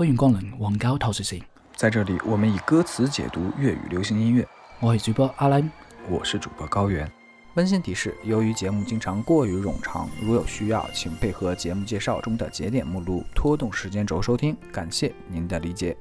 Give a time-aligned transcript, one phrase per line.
[0.00, 1.42] 欢迎光臨黃膠透視線，
[1.76, 4.48] 在这里，我们以歌词解读粤语流行音乐。
[4.80, 5.70] 我係主播阿兰。
[6.08, 7.06] 我是主播高原。
[7.52, 14.56] 温馨提示：由于节目经常过于冗长，如有需要，请配合节目介绍中的节点目录拖动时间轴收听。
[14.72, 15.94] 感谢您的理解。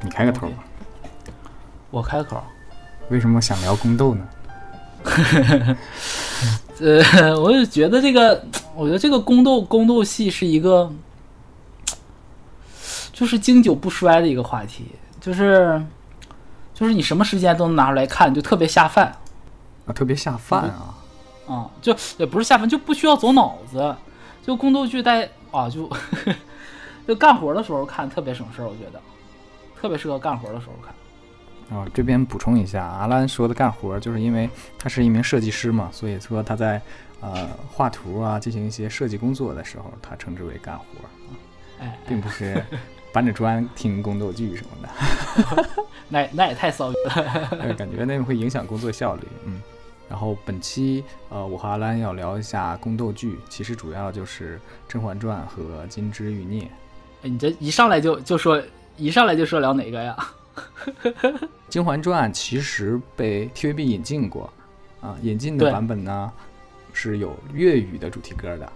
[0.00, 0.64] 你开个头吧。
[1.92, 2.42] 我开口。
[3.10, 4.28] 为什么想聊宫斗呢？
[6.80, 8.44] 呃，我就觉得這個，
[8.76, 10.92] 我觉得这个宫斗宫斗戏是一个，
[13.12, 14.86] 就是经久不衰的一个话题，
[15.20, 15.82] 就是，
[16.72, 19.14] 就是你什么时间都能拿出来看，就特别下饭。
[19.86, 20.94] 啊，特别下饭啊。
[21.46, 23.94] 啊，就也不是下饭，就不需要走脑子，
[24.42, 25.90] 就宮鬥劇帶啊，就
[27.08, 29.00] 就干活的时候看特别省事儿，我觉得，
[29.80, 30.94] 特别适合干活的时候看。
[31.76, 36.80] 哦，这边补充一下，阿兰说的干活，就是因为他是一名设计师嘛，所以说他在
[37.20, 41.08] 呃画图啊，进行一些设计工作的时候，他称之为干活啊，
[41.80, 42.62] 哎，並不是
[43.12, 45.66] 搬着砖听宫斗剧什么的。
[46.08, 46.94] 那那也太骚了，
[47.78, 49.22] 感觉那会影响工作效率。
[49.44, 49.62] 嗯，
[50.08, 54.56] 然后本期呃，我和阿兰要聊一下宫斗剧，其实主要就是
[54.88, 56.62] 《甄嬛传》和《金枝欲孽》。
[57.22, 58.60] 哎，你这一上来就就说，
[58.96, 60.16] 一上来就说聊哪个呀？
[61.68, 64.52] 《甄嬛传》其实被 TVB 引进过，
[65.00, 66.32] 啊，引进的版本呢
[66.92, 68.72] 是有粤语的主题歌的。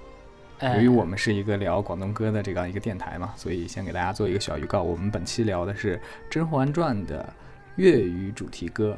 [0.77, 4.83] 由于我们是一个聊广东歌的这样一个电台嘛，所以先给大家做一个小预告。
[4.83, 5.97] 我们本期聊的是
[6.31, 7.31] 《甄嬛传》的
[7.77, 8.97] 粤语主题歌，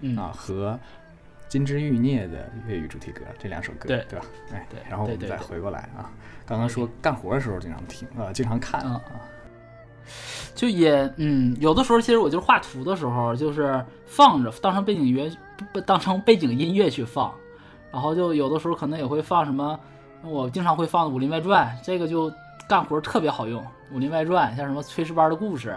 [0.00, 0.78] 嗯啊，和
[1.52, 4.24] 《金枝欲孽》的粤语主题歌这两首歌，对对吧？
[4.54, 4.80] 哎，对。
[4.88, 6.10] 然后我们再回过来啊，
[6.46, 9.02] 刚刚说干活的时候经常听，啊，经常看啊。
[10.54, 15.36] 就也嗯，有的时候其实我就是画图的时候，就是放着当成背景樂，
[15.74, 17.34] 不當成背景音乐去放，
[17.96, 19.80] 然后就有的时候可能也会放什么，
[20.22, 22.30] 我经常会放《武林外传》，这个就
[22.68, 25.74] 干活特别好用，《武林外传》像什么炊事班的故事，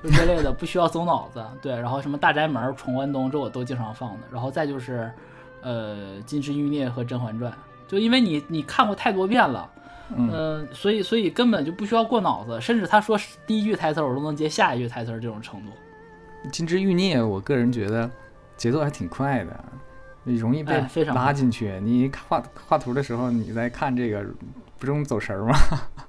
[0.00, 5.10] 就这类的不需要走脑子，对，然后什么大宅门、闯关东这我都经常放的，然后再就是，
[5.62, 7.50] 呃，《金枝欲孽》和《甄嬛传》，
[7.88, 9.68] 就因为你你看过太多遍了。
[10.14, 15.72] 嗯、呃，所以所以根本就不需要过脑子，甚至他说第一句台词我都能接下一句台词这种程度。
[16.52, 18.08] 金枝欲孽，我个人觉得
[18.56, 19.75] 节奏还挺快的，你
[20.34, 20.82] 容易被
[21.14, 21.70] 拉进去。
[21.70, 24.24] 哎、你画画图的时候，你在看这个，
[24.78, 25.56] 不容易走神吗？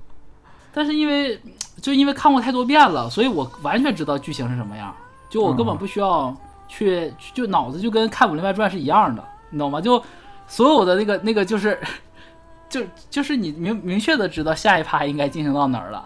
[0.73, 1.39] 但是因为
[1.81, 4.95] 就因为看过太多遍了，所以我完全知道剧情是什么样，
[5.29, 6.35] 就我根本不需要
[6.67, 9.79] 去，嗯、就脑子就跟看《武林外传》是一样的，你懂吗？
[9.79, 10.03] 就
[10.47, 11.79] 所有的那个那个就是。
[12.69, 16.05] 就就是你明明确的知道下一趴应该进行到哪儿了，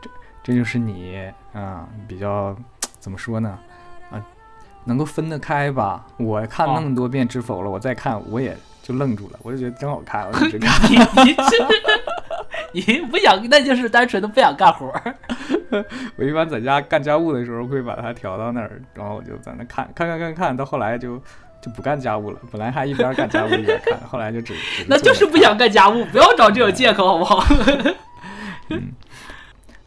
[0.00, 0.08] 这
[0.44, 2.56] 这就是你啊比较
[3.00, 3.65] 怎么说呢啊
[4.86, 6.06] 能够分得开吧？
[6.16, 10.90] 我看那么多遍《知否》了，我再看我也就愣住了，我就觉得真好看，我一直看。
[10.90, 11.64] 你你是
[12.72, 14.92] 你不想那就是单纯的不想干活
[16.16, 21.20] 我一般在家干家务的时候会把它调到那儿，然后我就在那看看看看看到后来就。
[21.58, 27.42] 就不干家务了，本来还一边干家务一边看， 后来就只，只那就是不想干家务，不要找这种借口好不好？
[28.70, 28.92] 嗯，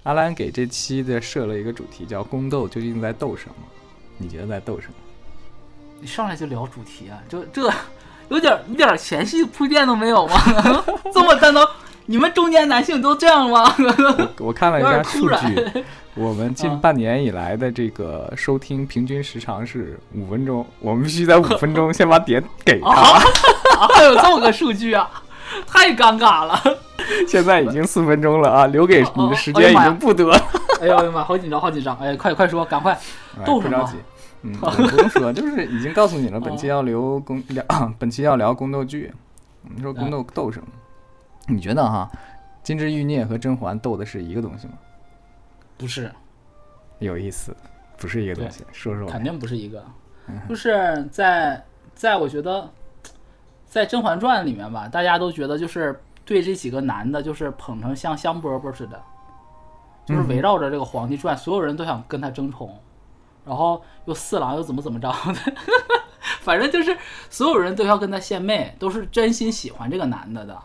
[0.03, 3.55] 阿兰给这期的设了一个主题叫宫斗，究竟在斗什麼？
[4.19, 4.93] 你觉得在逗什么？
[6.01, 7.17] 你上来就聊主题啊？
[7.27, 7.69] 就这
[8.29, 10.37] 有点一点前戏铺垫都没有吗？
[11.11, 11.67] 这么单刀，
[12.05, 13.73] 你们中年男性都这样吗？
[13.77, 15.83] 我，我看了一下数据。
[16.15, 22.91] 我们近半年以来的这个收听平均时长是五分钟，我们必须在五分钟先把点给他。
[22.91, 25.09] 还、啊、有这么个数据啊，
[25.65, 26.61] 太尴尬了。
[27.27, 30.33] 现在已经四分钟了啊，留给你的时间已经不多。
[30.81, 31.97] 哎呦我的妈，好紧张，好紧张！
[31.97, 32.97] 哎，快快说，赶快。
[33.45, 33.97] 斗什着急，
[34.43, 36.39] 嗯，不用说，就是已经告诉你了。
[36.39, 37.63] 本期要聊宫聊，
[37.97, 39.11] 本期要聊宮鬥劇。
[39.63, 40.67] 我們說宮鬥鬥什么？
[41.47, 42.09] 你觉得哈，
[42.63, 44.73] 《金枝欲孽》和甄嬛斗的是一个东西吗？
[45.77, 46.11] 不是，
[46.99, 47.55] 有意思，
[47.97, 48.63] 不是一个东西。
[48.71, 49.83] 说说，肯定不是一个，
[50.47, 51.61] 就是在
[51.93, 52.69] 在我觉得，
[53.65, 59.01] 在《甄嬛传》里面吧，大家都觉得就是对这几个男的，就是捧成像香饽饽似的，
[60.09, 62.81] 就是围绕着这个皇帝转，所有人都想跟他争宠，
[63.45, 65.53] 然后又四郎又怎么怎么着的，
[66.41, 66.97] 反正就是
[67.29, 70.59] 所有人都要跟他献媚，都是真心喜欢这个男的的。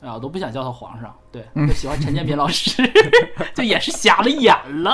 [0.00, 2.80] 啊，我都不想叫他皇上，对，就喜欢陈建斌老师，
[3.52, 4.54] 就也是瞎了眼
[4.84, 4.92] 了。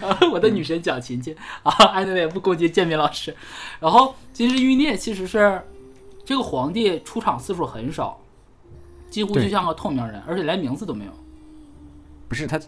[0.00, 3.36] 啊， 我的女神蒋勤勤啊，安德烈不攻击建斌老师。
[3.78, 5.62] 然后《金枝欲孽》其实是
[6.24, 8.18] 这个皇帝出场次数很少，
[9.10, 11.12] 几乎就像个透明人，而且连名字都没有。
[12.34, 12.58] 不是他，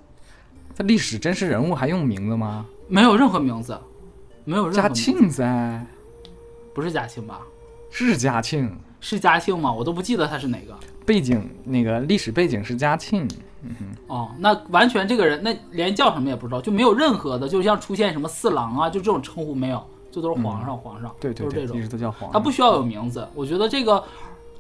[0.77, 2.65] 他历史真实人物还用名字吗？
[2.87, 3.77] 没有任何名字，
[4.45, 5.03] 没有任何名字。
[5.03, 5.85] 嘉庆在，
[6.73, 7.41] 不是嘉庆吧？
[7.91, 8.73] 是嘉庆。
[9.01, 9.73] 是嘉庆吗？
[9.73, 13.27] 我都不记得他是哪个背景，那个历史背景是嘉庆。
[13.63, 22.31] 嗯哼，哦，那完全这个人，那连叫什么也不知道，就没有任何的，就像出现什么四郎啊，就这种称呼没有，就都是皇上，皇上，对对对，一直都叫皇上。
[22.33, 24.05] 他不需要有名字，我觉得这个，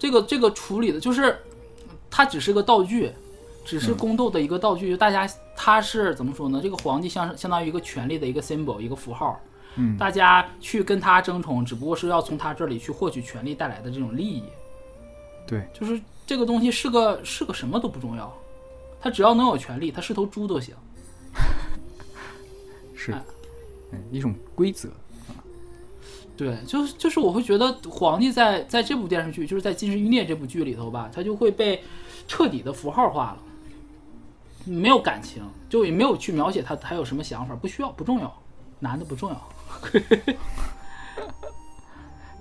[0.00, 1.38] 这个，这个处理的就是，
[2.10, 3.12] 他只是个道具，
[3.66, 6.60] 只是宫斗的一个道具，就大家他是怎么说呢？
[6.62, 9.38] 这个皇帝相相当于一个权力的一个 symbol，一个符号。
[9.74, 14.44] 嗯，大家去跟他争宠，只不过是要从他这里去获取权力带来的这种利益。
[15.46, 18.32] 对，就是这个东西是个是个什么都不重要，
[19.00, 20.74] 他只要能有权利，他是头猪都行。
[22.96, 23.12] 是，
[23.92, 24.88] 嗯，一种规则。
[26.36, 31.82] 对，就是就是我会觉得皇帝在在这部电视剧，就是在《金枝欲孽》这部剧里头吧，他就会被
[32.28, 33.38] 彻底的符号化了，
[34.66, 38.32] 没有感情，就也没有去描写他他有什么想法，不需要，不重要，
[38.80, 39.48] 男的不重要。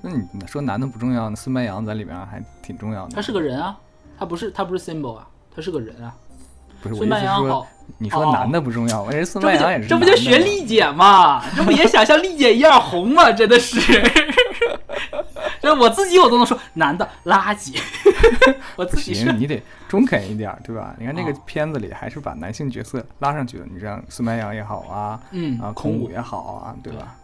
[0.02, 3.16] 那你说男的不重要，那孙白杨在里面还挺重要的。
[3.16, 3.78] 他是个人啊，
[4.20, 6.14] 他不是他不是 symbol 啊，他是个人啊。
[6.82, 7.66] 不是孙白杨好，
[7.98, 9.88] 你说男的不重要，我人孙白杨也是。
[9.88, 11.44] 这不就学丽姐吗？
[11.56, 13.32] 这不也想像丽姐一样红吗？
[13.32, 13.80] 真的是。
[15.60, 17.76] 这我自己我都能说男的垃圾。
[18.78, 19.64] 我自己是，你得
[19.96, 20.94] 中肯一点，对吧？
[21.00, 26.10] 你看这个片子里还是把男性角色拉上去了，你像孙白杨也好啊，嗯啊，孔武。
[26.10, 27.16] 也好啊，对吧？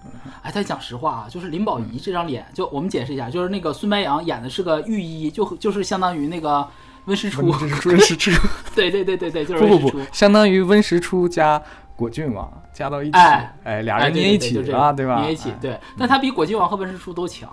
[0.41, 6.67] 哎，但讲实话啊，就是林保怡这张脸，就我们解释一下，就是那个孙白杨演的是个御医，就就是相当于那个
[7.05, 8.31] 温实初，温实初，
[8.75, 11.61] 对对对对对，就是不不不，相当于温实初加
[11.95, 13.17] 果郡王加到一起，
[13.63, 15.21] 哎，俩人捏一起啊，对吧？
[15.21, 17.49] 捏一起，对，但他比果郡王和温实初都强。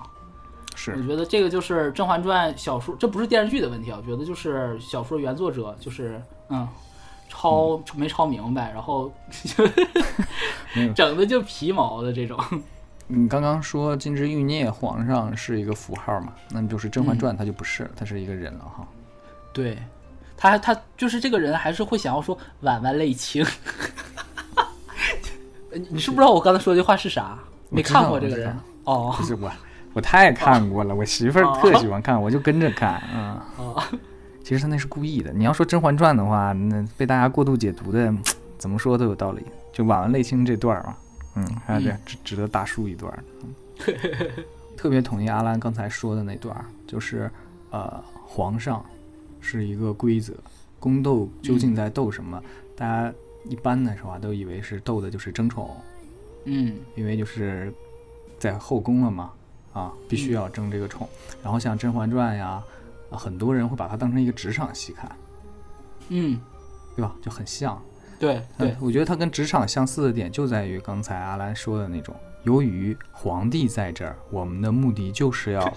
[0.80, 3.98] 是，我觉得这个就是《甄嬛传》小说，这不是电视剧的问题啊。
[4.00, 6.68] 我觉得就是小说原作者就是嗯，
[7.28, 9.12] 抄没抄明白，然后
[10.94, 12.38] 整的就皮毛的这种。
[13.08, 16.32] 你刚刚说《金枝欲孽》，皇上是一个符号嘛？
[16.50, 18.86] 那就是《甄嬛传》，他就不是，他是一个人了哈。
[19.52, 19.76] 对，
[20.36, 23.44] 他他就是这个人，还是会想要说婉婉泪清。
[25.90, 27.36] 你是不知道我刚才说这话是啥？
[27.68, 29.50] 没看过这个人哦，不是我。
[29.98, 33.02] 我太看过了，我媳妇儿特喜欢看，我就跟着看。
[33.12, 33.40] 嗯，
[34.44, 35.32] 其实他那是故意的。
[35.32, 38.14] 你要说《甄嬛传》的话，那被大家过度解读的，
[38.56, 39.42] 怎么说都有道理。
[39.72, 40.98] 就婉婉泪清这段儿啊，
[41.34, 43.12] 嗯，还得值值得大书一段。
[44.78, 47.28] 特别同意阿兰刚才说的那段儿，就是
[47.70, 48.84] 呃，皇上
[49.40, 50.32] 是一个规则，
[50.78, 52.40] 宫斗究竟在斗什么？
[52.76, 53.12] 大家
[53.48, 55.76] 一般的时候啊，都以为是斗的就是争宠。
[56.44, 57.72] 嗯，因为就是
[58.38, 59.32] 在后宫了嘛。
[59.78, 61.08] 啊，必须要争这个宠，
[61.42, 62.62] 然后像《甄嬛传》呀，
[63.10, 65.16] 很多人会把它当成一个职场戏看，
[66.08, 66.40] 嗯，
[66.96, 67.14] 对吧？
[67.22, 67.80] 就很像。
[68.18, 75.72] 对对，我觉得它跟职场相似的点就在于刚才阿兰说的那种，由于皇帝在这儿，我们的目的就是要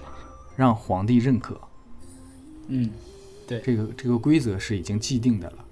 [0.55, 1.55] 让皇帝认可。
[2.69, 2.89] 嗯，
[3.47, 5.65] 对，这个这个规则是已经既定的了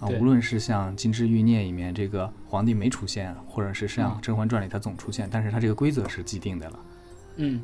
[0.00, 6.78] 啊，无论是像《金枝欲孽》里面这个皇帝没出现，或者是像《甄嬛传》里他总出现，但是他这个规则是既定的了。
[7.36, 7.62] 嗯。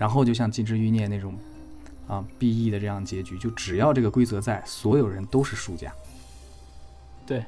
[0.00, 1.34] 然后就像《金枝欲孽》那种，
[2.08, 5.92] 啊，B E 的这样结局，就只要这个规则在，所有人都是输家。
[7.26, 7.44] 对，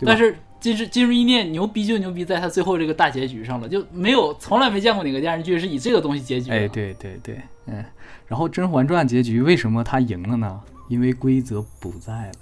[0.00, 6.50] 但是《金枝金枝欲孽》牛逼就牛逼在他最后这个大结局上了，就没有从来没见过哪个电视剧是以这个东西结局。
[6.50, 7.84] 哎，对对对，嗯。
[8.26, 10.62] 然后《甄嬛传》结局为什么他赢了呢？
[10.88, 12.38] 因为规则不在了，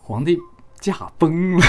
[0.00, 0.38] 皇帝
[0.78, 1.66] 驾崩了，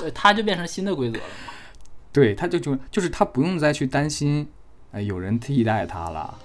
[0.00, 1.24] 对，他就变成新的规则了。
[2.12, 4.48] 对，他就就就是他不用再去担心。
[4.92, 6.38] 哎，有人替代他了，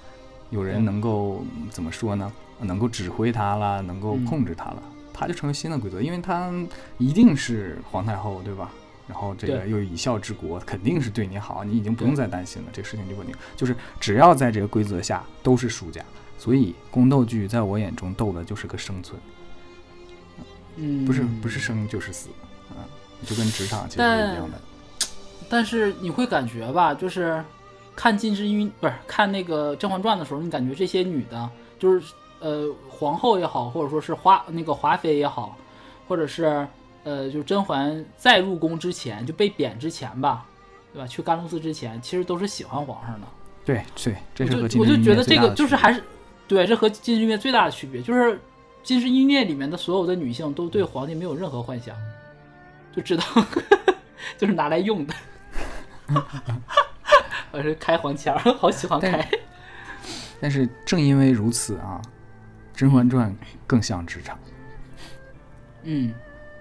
[0.50, 2.32] 有人能够怎么说呢？
[2.60, 6.52] 能够指挥他了，能够控制他了，他就成为新的规则，因为他
[6.96, 8.72] 一定是皇太后，对吧？
[9.06, 13.36] 然后这个又以孝治国，肯定是对你好，你已经不用再担心了，这个事情就稳定。
[13.54, 16.02] 就是只要在这个规则下，都是输家。
[16.38, 19.20] 所以宫斗剧在我眼中斗的就是个生存，
[20.76, 22.30] 嗯，不是不是生就是死
[22.70, 22.82] 啊，
[23.24, 24.60] 就跟职场其实是一样的。
[25.48, 27.44] 但是你会感觉吧，就是。
[27.98, 31.50] 看《金枝玉》不是看那个《甄嬛传》的时候，你感觉这些女的，
[31.80, 35.56] 就是呃皇后也好，或者说是华那个华妃也好，
[36.06, 36.64] 或者是
[37.02, 40.46] 呃就甄嬛在入宫之前就被贬之前吧，
[40.92, 41.08] 对吧？
[41.08, 43.26] 去甘露寺之前，其实都是喜欢皇上的。
[43.64, 46.00] 对对，这是和我就觉得这个就是还是
[46.46, 48.32] 对，这和《金枝玉叶》最大的区别就是
[48.84, 51.96] 《金枝玉叶》里面的所有的女性都对皇帝没有任何幻想，
[52.94, 53.24] 就知道
[54.38, 55.12] 就是拿来用的。
[57.50, 59.26] 我是开黄腔， 好喜欢开。
[60.40, 62.00] 但是正因为如此啊，
[62.78, 63.30] 《甄嬛传》
[63.66, 64.38] 更像职场。
[65.82, 66.12] 嗯，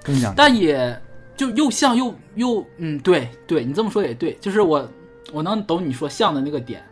[0.04, 0.34] 更像。
[0.36, 1.00] 但也
[1.36, 4.90] 就又像又又嗯，对对，你这么说也对，就是我
[5.32, 6.84] 我能懂你说像的那个点。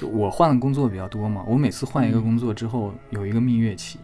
[0.00, 3.98] 就我换的工作比较多嘛，我每次换一个工作之后有一个蜜月期，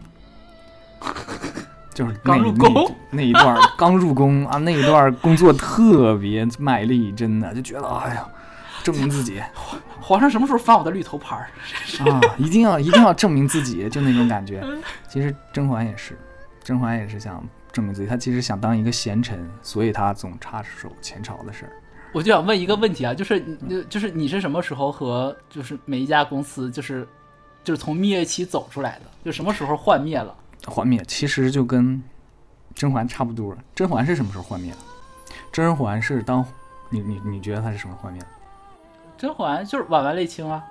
[1.93, 8.27] 就是刚入宫那一段刚入宫啊，那一段工作特别卖力，真的就觉得哎呀，
[8.83, 9.41] 证明自己。
[9.53, 11.35] 皇皇上什么时候翻我的绿头牌
[12.05, 12.21] 啊？
[12.37, 14.63] 一定要一定要证明自己，就那种感觉。
[15.09, 16.17] 其实甄嬛也是，
[16.63, 21.71] 甄嬛也是想证明自己，她其实想当一个贤臣，所以她总插手前朝的事儿。
[22.11, 27.07] 我就想问一个问题啊，就是你就是你是什么时候和就是每一家公司就是
[27.63, 29.05] 就是从蜜月期走出来的？
[29.25, 30.35] 就什么时候幻灭了？
[30.67, 32.01] 幻灭其实就跟
[32.75, 33.57] 甄嬛差不多。
[33.73, 34.77] 甄嬛是什么时候幻灭的？
[35.51, 36.45] 甄嬛是当
[36.89, 38.27] 你你你觉得她是什么幻灭的？
[39.23, 40.61] 甄嬛就是婉婉泪清啊，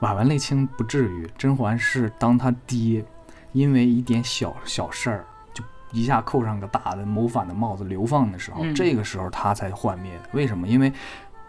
[0.00, 1.30] 婉婉泪清不至于。
[1.38, 3.04] 甄嬛是当他爹
[3.52, 10.30] 因为一点小小事儿就一下扣上个大的谋反的帽子流放的时候，这个时候他才幻灭的。
[10.32, 10.66] 为什么？
[10.66, 10.92] 因为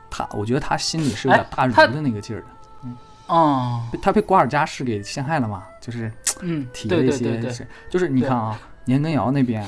[0.08, 2.48] 他我觉得他心里是有点大儒的那个劲儿的。
[2.84, 5.64] 嗯，哦，他被瓜尔佳氏给陷害了嘛？
[5.82, 9.68] 就是嗯，提了一些，就是你看啊，年羹尧那边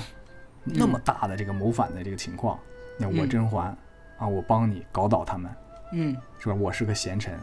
[0.64, 2.60] 那么大的这个谋反的这个情况，
[3.00, 3.76] 那我甄嬛
[4.20, 5.52] 啊，我帮你搞倒他们。
[5.94, 6.56] 嗯，是吧？
[6.56, 7.34] 我是个贤臣，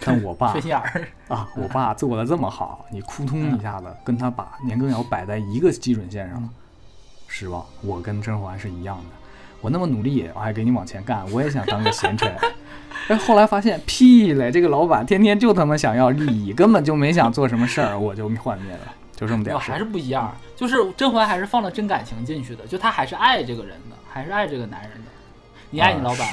[0.00, 6.48] 但我爸 缺心眼儿啊，我爸做的这么好，你扑通一下子跟他把年羹尧摆在一个基准线上了，
[7.26, 7.64] 失望。
[7.82, 9.04] 我跟甄嬛是一样的，
[9.60, 12.34] 我那么努力，我还给你往前干，我也想当个贤臣。
[13.08, 18.80] 哎，后来发现屁嘞，这个老板天天就他妈想要利益，根本就没想做什么事儿，我就幻灭了，
[19.14, 19.60] 就这么点我。
[19.60, 25.10] 还是不一样，就是甄嬛还是放了真感情进去的，就她还是爱这个人的，还是爱这个男人的。
[25.70, 26.26] 你爱你老板？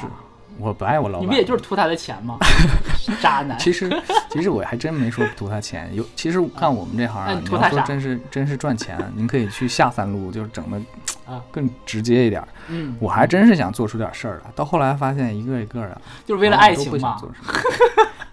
[0.58, 2.38] 我不爱我老板，你不也就是图他的钱吗？
[3.22, 3.58] 渣男。
[3.60, 3.90] 其实，
[4.30, 5.90] 其实我还真没说图他钱。
[5.94, 10.80] 有，其实干我们这行，你要说真是真是赚钱，您可以去下三路，就是整的
[11.26, 12.44] 啊更直接一点。
[12.70, 14.52] 嗯，我还真是想做出点事儿来。
[14.56, 17.18] 到后来发现，一个一个的，就是为了爱情嘛，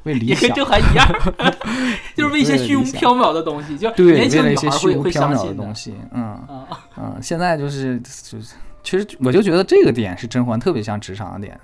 [0.04, 0.40] 为理想。
[0.42, 1.06] 也跟郑恺一样，
[2.16, 5.94] 就是为一些虚无缥缈的东西，就对，为了一些虚无缥缈的东西。
[6.12, 6.40] 嗯
[6.96, 11.58] 嗯，现在就是就是，其实我就觉得这个点是甄嬛特别像职场的点。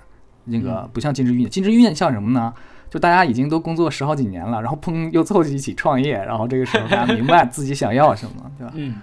[0.45, 2.53] 那个不像金枝玉孽，金枝玉孽像什么呢？
[2.89, 8.73] 就大家已经都工作十好几年了，然后砰又凑一起创业，然后这个时候大家明白 自己想要什么，对吧？
[8.75, 8.95] 嗯。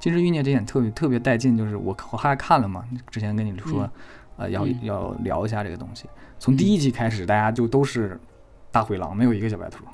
[0.00, 3.90] 金枝玉孽这点特别特别带劲，就是我我还看了嘛，之前跟你说，
[4.36, 6.08] 呃，要要聊一下这个东西。
[6.38, 8.18] 从第一集开始，大家就都是
[8.70, 9.84] 大灰狼，没有一个小白兔。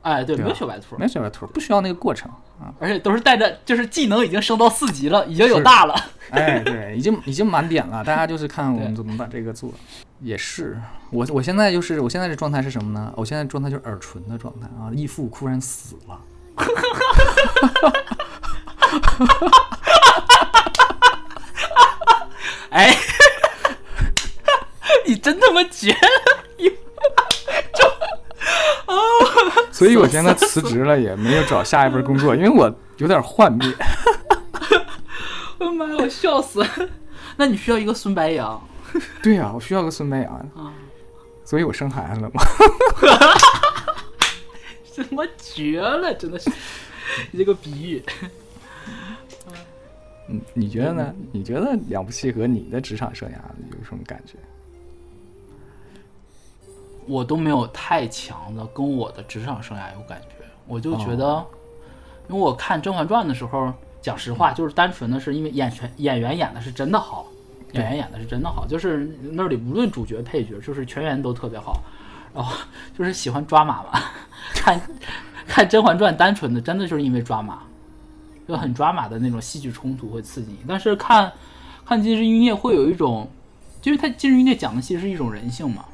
[0.00, 2.30] 哎，对，没有小白兔，没有小白兔，不需要那个过程
[2.62, 2.72] 啊。
[2.78, 5.94] 而且都是带着，就是技能已经升到四级了，已经有大了。
[6.30, 8.04] 哎，对，已经已经满点了。
[8.04, 9.72] 大家就是看我们怎么把这个做。
[10.20, 13.12] 也是，我我现在就是我现在这状态是什么呢？
[13.16, 14.88] 我现在状态就是耳唇的状态啊。
[14.94, 16.20] 义父突然死了。
[16.54, 16.72] 哈哈
[17.60, 19.68] 哈哈哈哈！
[22.70, 22.94] 哎，
[25.06, 25.98] 你真他妈绝了！
[29.72, 33.72] 所以我现在辞职了，也没有找下一份工作，因为我有点幻灭。
[35.58, 36.64] 我的妈呀，我笑死！
[37.36, 38.60] 那你需要一个孙白杨？
[39.22, 40.72] 对呀，我需要个孙白杨啊！
[41.44, 42.42] 所以我生孩子了嘛？
[44.84, 46.12] 什么绝了？
[46.14, 46.50] 真的是
[47.30, 48.02] 你这个比喻。
[50.28, 51.14] 嗯，你觉得呢？
[51.32, 53.32] 你觉得两部戏和你的职场生涯
[53.70, 54.34] 有什么感觉？
[57.06, 61.44] 我都没有太强的跟我的职场生涯有感觉，我就觉得，
[62.28, 67.26] 因为我看《甄嬛传》的时候，讲实话，就是单纯的是因为演员演员演的是真的好，
[67.72, 71.80] 演员演的是真的好，就是那里无论主角配角，就是全员都特别好，
[72.34, 72.56] 然后
[72.96, 74.00] 就是喜欢抓马嘛，
[74.54, 74.80] 看
[75.46, 77.62] 看《甄嬛传》单纯的真的就是因为抓马，
[78.46, 81.32] 就很抓马的那种戏剧冲突会刺激你，但是看
[81.84, 83.28] 看《金枝玉孽》会有一种，
[83.82, 85.84] 因为它《金枝玉孽》讲的其实是一种人性嘛。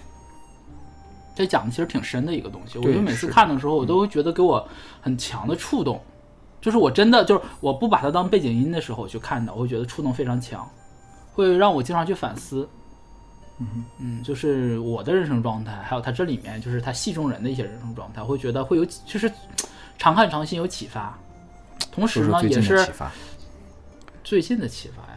[1.39, 4.69] 这讲的其实挺深的一个东西，我就每次看的时候，我都会觉得给我
[5.01, 6.01] 很强的触动，
[6.61, 10.69] 就是我真的就是我不把它当背景音的时候去看的，我会觉得触动非常强，
[11.33, 12.69] 会让我经常去反思。
[13.61, 19.31] 嗯嗯，就是我的人生状态，还有他这里面就是他戏中人的一些人生状态，会觉得会有就是
[19.97, 21.17] 常看常新，有启发。
[21.93, 22.85] 同时呢，也是
[24.25, 25.08] 最近的启发。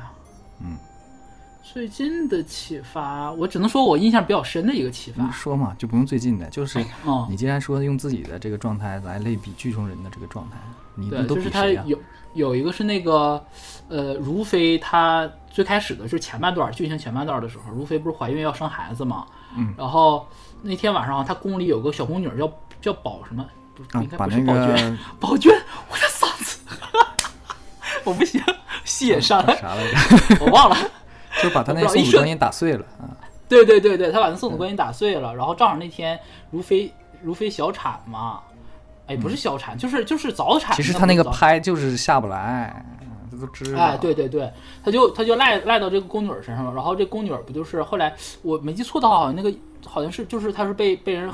[1.73, 5.31] 最近的启发，我只能说我印象比较深的一个启发。
[5.31, 6.85] 说嘛，就不用最近的，就是
[7.29, 10.57] 你既然说用自己的这个状态来类比剧中人的这个状态，
[10.95, 11.97] 你对，都就是他有
[12.33, 13.41] 有一个是那个
[13.87, 19.25] 呃，如妃她最开始的就是前半段剧情前半段的时候，如妃不是怀孕要生孩子嘛，
[19.55, 20.27] 嗯，然后
[20.61, 22.51] 那天晚上她宫里有个小宫女叫
[22.81, 25.53] 叫宝什么，不应该不是宝娟，宝娟，
[25.89, 26.59] 我的嗓子，
[28.03, 28.43] 我不行，
[28.83, 30.35] 戏也上了，啥来着？
[30.45, 30.75] 我忘了。
[31.41, 33.07] 就把他那宋祖观音打碎了啊！
[33.47, 36.17] 对对对对，他把那送子观音打碎了，然后正好那天
[36.51, 36.89] 如妃
[37.21, 38.39] 如妃小产嘛，
[39.07, 40.73] 哎，不是小产，就是就是早产。
[40.75, 42.85] 其实他那个拍就是下不来，
[43.29, 43.79] 这都知道。
[43.79, 44.49] 哎，对对对，
[44.83, 49.53] 他就他就赖赖到这个宫女身上了，然后这宫女不就是后来我没记错的话，好像那个
[49.85, 51.29] 好像是就是他是被被人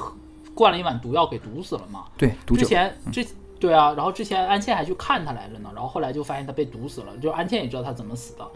[0.56, 2.06] 灌了一碗毒药给毒死了嘛？
[2.18, 3.24] 对，之前之
[3.60, 8.48] 对啊，然后之前安茜还去看他来着呢，然后后来就发现他被毒死了，就安茜也知道他怎么死的。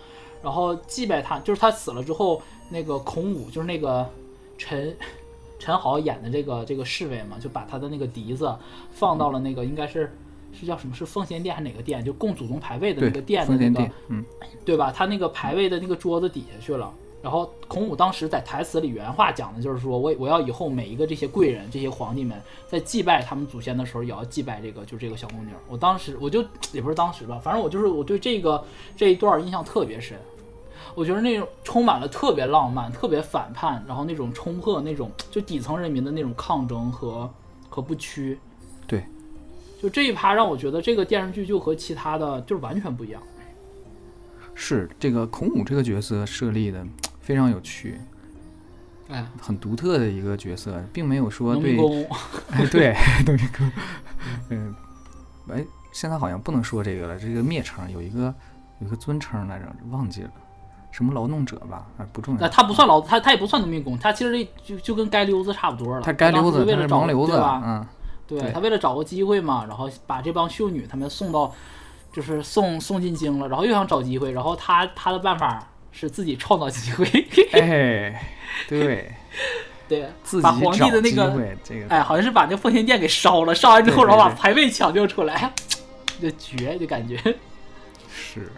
[0.43, 4.07] 然后祭拜他，就是他死了之后，那个孔武就是那个
[4.57, 4.95] 陈
[5.59, 8.53] 陈豪演的这个这个侍卫嘛，就把他的那个笛子
[8.91, 10.11] 放到了那个应该是
[10.51, 14.25] 是叫什么是奉先殿还是哪个殿，就供祖宗牌位的那个殿的那个，嗯，
[14.65, 14.91] 对吧？
[14.91, 16.91] 他那个牌位的那个桌子底下去了。
[17.21, 22.35] 然后孔武当时在台词里原话讲的就是说，我我要以后每一个这些贵人、这些皇帝们
[22.67, 25.51] 在祭拜他们祖先的时候，也要祭拜这个，就这个小宫女。
[25.69, 28.65] 我当时我就也不是当时吧，反正我就是我对这个
[28.97, 30.17] 这一段印象特别深。
[30.95, 37.29] 我觉得那种充满了特别浪漫、特别反叛，然后那种冲破那种就底层人民的那种抗争和
[37.69, 38.37] 和不屈。
[38.87, 39.03] 对，
[39.81, 43.21] 就这一趴让我觉得这个电视剧就和其他的就是完全不一样。
[44.53, 46.85] 是这个孔武这个角色设立的。
[47.23, 48.01] 非常有趣，
[49.07, 51.77] 哎，很独特的一个角色，并没有说对，
[52.49, 52.95] 哎，对，
[53.25, 53.71] 农民工，
[54.49, 54.75] 嗯，
[55.49, 58.33] 哎，现在好像不能说这个了，这个蔑称有一个
[58.79, 60.31] 有一个尊称来着，忘记了，
[60.91, 62.47] 什么劳动者吧，啊，不重要。
[62.49, 66.01] 他不算劳，他他也不算农民工，他其实就就跟街溜子差不多了。
[66.01, 67.61] 他街溜子，为了找流子吧？
[67.65, 67.87] 嗯，
[68.27, 71.51] 对他为了找个机会嘛，然后把这帮秀女他们送到，
[72.13, 75.67] 就是送送进京了，然后又想找机会，然后他他的办法。
[75.93, 77.05] 是自己创造机会，
[77.51, 78.23] 哎，
[78.69, 79.13] 对，
[79.89, 80.07] 对，
[80.41, 85.51] 把皇帝的那个，这个，哎，好像是把那奉天殿给烧了，烧完之后，然后把牌位抢救出来，
[86.21, 87.17] 就绝，就感觉
[88.09, 88.49] 是，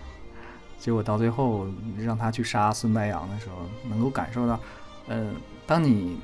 [0.84, 1.66] 结果到最后
[1.98, 4.60] 让他去杀孙白杨的时候，能够感受到，
[5.08, 5.28] 呃，
[5.66, 6.20] 当你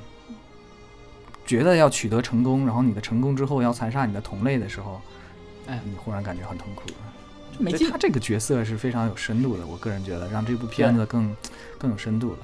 [1.46, 5.00] 觉得要取得成功，然后你的成功之后要残杀你的同类的时候，
[5.66, 6.82] 哎，你忽然感觉很痛苦。
[7.58, 7.90] 没劲。
[7.90, 11.34] 他这个角色是非常有深度的，我个人觉得让这部片子更
[11.78, 12.38] 更有深度了。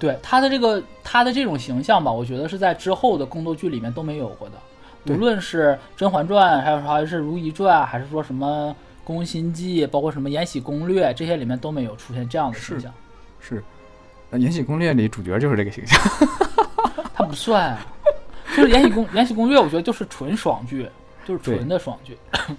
[0.00, 12.92] 对他的这个他的这种形象吧，我觉得是在之后的宫斗剧里面都没有过的，无论是《甄嬛传》，还有还是《如懿传》，还是说什么《宫心计》，包括什么《延禧攻略》，这些里面都没有出现这样的形象。
[13.40, 13.62] 是，
[14.30, 16.00] 那《延禧攻略》里主角就是这个形象。
[17.14, 17.76] 他不算，
[18.56, 20.88] 就是《延禧攻延禧攻略》，我觉得就是纯爽剧，
[21.24, 22.16] 就是纯的爽剧。《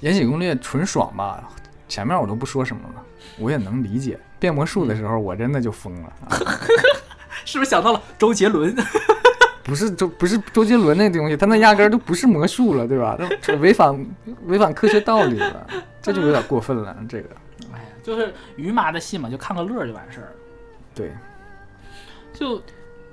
[0.00, 1.48] 延禧攻略》纯爽吧，
[1.88, 3.02] 前面我都不说什么了，
[3.38, 4.18] 我也能理解。
[4.38, 6.12] 变魔术的时候，我真的就疯了，
[7.46, 8.74] 是不是想到了周杰伦？
[9.64, 13.18] 不是周，不是周杰伦那东西，他那压根儿都不是魔术了，对吧？
[13.40, 14.06] 这违反
[14.44, 15.66] 违反科学道理了，
[16.00, 16.96] 这就有点过分了。
[17.08, 17.28] 这个，
[17.72, 20.32] 哎呀，就是于妈的戏嘛，就看个乐就完事儿了。
[20.94, 21.10] 对，
[22.32, 22.62] 就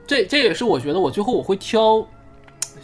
[0.05, 2.05] 这这也是我觉得我最后我会挑。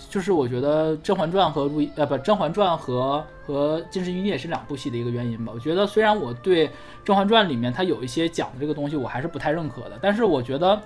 [0.10, 5.52] 就是我觉得《甄嬛传》和《如懿》呃不，《甄嬛传》和和《金枝玉孽》是两部戏的一个原因吧。
[5.54, 6.68] 我觉得虽然我对
[7.04, 10.82] 《甄嬛传》里面它有一些讲的这个东西我还是不太认可的，但是我觉得，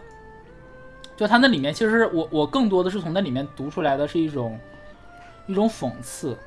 [1.16, 4.60] 就他那里面其实我我更多的是从那里面读出来的是一种
[5.48, 6.38] 一种讽刺。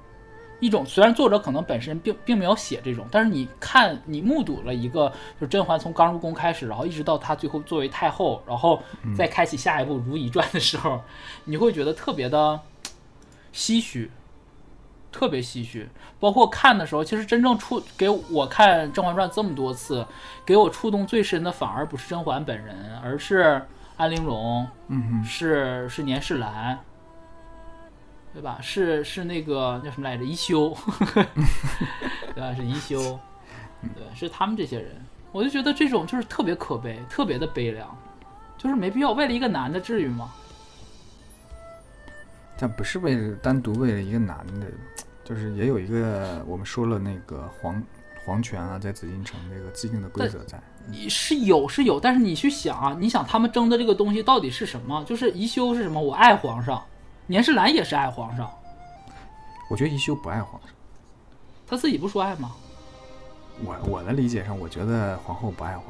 [0.61, 8.81] 一种虽然作者可能本身并并没有写这种，但是你看你目睹了一个，就是甄嬛从刚入宫开始，然后一直到她最后作为太后，然后
[9.15, 11.03] 再开启下一部《如懿传》的时候，
[11.45, 12.59] 你会觉得特别的
[13.53, 14.11] 唏嘘，
[15.13, 15.89] 特别唏嘘。
[16.19, 20.07] 包括看的时候，其实真正触给我看《甄嬛传》这么多次，
[20.47, 23.61] 给我触动最深的反而不是甄嬛本人，而是
[23.97, 26.79] 安陵容，嗯，是是年世兰。
[28.33, 28.59] 对吧？
[28.61, 30.25] 是是那个叫什么来着？
[30.25, 30.77] 宜修，
[32.35, 32.53] 对吧？
[32.53, 33.17] 是宜修，
[33.95, 34.91] 对，是他们这些人。
[35.31, 37.97] 我就觉得这种就是特别可悲，特别的悲凉，
[38.59, 40.33] 就是没必要为了一个男的，至于吗？
[42.59, 44.67] 但不是为了单独为了一个男的，
[45.23, 47.81] 就是也有一个我们说了那个皇
[48.25, 50.61] 皇权啊，在紫禁城这个既定的规则在。
[50.91, 55.03] 你是有是有，但是你去想啊，你想他们争的这个东西到底是什么？
[55.05, 56.01] 就是宜修是什么？
[56.01, 56.83] 我爱皇上。
[57.27, 58.51] 年世兰也是爱皇上，
[59.71, 60.71] 我觉得宜修不爱皇上，
[61.67, 62.53] 他自己不说爱吗？
[63.65, 65.87] 我我的理解上，我觉得皇后不爱皇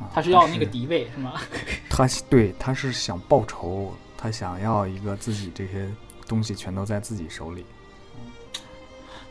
[0.00, 1.34] 上，他是要那个嫡位是吗？
[1.88, 5.88] 他对他是想报仇，他想要一个自己这些
[6.26, 7.64] 东西全都在自己手里。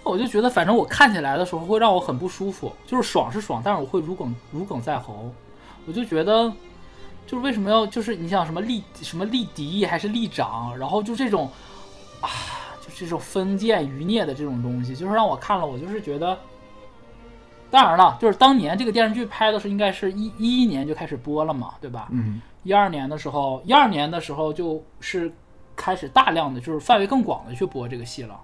[0.07, 5.29] 那我就觉得，反正我看起来的时候会让我很不舒服，就是爽是爽，但是我会如鲠如鲠在喉，
[5.85, 6.49] 我就觉得。
[7.25, 11.51] 就是为什么要就是你想什么立什么立敌还是立长，然后就这种
[12.21, 12.29] 啊，
[12.79, 16.39] 就这种封建余孽的这种东西，就是让我看了，我就是觉得，
[17.69, 22.07] 当然了，就是当年这个电视剧拍的是应该是一一一年就开始播了嘛，对吧？
[22.11, 25.29] 嗯，一二年的时候，一二年的时候就是
[25.75, 28.39] 开始大量的就是范围更广的去播这个戏了。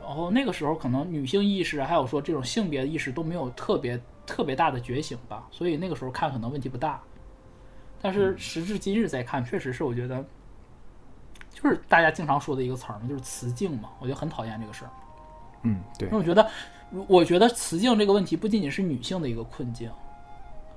[0.00, 7.00] 然后那个时候可能女性意识还有说这种性别意识都没有特别特别大的觉醒吧，所以那个时候看可能问题不大。
[8.02, 10.24] 但是时至今日再看，确实是我觉得，
[11.52, 14.90] 就是大家经常说的一个词儿嘛，就是雌竞嘛，我就很讨厌这个事儿。
[15.64, 16.08] 嗯，对。
[16.10, 16.50] 那我觉得，
[17.06, 19.90] 我觉得雌竞这个问题不仅仅是女性的一个困境，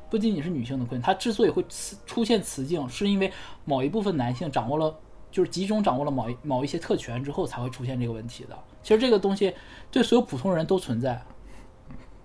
[0.09, 1.65] 不仅仅是女性的困境，它之所以会
[2.05, 3.31] 出现雌竞，是因为
[3.63, 4.93] 某一部分男性掌握了，
[5.33, 8.55] 就是集中掌握了某一某一些特权之后才会出现这个问题的。
[8.83, 9.51] 其实这个东西
[9.89, 11.19] 对所有普通人都存在。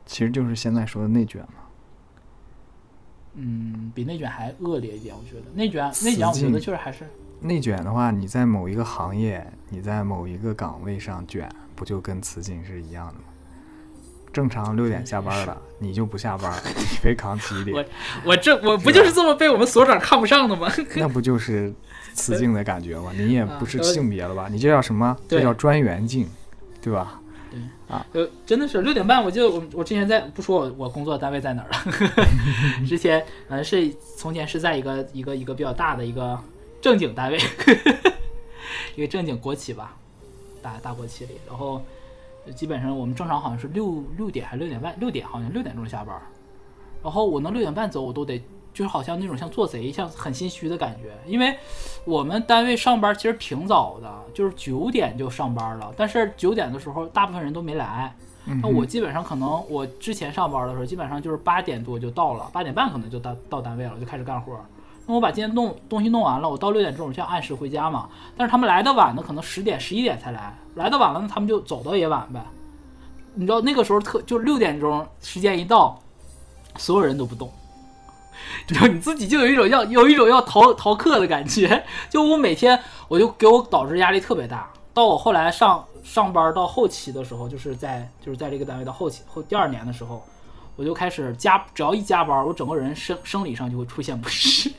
[0.04, 1.54] 其实就是现在说的内卷嘛。
[3.32, 7.08] 嗯，比内卷还恶劣一点，我觉得内卷内卷，我觉得确实还是
[7.40, 13.27] 内卷的话，你在某一个行业，你在某一个岗位上卷，不就跟雌竞是一样的吗？
[14.38, 17.76] 正常六点下班了，你就不下班， 你非扛起一点。
[17.76, 17.84] 我
[18.30, 20.72] 我这我不就是这么被我们所长看不上的吗？
[20.94, 21.74] 那不就是
[22.14, 23.10] 雌竞的感觉吗？
[23.16, 24.46] 你也不是性别了吧？
[24.48, 25.16] 你这叫什么？
[25.26, 26.28] 这叫专员竞，
[26.80, 27.20] 对吧？
[27.50, 31.78] 对啊，呃，真的是六点半，我就我我之前在不说我我工作单位在哪儿了，
[32.86, 36.38] 之前嗯是从前是在一个一个一个比较大的一个
[36.80, 37.38] 正经单位，
[38.94, 39.96] 一个正经国企吧，
[40.62, 41.82] 大大国企里，然后
[42.52, 46.20] 基本上我们正常好像是六六点还是六点半，六点好像六点钟下班，
[47.02, 48.42] 然后我能六点半走，我都得。
[48.70, 51.56] 就是好像那种像做贼，像很心虚的感觉，因为
[52.04, 55.92] 我们单位上班其实挺早的，就是九点就上班了。
[55.96, 58.14] 但是九点的时候，大部分人都没来。
[58.62, 64.56] 那我基本上可能我之前上班的时候，基本上就是八点多就到了，八点半可能就到到单位了，就开始干活。
[65.08, 68.10] 那我把今天弄东西弄完了，我到六点钟我就要按时回家嘛。
[68.36, 72.44] 但是他们来的晚的，可能十点十一点才来，来的晚了，那他们就走的也晚呗。
[73.32, 75.98] 你知道那个时候特就六点钟时间一到，
[76.76, 77.50] 所有人都不动。
[78.68, 84.70] 你知道你自己就有一种要有一种要逃逃课的感觉，就我每天我就给我导致压力特别大。
[84.92, 90.22] 到我后来上上班到后期的时候，就是在就是在这个单位的后期后第二年的时候，
[90.76, 94.70] 我就开始加，只要一加班，我整个人生生理上就会出现不适，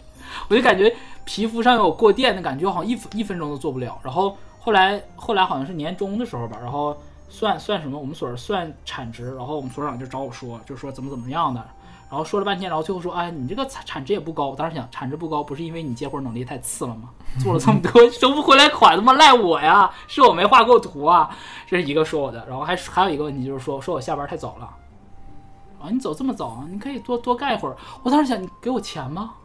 [0.50, 3.98] 我就感觉皮肤上有过电的感觉，好像一分一分钟都做不了。
[4.04, 6.98] 然后后来后来好像是年终的时候吧，然后
[7.30, 11.64] 算算什么，我们所算产值，然后我们所长就找我说，就说怎么怎么样的。
[12.10, 17.12] 然后说了半天，然后最后说：“哎，你这个产产值也不高。”我当时想，产值不高不是因为你接活能力太次了吗？
[17.40, 19.92] 做了这么多收不回来款，他妈赖我呀！
[20.08, 21.30] 是我没画够图啊！
[21.68, 22.44] 这是一个说我的。
[22.48, 24.68] 然后还还有一个问题就是说，说我下班太早了。
[25.80, 27.78] 啊，你走这么早啊，你可以多多干一会儿。
[28.02, 29.36] 我当时想，你给我钱吗？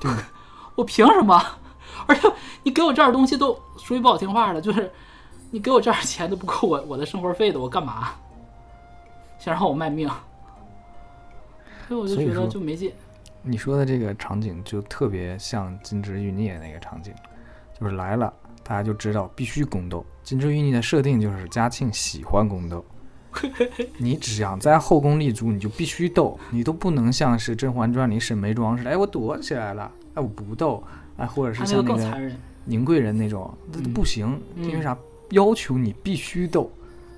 [0.00, 0.10] 对，
[0.74, 1.40] 我凭什么？
[2.06, 2.32] 而且
[2.62, 4.90] 你给我这点东西都说句不好听话的，就是
[5.50, 8.08] 你给我这点钱都不够我我的生活费的，我干嘛？
[9.38, 10.08] 想让我卖命？
[11.88, 12.92] 所以我就觉得就没劲。
[13.42, 17.12] 你说的这个场景就特别像《金枝欲孽》那个场景，
[17.78, 18.32] 就是来了，
[18.62, 20.00] 大家就知道必须宫斗。
[20.22, 22.84] 《金枝欲孽》的设定就是嘉庆喜欢宫斗，
[23.98, 30.82] 你只想在后宫立足，你就必须斗，你都不能像是《甄嬛传》里沈眉庄似的，哎，我躲起来了，哎，我不斗，
[31.16, 32.30] 哎，或者是像那个
[32.64, 34.96] 宁贵人那种，那不行，因为啥？
[35.30, 36.70] 要求你必须斗，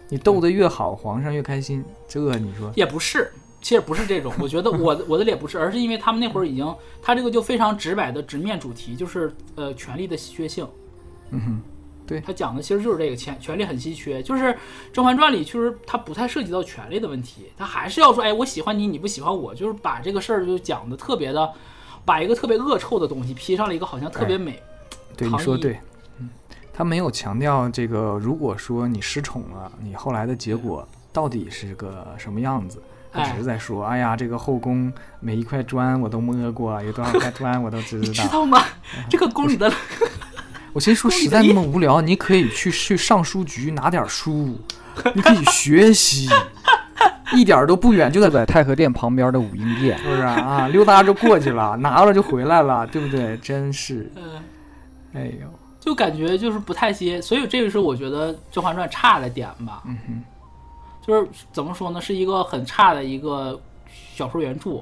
[0.08, 1.82] 你斗得越好，皇上越开心。
[2.06, 3.32] 这你说也不是。
[3.62, 10.66] 其实不是这种，我觉得我 我的脸不是，而是因为他们那会儿已经，他这个就非常直白的直面主题，就是呃权力的稀缺性。
[11.30, 11.62] 嗯哼，
[12.06, 14.44] 对他讲的其实就是这个权权力很稀缺，就是
[14.92, 21.52] 《甄嬛传》里其实他不太涉及到权力的问题，他还是要说，哎，我喜欢你，你不喜欢我，就是把这个事儿就讲的特别的，
[22.04, 24.62] 把一个特别恶臭的东西披上了一个好像特别美。
[25.16, 25.78] 对，你说对，
[26.18, 26.28] 嗯，
[26.72, 32.82] 他没有强调这个，如果说你失宠了，你后来的结果到底是个什么样子？
[33.14, 38.58] 他只是在说：“哎呀，这个后宫每一块砖我都摸过，有多少块砖我都知道。”你知道吗？
[39.10, 39.70] 这个宫里的，
[40.72, 44.58] 我先说，实在那么无聊，你可以去去上书局拿点书，
[45.14, 46.28] 你可以学习，
[47.36, 50.68] 一点都不远，就在在太和殿旁边的武英殿，是不是啊？
[50.68, 53.36] 溜达就过去了，拿了就回来了，对不对？
[53.38, 54.10] 真是，
[55.12, 55.46] 哎呦，
[55.78, 59.82] 就感觉就是不太接，所以这个是我觉得《甄嬛传》差的点吧。
[59.86, 60.22] 嗯哼。
[61.04, 63.60] 就是怎么说呢，是一个很差的一个
[64.14, 64.80] 小说原著，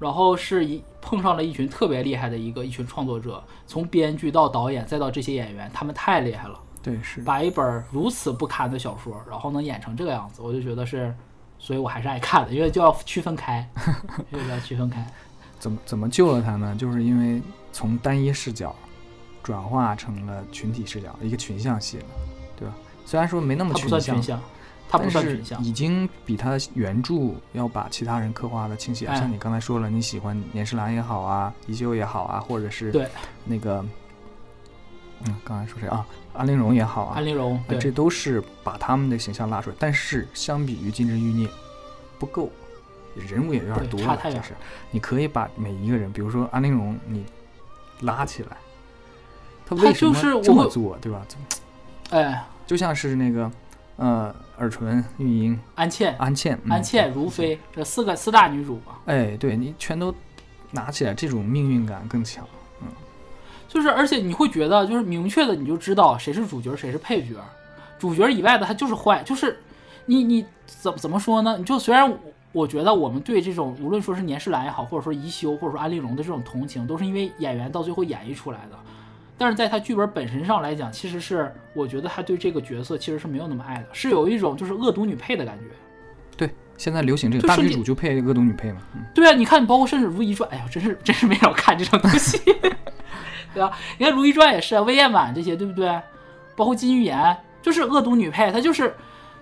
[0.00, 6.58] 然后是一碰上了一群特别厉害的一个一群创作者，从编剧到导演再到这些演员，他们太厉害了。
[6.82, 11.14] 对，是把一本如此不堪的小说，然后能演成这个样子，我就觉得是，
[11.58, 13.68] 所以我还是爱看的，因为就要区分开，
[14.32, 15.06] 就要区分开。
[15.58, 16.74] 怎么怎么救了他呢？
[16.78, 18.74] 就是因为从单一视角
[19.42, 22.04] 转化成了群体视角，一个群像戏了，
[22.56, 22.74] 对吧？
[23.04, 24.40] 虽然说没那么群像。
[24.90, 27.14] 他不算群像，已经比他原著
[27.52, 29.06] 要把其他人刻画的清晰。
[29.06, 33.08] 像你刚才说了，你喜欢年世兰也好啊，宜修也好啊，或者是对
[33.44, 33.84] 那个，
[35.26, 36.04] 嗯，刚才说谁啊？
[36.32, 39.76] 安陵容也好啊，安陵容，这都是把他们的形象拉出来。
[39.78, 41.48] 但是相比于金枝玉孽，
[42.18, 42.50] 不够，
[43.14, 44.56] 人物也有点多，了，就是。
[44.90, 47.24] 你可以把每一个人，比如说安陵容，你
[48.00, 48.56] 拉起来，
[49.64, 51.24] 他为什么这么做，对吧？
[52.10, 53.48] 哎，就像是那个。
[54.00, 58.98] 呃，尔淳、玉英、安茜、安茜、安茜、如妃，这四个四大女主吧？
[59.04, 60.14] 哎，对你全都
[60.70, 62.42] 拿起来，这种命运感更强。
[62.80, 62.88] 嗯，
[63.68, 67.34] 就是，而且你会觉得，就是明确的，你就知道谁是主角，谁是配角。
[67.98, 69.60] 主角以外的他就是坏，就是
[70.06, 71.58] 你你怎怎么说呢？
[71.58, 72.10] 你就虽然
[72.52, 78.78] 我觉得我们对这种无论说是年世兰也好，或者说宜修，或者说安陵容的这种同情，都是因为演员到最后演绎出来的。
[79.40, 85.64] 但是在他剧本本身上来讲，其实是我觉得他对这个角色其实是没有那么爱的，是有一种就是恶毒女配的感觉。
[86.36, 88.82] 对，现在流行这个大女主就配恶毒女配嘛。
[89.14, 92.38] 对啊，你看，你包括甚至《如懿传》，哎呀，真是真是没少看这种东西，
[93.54, 93.72] 对吧？
[93.96, 95.88] 你看《如懿传》也是啊魏延婉这些，对不对？
[96.54, 98.94] 包括金玉妍，就是恶毒女配，她就是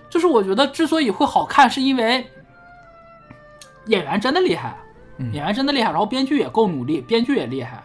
[0.09, 2.25] 就是我觉得之所以会好看，是因为
[3.87, 4.77] 演员真的厉害，
[5.33, 7.83] 演员真的厉害，然后编剧也够努力，编剧也厉害。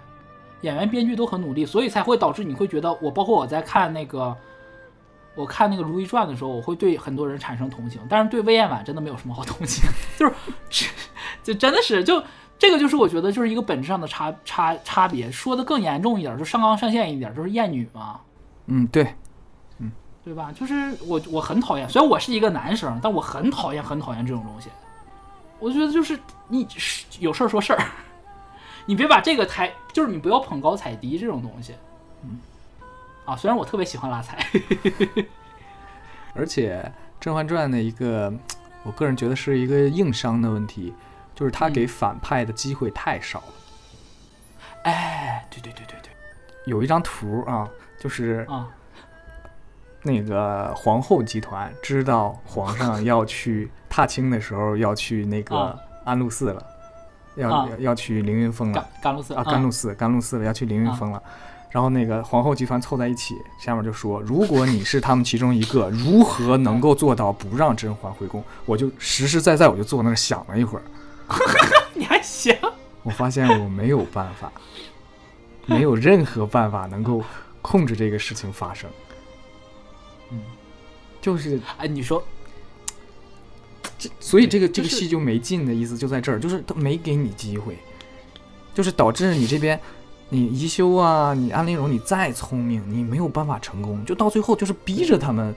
[0.65, 4.35] 演员、编剧都很努力，所以才会导致你会觉得我，包括我在看那个，
[5.35, 9.85] 我看那个《如懿传》的时候，我会对很多人产生同情，但是对魏延婉真的没有什么好同情，
[10.19, 10.27] 就
[10.71, 10.91] 是，
[11.43, 12.23] 就真的是就
[12.59, 15.31] 这个就是我觉得就是一个本质上的差差差别。
[15.31, 18.21] 说的更严重一点，就上纲上线一点，就是厌女嘛。
[18.67, 19.15] 嗯，对，
[19.79, 19.93] 嗯，
[20.25, 20.51] 对吧？
[20.59, 24.71] 就是我我很讨厌，虽然我是一个男生，但我很讨厌很讨厌这种东西。
[25.61, 26.67] 我觉得就是你
[27.21, 27.85] 有事儿说事儿。
[28.87, 31.75] 你别把这个抬，就是你不要捧高踩低这种东西，
[32.23, 32.39] 嗯，
[33.25, 34.47] 啊，虽然我特别喜欢拉踩，
[36.35, 36.83] 而且
[37.21, 38.33] 《甄嬛传》的一个，
[38.83, 40.93] 我个人觉得是一个硬伤的问题，
[41.35, 43.55] 就是他给反派的机会太少了。
[44.83, 46.11] 哎，对对对对对，
[46.67, 47.67] 有一张图啊，
[47.99, 48.69] 就是啊，
[50.03, 56.74] 那个皇后集团知道皇上要去 踏青的时候要去那个安禄寺了。
[57.37, 61.23] 要要去凌云峰了，甘露寺啊，甘露寺，甘露寺了，要去凌云峰了。
[61.71, 70.85] 然后那个皇后集团凑在一起，下面就说：“如果你是他们其中一个，如何能够做到不让甄嬛回宫？”我就实实在在，我就坐那儿想了一会儿。
[71.95, 72.57] 你还想？
[73.03, 74.53] 我发现我没有办法，
[75.67, 77.21] 没有任何办法能够
[77.61, 78.89] 控制这个事情发生。
[80.31, 80.41] 嗯，
[81.21, 82.23] 就是哎，你说。
[84.21, 87.77] 所以这个这个戏就没劲的意思就在这儿，就是他没给你机会，
[88.75, 89.79] 就是导致你这边，
[90.29, 95.55] 你宜修啊，你安陵容，你再聪明，你没有办法成功，就到最后就是逼着他们，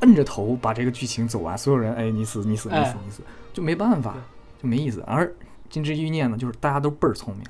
[0.00, 4.14] 摁着头把这个剧情走完，所有人哎你死你死你死你死，就没办法，
[4.62, 5.02] 就没意思。
[5.06, 5.32] 而
[5.68, 7.44] 金枝欲孽呢，就是大家都倍儿聪明，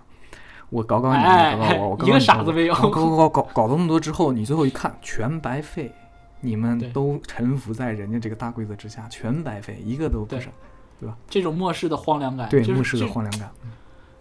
[0.71, 5.93] 我搞搞你，搞搞我，我一个傻子没有，搞搞搞搞搞那么多之后，你最后一看全白费。
[6.41, 10.53] 你们都臣服在人家这个大规则之下，全白费，一个都不剩，
[11.01, 11.17] 对吧？
[11.29, 13.51] 这种末世的荒凉感，对末世的荒凉感，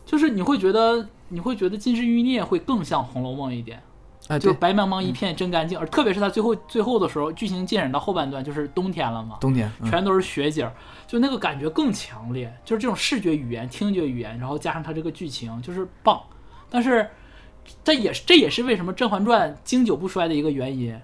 [0.05, 3.81] 就是你会觉得，你会觉得《金枝欲孽》会更像《红楼梦》一点，
[4.27, 10.69] 哎，就是白茫茫一片真干净，而特别是他最后最后的时候，剧情进展到后半段，就是冬天了嘛，冬天全都是雪景，
[11.07, 16.21] 就那个感觉更强烈，就是这种视觉语言、听觉语言，然后加上它这个剧情，就是棒。
[16.69, 17.09] 但是
[17.83, 20.95] 这也是这也是为什么《甄嬛传》经久不衰的一个原因。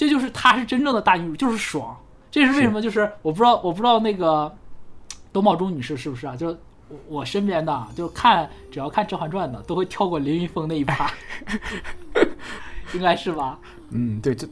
[0.00, 1.94] 这就是他是真正的大女主，就是爽。
[2.30, 2.80] 这是为什么？
[2.80, 4.50] 就是我不知道，我不知道那个
[5.30, 6.34] 董宝珠女士是不是啊？
[6.34, 6.56] 就是
[7.06, 11.12] 我身边的，就看只要看《甄嬛传》的，都会跳过凌云峰那一趴，
[12.94, 13.58] 应该是吧？
[13.92, 14.48] 嗯，对，这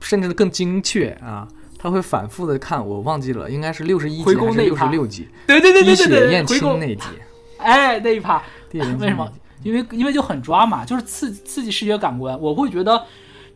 [0.00, 1.46] 甚至更精确啊，
[1.78, 5.28] 他会反复的看，我忘记了，应该是六十一集还是六十六集？
[5.46, 7.04] 对对对对对对，燕青那集。
[7.62, 9.32] 哎，那一趴，为什么？
[9.62, 12.92] 因为因为就很抓嘛，就是刺刺激视觉感官，我会觉得。《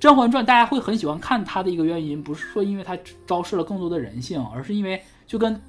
[0.01, 5.61] 甄嬛传》大家会很喜欢看它的一个原因，不是说因为它昭示了更多的人性，而是因为就跟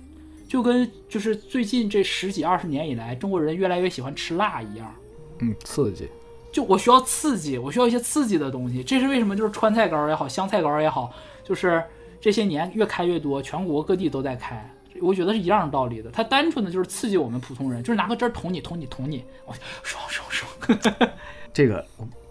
[0.47, 4.93] 就跟就是最近这十几二十年以来，中国人越来越喜欢吃辣一样。
[5.39, 6.07] 嗯，刺激。
[6.51, 8.83] 就我需要刺激，我需要一些刺激的东西。
[8.83, 9.35] 这是为什么？
[9.35, 11.13] 就是川菜糕也好，湘菜糕也好，
[11.43, 11.83] 就是
[12.19, 14.67] 这些年越开越多，全国各地都在开。
[15.01, 16.09] 我觉得是一样的道理的。
[16.11, 21.09] 它单纯的就是刺激我们普通人，就是拿个针捅你，捅你，捅你，我爽爽 爽。
[21.53, 21.85] 这个。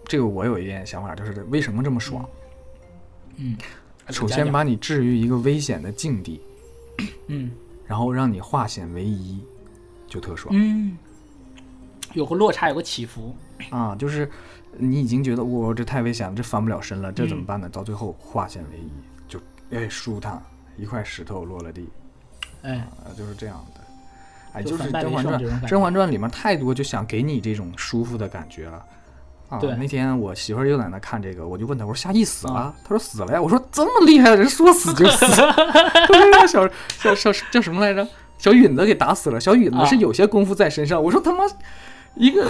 [0.09, 2.27] 这个我有一点想法，就是为什么这么爽？
[3.35, 3.55] 嗯，
[4.09, 6.41] 首先把你置于一个危险的境地，
[7.27, 7.51] 嗯，
[7.85, 9.39] 然后让你化险为夷，
[10.07, 10.49] 就特爽。
[10.51, 10.97] 嗯，
[12.13, 13.35] 有个落差，有个起伏
[13.69, 14.27] 啊，就是
[14.73, 17.69] 你已经觉得我这太危险了，这翻不了身了，这怎么办呢？
[17.69, 18.91] 到最后化险为夷，
[19.27, 20.41] 就哎舒坦，
[20.75, 21.87] 一块石头落了地，
[22.63, 23.81] 哎，就是这样的。
[24.53, 28.83] 哎，就是《甄嬛传》，《甄嬛传》里面太多就想给你这种舒服的感觉了。
[29.49, 32.73] 啊，那天我媳妇儿又在那看这个，我就问她，我说夏意死了？
[32.83, 33.41] 她说死了呀。
[33.41, 35.25] 我说这么厉害的人说死就死，
[36.07, 38.07] 都是让小小小叫什么来着？
[38.37, 39.39] 小允子给打死了。
[39.39, 41.03] 小允子是有些功夫在身上。
[41.03, 41.43] 我说他妈
[42.15, 42.47] 一个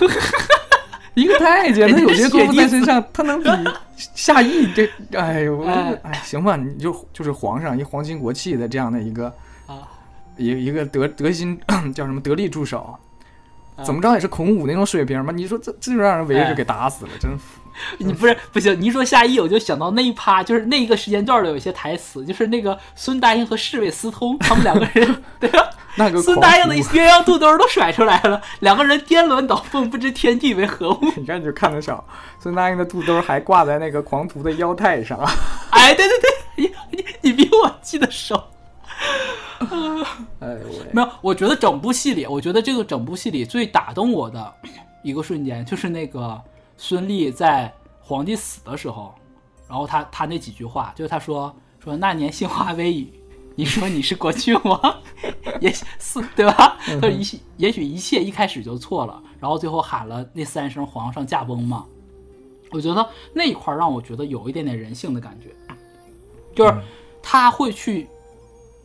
[1.13, 3.49] 一个太监，他有些功夫在身上，他能比
[3.95, 4.89] 夏意这？
[5.17, 9.33] 哎呦，哎，行吧，你就就是皇上一皇亲国戚的这样的一个
[9.65, 9.88] 啊，
[10.38, 11.59] 一一个德德心
[11.95, 12.97] 叫什么得力助手。
[13.83, 15.31] 怎么着也是孔武那种水平嘛？
[15.33, 17.59] 你说这这就让人围着给打死了，真服！
[17.97, 25.69] 你不是不行，你一说夏邑，我就想到那一趴，就是那一个时间段的有些台词，就是那个孙答应和侍卫私通，他们两个人 对吧？
[25.95, 30.99] 那个孙答应的鸳鸯肚兜都甩出来了，两个人颠鸾倒凤，不知天地为何物。
[31.15, 32.03] 你看你就看得少，
[32.37, 35.17] 孙答应的肚兜还挂在那个狂徒的腰带上。
[35.69, 38.41] 哎，对对对，你你你比我记得熟。
[40.39, 40.57] 哎，
[40.93, 44.53] 没有，我觉得整部戏里，我觉得这个整部戏里最打动我的
[45.03, 46.41] 一个瞬间，就是那个
[46.77, 49.13] 孙俪在皇帝死的时候，
[49.67, 53.13] 然后他他那几句话，就是他说说那年杏花微雨，
[53.55, 55.01] 你说你是国君王，
[55.59, 56.77] 也是对吧？
[56.85, 57.21] 他说一
[57.57, 61.85] 也许一切一开始就错了，然后最后喊了那三声皇上驾崩嘛。
[62.71, 65.49] 我觉得那一块让我觉得有一点点人性的感觉，
[66.55, 66.73] 就是
[67.21, 68.07] 他会去。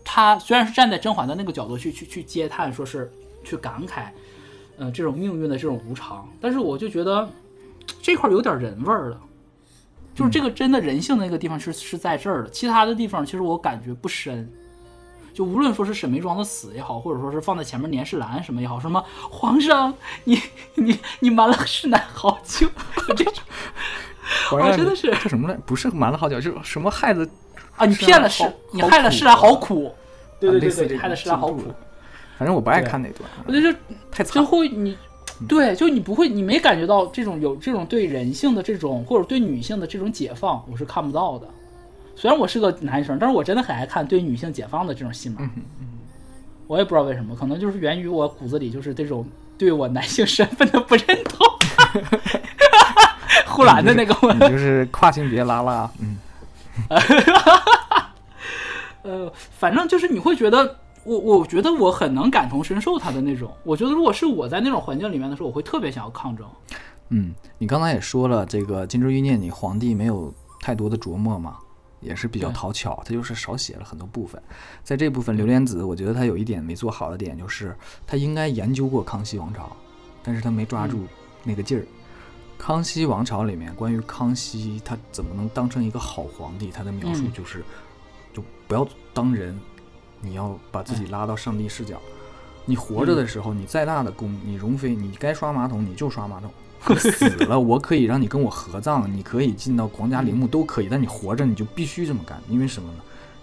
[0.04, 3.10] 他虽然是站在甄嬛的那个角度去去去嗟叹，说是
[3.42, 4.08] 去感慨，
[4.76, 7.28] 呃，这种命运的这种无常，但是我就觉得
[8.02, 9.20] 这块有点人味儿了，
[10.14, 14.48] 就是这个真的人性的那个地方是是在这儿的，其他的地方其实我感觉不深。
[15.32, 20.40] 就无论说是沈眉庄的死也好，或者说是放在前面年世兰什么也好，什么皇上你
[20.76, 22.68] 你你瞒了世南好久，
[23.16, 23.42] 这种，
[24.52, 25.54] 我真的是这什么来？
[25.66, 27.28] 不是瞒了好久，就是什么害的。
[27.76, 27.86] 啊！
[27.86, 29.92] 你骗了是，你害了世兰，好苦。
[30.40, 31.62] 对对对对，害了世兰好苦。
[32.38, 33.72] 反正我不爱看那段，我觉得
[34.10, 34.32] 太惨。
[34.32, 34.96] 最后你，
[35.48, 41.46] 对，就你不会，你没感觉到这种有这种对人性的这种，或者对女性的这种解放，我是看不到的。
[42.16, 45.48] 虽然我是个男生，但是我真的很爱看对女性解放的这种戏码。
[46.66, 49.26] 我也不知道为什么，可能就是源于我骨子里就是这种
[49.58, 51.46] 对我男性身份的不认同。
[53.46, 56.16] 呼兰的那个，你就是跨性别拉拉，嗯。
[59.02, 63.52] 呃，反正就是你会觉得，我我觉得我很能感同身受他的那种。
[63.62, 66.46] 我觉得如果是我在那种环境里面的时候，我会特别想要抗争。
[67.10, 71.58] 嗯，你刚才也说了，这个《金枝欲孽》，你皇帝没有太多的琢磨嘛，
[72.00, 74.42] 也是比较讨巧，他就是少写了很多部分。
[74.82, 79.70] 在这部分，刘莲子，我觉得他有一点没做好的点，就是他应该研究过康熙王朝，
[80.22, 81.04] 但是他没抓住
[81.42, 81.84] 那个劲儿。
[82.66, 87.62] 康熙王朝里面，关于康熙他怎么能当成一个好皇帝，他的描述就是，
[88.32, 89.60] 就不要当人，
[90.22, 92.00] 你要把自己拉到上帝视角。
[92.64, 96.50] 你活着的时候，你再大的功，你容妃，你该刷马桶你就刷马桶。
[96.96, 102.98] 死了，我可以让你跟我合葬，你可以进到皇家陵墓都可以，但你活着你就必须这么干，因为什么呢？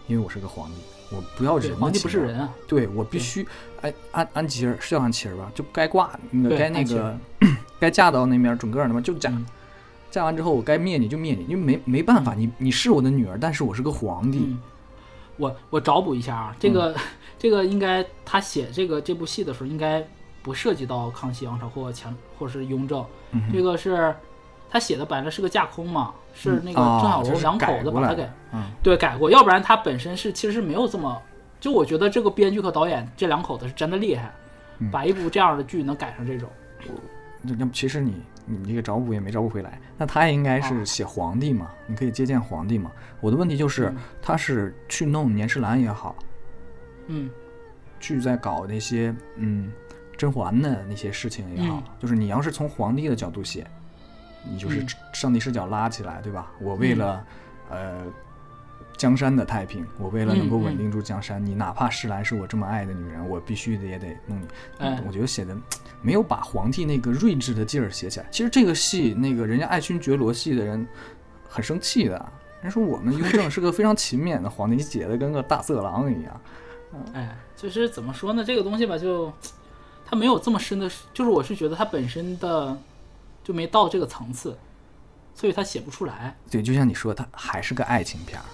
[0.07, 0.77] 因为我是个皇帝，
[1.15, 1.77] 我不要人。
[1.77, 2.49] 皇帝不是人啊！
[2.67, 3.47] 对我必须，
[3.81, 5.51] 哎，安安琪儿是叫安琪儿吧？
[5.53, 7.15] 就该挂那个该那个。
[7.81, 9.33] 该嫁到那边准个的嘛，就嫁，
[10.11, 14.55] 嫁完之后我该灭你就灭你，因为没没办法，你你是我的女儿，但是我是个皇帝。
[15.37, 16.95] 我我找补一下啊，这个
[17.39, 20.05] 这个应该他写这个这部戏的时候，应该
[20.43, 23.03] 不涉及到康熙王朝或乾或是雍正，
[23.51, 24.15] 这个是
[24.69, 28.29] 他写的本来是个架空嘛，是那个郑晓龙两口子把他给
[28.83, 31.19] 对改过，要不然他本身是其实是没有这么，
[31.59, 34.31] 就我觉得这个编剧和导演这两口子是真的厉害，
[34.91, 36.47] 把一部这样的剧能改成这种。
[37.41, 41.71] 那那其实你你这个找补也没找补回来，那他也应该是写皇帝嘛？
[41.87, 42.91] 你可以接见皇帝嘛？
[43.19, 46.15] 我的问题就是，他是去弄年世兰也好，
[47.07, 47.29] 嗯，
[47.99, 49.71] 去在搞那些嗯
[50.17, 53.65] 甄嬛的那些事情也好，就是你要是从皇帝的角度写，
[54.43, 56.51] 你就是上帝视角拉起来，对吧？
[56.59, 57.25] 我为了
[57.69, 58.05] 呃。
[59.01, 64.45] 江山的太平，我为了能够稳定住江山，你哪怕是来是我这么爱的女人，我必须得也得弄你。
[65.07, 65.57] 我觉得写的
[66.03, 68.27] 没有把皇帝那个睿智的劲儿写起来。
[68.29, 70.87] 其实这个戏，那个人家爱新觉罗系的人
[71.49, 72.31] 很生气的，
[72.61, 76.41] 人说我们雍正是个非常勤勉的皇帝，你写的跟个大色狼一样。
[77.15, 78.43] 哎，就是怎么说呢？
[78.43, 79.33] 这个东西吧，就
[80.05, 82.77] 他没有这么深的，就是我是觉得他本身的
[83.43, 84.55] 就没到这个层次，
[85.33, 86.37] 所以他写不出来。
[86.51, 88.45] 对，就像你说，他还是个爱情片儿。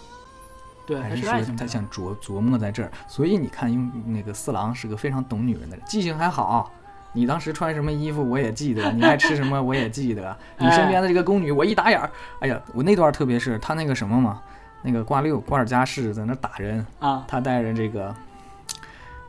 [0.88, 6.72] 对，还是说他想琢琢磨在这儿，所以你看，用那个四郎是个非常懂女人的人，记性还好。
[7.12, 10.36] 你当时穿什么衣服我也记得，你爱吃什么我也记得。
[10.58, 12.10] 你身边的这个宫女，我一打眼儿，
[12.40, 14.42] 哎呀，我那段特别是他那个什么嘛，
[14.82, 18.16] 那个挂六瓜尔佳氏在那打人啊，他带着这个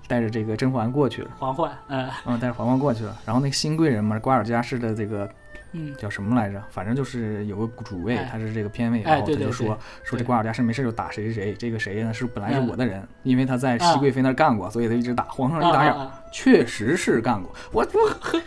[0.06, 3.16] 带着这个甄嬛过去了，嬛嬛，嗯，嗯，带着嬛嬛过去了。
[3.26, 5.28] 然后那个新贵人嘛，瓜尔佳氏的这个。
[5.72, 6.62] 嗯，叫什么来着？
[6.70, 15.24] 反正就是有个主位，他是这个偏位，然后他就说说这瓜尔佳是没事就打谁谁谁，这个谁呢是本来是我的人，因为他在熹贵妃那儿干过，所以他一直打。
[15.24, 15.94] 皇上一打眼，
[16.32, 17.54] 确实是干过。
[17.70, 18.40] 我我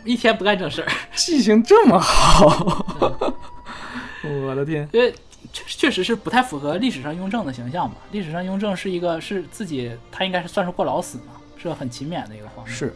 [0.04, 2.94] 一天不干正事儿， 记性这么好，
[4.46, 4.88] 我的天！
[4.92, 5.12] 因为
[5.52, 7.96] 确确实是不太符合历史上雍正的形象嘛。
[8.12, 12.70] 历史上雍正是一个是自己，他应该是算是过劳死嘛，是很勤勉的一个皇帝。
[12.70, 12.94] 是，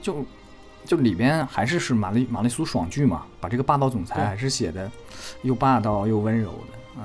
[0.00, 0.24] 就。
[0.88, 4.90] 就里边还是是玛丽玛丽苏爽剧嘛，把这个霸道总裁还是写的
[5.42, 7.02] 又霸道又温柔的，嗯，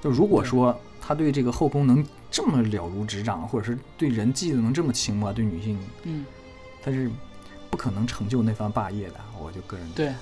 [0.00, 6.24] 就如果说他对这个后宫能这么了如指掌，或者是对人记得能这么清吧，对女性，嗯，
[6.84, 7.10] 他是
[7.68, 9.14] 不可能成就那番霸业的。
[9.40, 10.12] 我就个人对，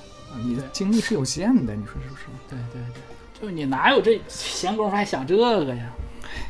[0.42, 2.22] 你的精力是有限的，你说是不是？
[2.48, 5.92] 对对对，就你哪有这闲工夫还想这个呀？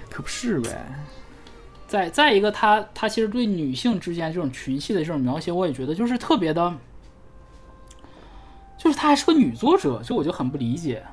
[0.08, 0.86] 可不是呗。
[1.94, 6.74] 再再一个，他他其实对女性之间这种群戏的这种描写，我也觉得就是特别的，
[8.76, 11.04] 就是他还是个女作者，就我就很不理解。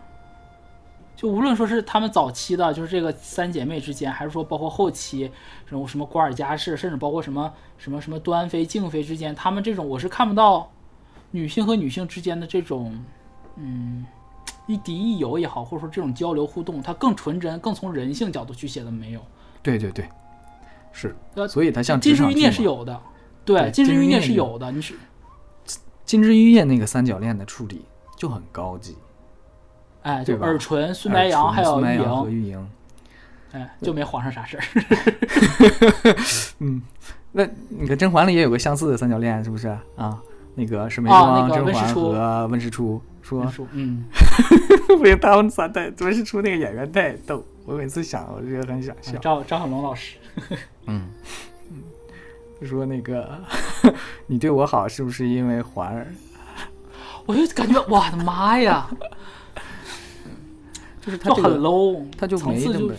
[1.16, 5.30] 就无论说是他们早期的，就是这个三姐妹之间，还是说包括后期
[5.68, 10.68] 什么什么瓜尔佳氏，甚至包括什么什么什么端妃、静妃之间，他们这种我是看不到
[11.30, 13.00] 女性和女性之间的这种
[13.56, 14.04] 嗯
[14.66, 19.22] 一敌一友也好，或者说这种交流互动，它更纯真、更从人性角度去写的没有。
[19.62, 20.10] 对对对。
[20.92, 21.16] 是，
[21.48, 23.02] 所以它像金枝玉孽是有的，
[23.46, 24.72] 对，金枝玉孽是有的。
[24.72, 24.96] 你是
[26.06, 27.86] 金枝玉叶那个三角恋的处理
[28.18, 28.98] 就很高级，
[30.02, 32.70] 哎，就耳唇孙白杨还有玉莹，
[33.54, 34.64] 哎，就没皇上啥事儿。
[36.60, 36.82] 嗯，
[37.32, 40.20] 那你看甄嬛里也有个相似的三角恋，是不是啊？
[40.54, 44.04] 那个是眉庄、甄嬛和温实初说，嗯，
[45.00, 49.18] 不行，他们仨太温实初那个演员太逗，我每次想我觉得很想笑。
[49.20, 50.18] 赵张小龙老师。
[50.88, 51.10] 嗯
[51.72, 51.84] 嗯，
[52.60, 53.40] 就 说那个
[54.28, 56.08] 你对我好是不是因为环儿？
[57.26, 58.90] 我就感觉我的妈呀，
[61.02, 62.94] 就是他很 low，他就没那么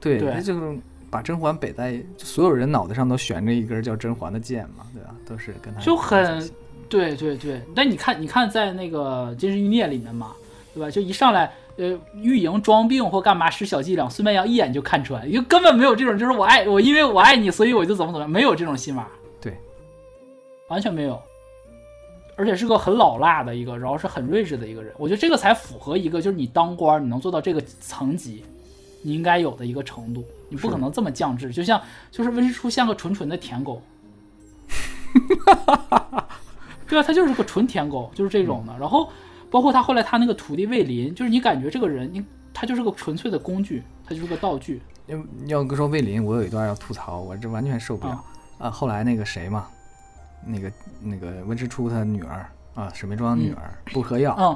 [0.00, 0.78] 对，他就是
[1.10, 5.14] 把甄嬛摆在所有人脑袋上都悬着一根叫甄嬛的剑嘛，对吧？
[5.26, 6.50] 都是跟他就很
[6.88, 7.60] 对对对。
[7.74, 10.32] 但你看，你看在那个《金枝欲孽》里面嘛，
[10.76, 10.90] 对吧？
[10.90, 11.52] 就一上来。
[11.78, 19.06] 呃，玉莹装病或干嘛使小伎俩，孙白杨一眼就看穿，因为根本没有这种，就是我爱我，因为我爱你，所以我就怎么怎么样，没有这种戏码，
[19.42, 19.54] 对，
[20.68, 21.20] 完全没有，
[22.34, 28.42] 而且是个很老辣的一个，然后是很睿智的一个人，我觉得这个才符合一个，就是你当官你能做到这个层级，
[29.02, 31.78] 你应该有的一个程度，你不可能这么降智，就像
[32.10, 33.82] 就是温实初像个纯纯的舔狗，
[36.88, 39.10] 对啊，他就是个纯舔狗，就是这种的，然后。
[39.56, 44.82] 包括他后来他那个徒弟魏林，就是你感觉这个人，你他就是个纯粹的工具，他就是个道具。
[45.06, 48.22] 要要说魏林，我有一段要吐槽，我这完全受不了
[48.58, 48.70] 啊！
[48.70, 49.66] 后来那个谁嘛，
[50.44, 54.54] 那个那个温之初他女儿啊，沈眉庄女儿不喝药，嗯，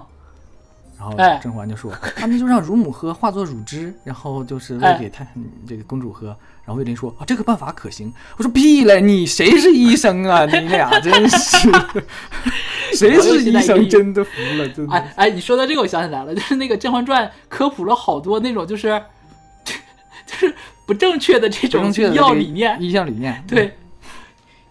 [0.98, 5.26] 然后甄嬛就说啊，那就让乳母喝，化作乳汁，然后就是喂给太
[5.66, 6.36] 这个公主喝。
[6.62, 8.12] 然后魏林说啊，这个办法可行。
[8.36, 10.44] 我说屁嘞，你谁是医生啊？
[10.60, 11.70] 你俩真是。
[12.94, 13.88] 谁是医生？
[13.88, 14.92] 真的服了，真的。
[14.92, 19.02] 哎哎，你说到这个，我想起来了，就是那个《甄嬛传》科普了好多那种，就是
[20.26, 20.54] 就是
[20.86, 23.44] 不正确的这种医药理念、医药理念。
[23.46, 23.76] 对，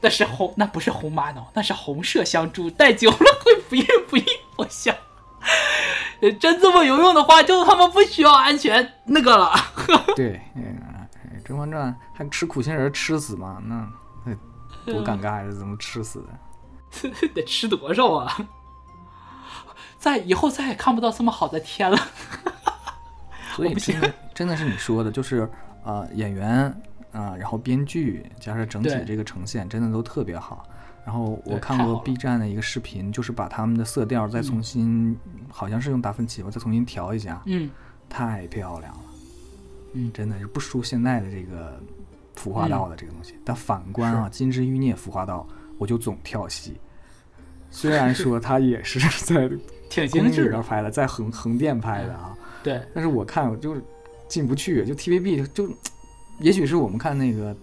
[0.01, 4.23] 那是红，那不是红玛瑙，那是红麝香珠，戴久了会不孕不育。
[4.57, 4.95] 我想，
[6.39, 9.53] 真这么有用的话，就他们不需要安全那个了。
[10.15, 10.77] 对，嗯，
[11.47, 13.57] 《甄嬛传》还吃苦心人吃死吗？
[13.65, 13.87] 那
[14.25, 15.51] 那多尴尬呀！
[15.51, 16.27] 怎么吃死的？
[17.33, 18.37] 得吃多少啊？
[19.99, 21.97] 再以后再也看不到这么好的天了。
[23.55, 25.49] 所以真的真的是你说的，就是
[25.83, 26.65] 呃演员
[27.11, 30.65] 啊，然后编剧加上整体这个呈现，真的都特别好。
[31.05, 35.17] 然后我看过 B 站的一个视频，就是把他们的色调再重新，
[35.49, 37.41] 好像是用达芬奇吧，再重新调一下。
[37.45, 37.69] 嗯，
[38.07, 38.99] 太漂亮了。
[39.93, 41.81] 嗯，真的是不输现在的这个
[42.35, 43.35] 服化道的这个东西。
[43.43, 45.45] 但反观啊，《金枝欲孽》服化道。
[45.79, 46.73] 我就总跳戏，
[47.71, 49.49] 虽然说他也是 在
[49.89, 53.81] 挺精致的拍的，在横横店拍的啊，对，但是我看我就是
[54.27, 55.67] 进不去，就 TVB 就，
[56.39, 57.55] 也许是我们看那个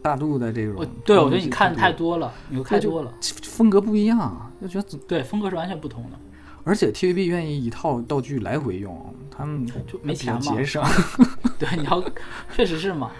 [0.00, 3.12] 大陆的这种，对我觉得你看太多了，你看多了，
[3.42, 6.18] 风格不一样，就觉得对风格是完全不同的，
[6.62, 10.82] 而且 TVB 愿意一套道具来回用，他们就没钱嘛，节省，
[11.58, 12.02] 对，你要
[12.54, 13.10] 确实是嘛。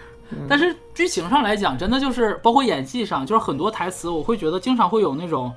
[0.48, 5.52] 但是剧情上来讲，真的就是包括演技上，就是很多台词，我会觉得经常会有那种，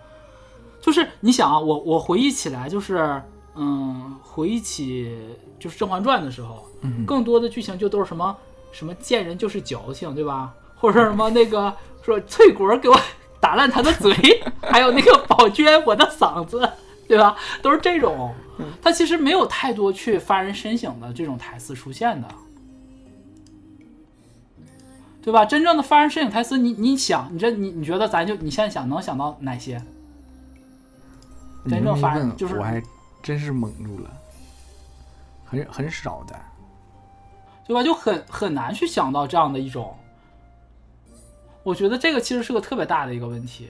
[0.82, 3.22] 就是你想啊，我我回忆起来，就是
[3.55, 5.18] 嗯，回忆起
[5.59, 6.68] 就是《甄嬛传》的时候，
[7.05, 8.36] 更多的剧情就都是什么
[8.72, 10.53] 什么见人就是矫情，对吧？
[10.76, 12.99] 或者说什么那个说翠果给我
[13.39, 14.13] 打烂他的嘴，
[14.61, 16.70] 还有那个宝娟我的嗓子，
[17.07, 17.36] 对吧？
[17.63, 18.32] 都是这种，
[18.82, 22.28] 他其实没有太多去发人深省的这种台词出现的，
[25.28, 25.43] 对吧？
[25.43, 29.78] 真正的发人深省台词，你你想，你这你你觉得咱就你现在想能想到哪些？
[31.69, 32.82] 真正发人就是我还。
[33.21, 34.17] 真是蒙住了，
[35.43, 36.39] 很很少的，
[37.67, 37.84] 对吧？
[37.84, 39.93] 就很很难去想到这样的一种。
[41.63, 43.69] 我觉得这个其实是个特别大的一个问题。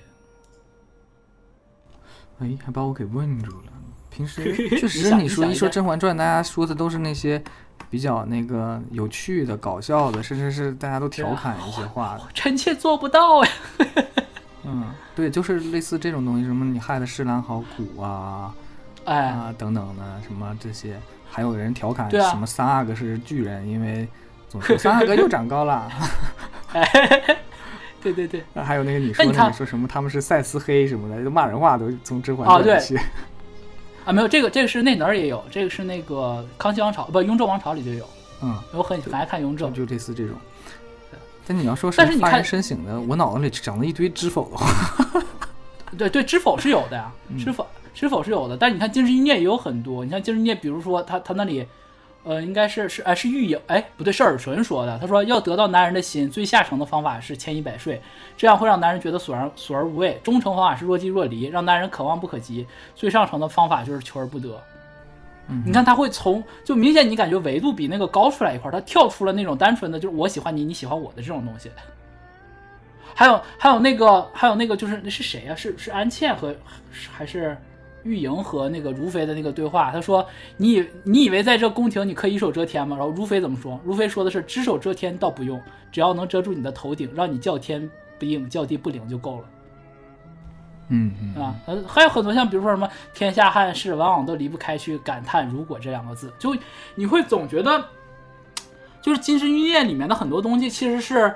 [2.38, 3.72] 哎，还把我给问住了。
[4.12, 7.44] 平时 确实你说一说《甄嬛传》，大家说的都是那些
[7.90, 12.20] 比较那个有趣的、搞笑的，甚至是大家都调侃一些话。
[12.34, 13.52] 臣妾做不到呀。
[14.66, 18.54] 嗯，对，就是类似这种东西，什么你害得世兰好苦啊。
[19.06, 24.06] 哎啊，等等的什么这些，还有人调侃什么三阿哥是巨人，因为
[24.50, 25.90] 总说三阿哥又长高了。
[28.04, 33.00] 对对对， 还有那个你说那个说什么他们是赛斯黑什么的，骂人话都从甄嬛传里。
[34.08, 38.08] 啊，没有这个，这个是内哪儿也有，这个是那个康熙王朝不雍正王朝里就有。
[38.42, 40.34] 嗯，我很很爱看雍正，就类似这种。
[41.46, 44.66] 但你要说是发人深省的，我脑子里长了一堆知否的话。
[45.98, 47.68] 对对，知否是有的呀，知否。
[47.94, 48.56] 知否是有的？
[48.56, 50.06] 但是你看《金枝欲孽》也有很多。
[50.06, 51.68] 你像《金枝欲孽》，比如说他他那里，
[52.28, 55.00] 呃，应该是是哎是玉莹哎不对，是尔淳说的。
[55.00, 57.98] 他说要得到男人的心，最下乘的方法是千依百顺，
[58.36, 62.66] 这样会让男人觉得索然索而无味；中乘方法是若即若离，让男人可望不可及；
[62.96, 64.62] 最上乘的方法就是求而不得。
[65.48, 71.72] 嗯你看他会从就明显你感觉维度比那个高出来一块，他跳出了那种单纯的就是我喜欢你，你喜欢我的这种东西。
[73.16, 75.56] 还有还有那个还有那个就是那是谁呀？
[75.56, 76.54] 是是安茜和
[77.10, 77.58] 还是？
[78.08, 83.80] 玉莹和那个如妃的那个对话，他说：“你以你以为在这宫廷你可以一手遮天吗？”然后如妃怎么说？
[83.84, 89.44] 如妃说的是：“只手遮天倒不用，只要能遮住你的头顶，让你叫天不应，叫地不灵就够了。”
[90.90, 91.56] 嗯嗯啊，
[91.86, 96.56] 还有很多像比如说什么“天下汉室往往都离不开去感叹如果”这两个字，就
[96.96, 97.86] 你会总觉得，
[99.02, 101.36] 就是《金枝玉孽》里面的很多东西其实是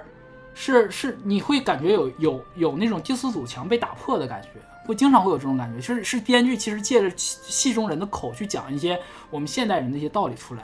[0.53, 4.49] 是是，你会感觉有有有那种第四堵墙被打破的感觉。
[4.91, 10.61] 会经常会有这种感觉，就是是编剧其实借着戏中人的口去讲一些我们现代人的一些道理出来。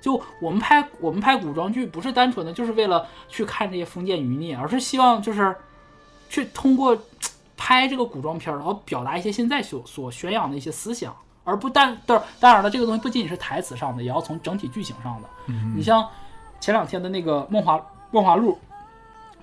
[0.00, 5.54] 就我们拍我们拍古装剧，不是单纯的就是为了去看这些封建余孽，而是希望就是
[6.28, 6.96] 去通过
[7.56, 11.14] 拍这个古装片，然后表达一些现在所所宣扬的一些思想，
[11.44, 15.28] 而不但但当然了，这个东西不仅仅是台词上的，也要从整体剧情上的。
[15.76, 16.08] 你像
[16.60, 17.80] 前两天的那个《梦华
[18.10, 18.58] 梦华录》，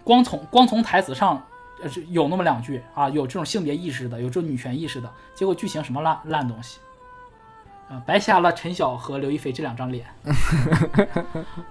[0.04, 1.41] 光从光从台词上。
[1.84, 6.80] 呃，有那么两句啊，有这种性别意识的，有这种女权意识的，结果剧情什么烂烂东西，
[7.90, 10.06] 啊，白瞎了陈晓和刘亦菲这两张脸，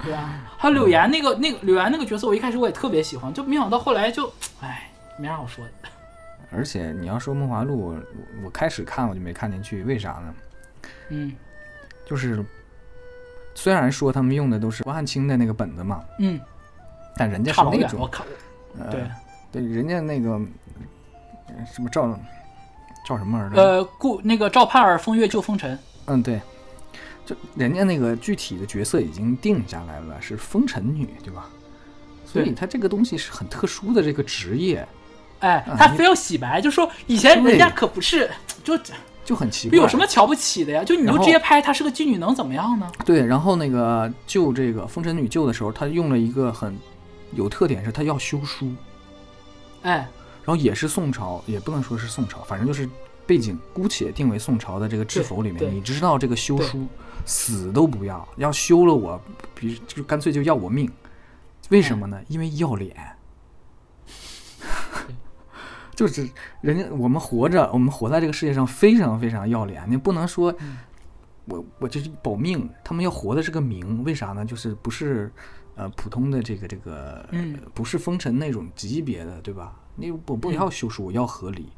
[0.03, 0.41] 对吧？
[0.59, 5.71] 还有柳岩那个那个柳岩那个角色，我一开始我也特别喜欢，就没想到后来就，哎，没啥好说的。
[6.53, 8.03] 而且你要说《梦华录》，我
[8.45, 10.35] 我开始看我就没看进去，为啥呢？
[11.11, 11.33] 嗯，
[12.05, 12.45] 就是
[13.55, 16.41] 虽然说他们用的都是汪汉卿的那个本子嘛，嗯，
[17.17, 18.25] 但人家是那种，我靠，
[18.91, 19.05] 对。
[19.53, 20.41] 对，人家那个
[21.73, 22.19] 什么赵
[23.07, 23.63] 赵什么儿的？
[23.63, 25.79] 呃，顾那个赵盼儿风月救风尘。
[26.07, 26.41] 嗯，对，
[27.27, 31.49] 就人家那个具体的角色已经定下来了，是风尘女，对吧？
[32.25, 34.87] 所以他这个东西是很特殊的这个职业。
[35.41, 38.31] 哎，他非要洗白，就说以前人家可不是，
[38.63, 38.79] 就
[39.25, 39.77] 就很奇怪。
[39.77, 40.85] 有什么瞧不起的呀？
[40.85, 42.89] 就你就直接拍她是个妓女，能怎么样呢？
[43.05, 46.77] 对，然后那个救这个风尘女救的时候，他用了一个很
[47.33, 48.71] 有特点，是他要修书。
[49.83, 49.97] 哎，
[50.45, 52.89] 然后也是宋朝，也不能说是宋朝，反正就是
[53.27, 56.87] 背景，姑且定为宋朝的这个知否里面，你知道这个修书
[57.25, 59.21] 死都不要，要修了我，
[59.55, 60.91] 比就干脆就要我命，
[61.71, 62.21] 为什么呢？
[62.29, 62.95] 因为要脸，
[65.97, 66.29] 就是
[66.61, 70.55] 人家我们活着，我们活在这个世界上非常非常要脸，你不能说
[71.47, 74.45] 我我就是保命，他们要活的是个名，为啥呢？
[74.45, 75.33] 就是不是。
[75.81, 79.75] 呃，普通的这个这个，嗯，不是封尘那种级别的，对吧？
[79.97, 81.73] 你我不要修书，我要合理。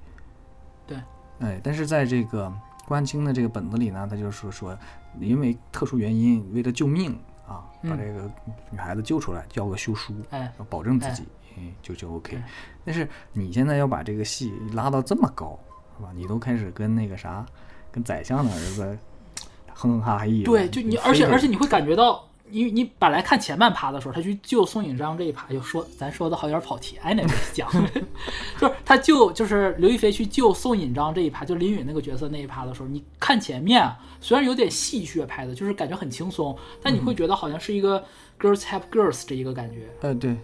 [0.88, 0.98] 对，
[1.38, 2.52] 哎，但是在这个
[2.88, 4.76] 关清的这个本子里呢，他就是说说，
[5.20, 8.28] 因为特殊原因，为了救命啊，把这个
[8.72, 11.22] 女孩子救出来，交个休书，哎，要保证自己，
[11.56, 12.42] 哎，就就 OK。
[12.84, 15.56] 但是你现在要把这个戏拉到这么高，
[15.96, 16.10] 是吧？
[16.16, 17.46] 你都开始跟那个啥，
[17.92, 18.98] 跟宰相的儿子
[19.72, 22.28] 哼哼哈哈一，对，就你，而且而且你会感觉到。
[22.52, 27.68] 因为你本来看前半趴的时候，他去救宋引章这一趴，就说咱说的好有点跑题，哎，那没讲，
[28.60, 33.90] 就是他救就是刘亦菲去救宋引章这一趴，就林允那个角色那一趴的时候，你看前面
[34.20, 38.04] 虽然有点戏谑拍的，就是感觉很轻松，但你会觉得好像是一个
[38.38, 40.36] girls help girls 这一个感觉，呃，对，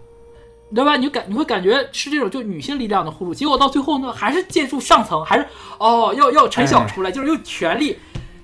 [0.73, 0.95] 对吧？
[0.97, 5.45] 你感你会感觉是这种就女性力量的互助，结果到最后呢，还是借助上层，还是
[5.79, 7.97] 哦要要陈晓出来，就是用权力，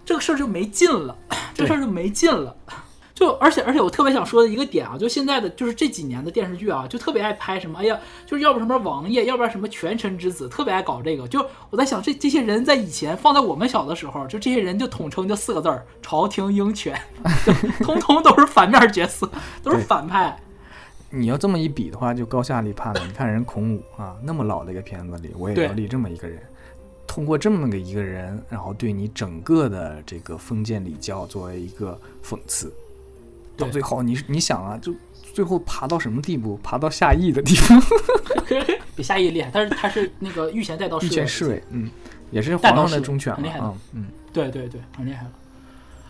[0.06, 1.18] 这个事儿就没劲了，
[1.54, 2.56] 这事儿就没劲了。
[3.16, 11.26] 就而且而且我特别想说的一个点啊，就现在的就是这几年的电视剧啊，就特别爱拍什么，哎呀，就是要不什么王爷，要不然什么权臣之子，特别爱搞这个。
[11.26, 16.94] 就我在想，这这些人在以前放在我们小的时候，就这些人就统称就四个字儿：朝廷鹰犬，
[17.80, 19.30] 通通都是反面角色，
[19.64, 20.38] 都是反派。
[21.10, 23.02] 你要这么一比的话，就高下立判了。
[23.08, 26.42] 你看人孔武啊，那么老的一个片子里，我也要立这么一个人，
[27.08, 32.74] 通过这么个一个人，然后对你整个的这个封建礼教作为一个讽刺。
[33.58, 34.94] 到最后，你你想啊，就
[35.34, 36.60] 最后爬到什么地步？
[36.64, 37.74] 爬到夏邑的地步，
[38.96, 39.50] 比夏邑厉害。
[39.54, 41.90] 但是他是那个御前带刀御前侍卫，嗯，
[42.32, 45.32] 也是皇上的忠犬，很厉害的，嗯，对对对，很厉害了。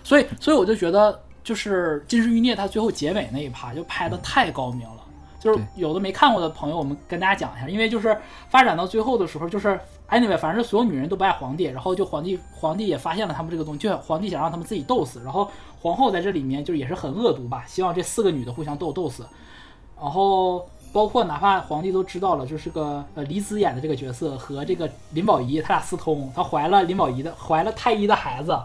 [0.03, 5.04] 所以所以我就觉得，就是《金枝欲孽》它最后结尾那一趴就拍的太高明了。
[5.45, 8.17] 就是有的没看过的朋友，我们跟大家讲一下，因为就是
[8.49, 9.79] 发展到最后的时候，就是
[10.09, 15.49] anyway，反正所有女人都不爱皇帝，然后就皇帝皇帝也发现了他们这个东西，就皇帝想让他们自己斗死，然后。
[15.81, 19.23] 皇后在这里面就也是很恶毒吧，希望这四个女的互相斗斗死，
[20.01, 28.57] 然后包括哪怕皇帝都知道了，就是个呃李子演的这个角色和这个林保怡他俩私通，她怀了林保怡的怀了太医的孩子，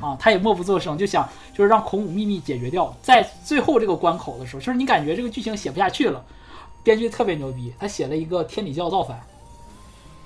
[0.00, 6.24] 啊，他也默不作声，就想就是让孔武秘密解决掉，在最后这个关口的时候，就是你感觉这个剧情写不下去了，
[6.82, 9.20] 编剧特别牛逼，他写了一个天理教造反，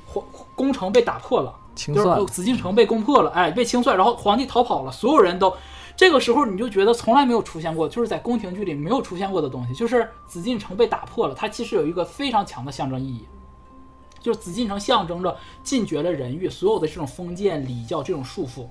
[0.07, 0.25] 皇
[0.55, 5.55] 宫城被打破了，就是紫禁城被攻破了，哎，被清算，然后皇帝逃跑了，所有人都。
[5.97, 11.35] 这个时候你就觉得从来没有出现过，就是在宫廷剧里没有出现过的东西，就是紫禁城被打破了。
[11.37, 13.25] 它其实有一个非常强的象征意义，
[14.19, 18.67] 就是紫禁城象征着禁绝了人欲，所有的这种封建礼教这种束缚。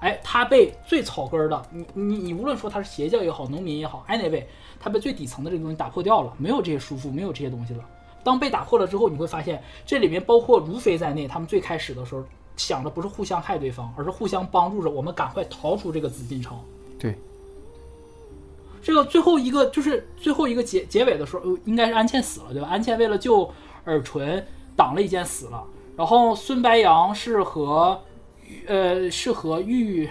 [0.00, 4.44] 哎，他被最草根的，你你你无论说他是邪教也好，农民也好，anyway，
[4.80, 7.84] 他被最底层的这个东西打破掉了，没有这些束缚，没有这些东西了。
[8.24, 12.24] 当被打破了之后，你会发现这里面包括如妃在内，他们最开始的时候。
[12.56, 16.58] 想的不是互相害对方，而是互相帮助着我们赶快逃出这个紫禁城。
[16.98, 17.16] 对，
[18.82, 22.68] 这个最后一个就是最后一个结结尾的时候，应该是安茜死了，对吧？
[22.68, 23.50] 安茜为了救
[23.84, 24.46] 尔淳
[24.76, 25.64] 挡了一箭死了，
[25.96, 27.98] 然后孙白杨是和
[28.66, 30.08] 呃是和玉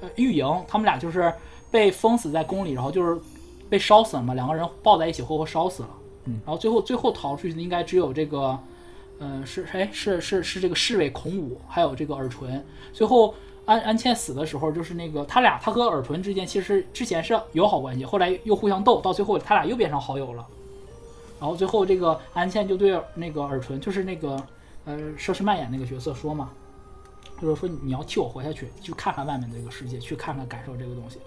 [0.00, 1.32] 呃玉莹他们俩就是
[1.70, 3.20] 被封死在宫里，然后就是
[3.68, 5.90] 被烧死了嘛，两个人抱在一起活活烧死了。
[6.24, 8.58] 嗯，然后最后最后逃出去的应该只有这个。
[9.20, 12.64] 嗯，是哎，是是是这个侍卫孔武，还有这个尔淳。
[12.92, 20.46] 最后安安茜死的时候，就是那个他俩，他和尔淳之间其实之前是友好关系，后来又互相斗，到最后他俩又变成好友了。
[21.40, 24.40] 然后最后这个安茜就对那个尔淳，就是那个
[24.84, 26.52] 呃佘诗曼演那个角色说嘛，
[27.40, 31.18] 就是说你要替我活下去，去看看外面这个世界，去看看感受这个东西。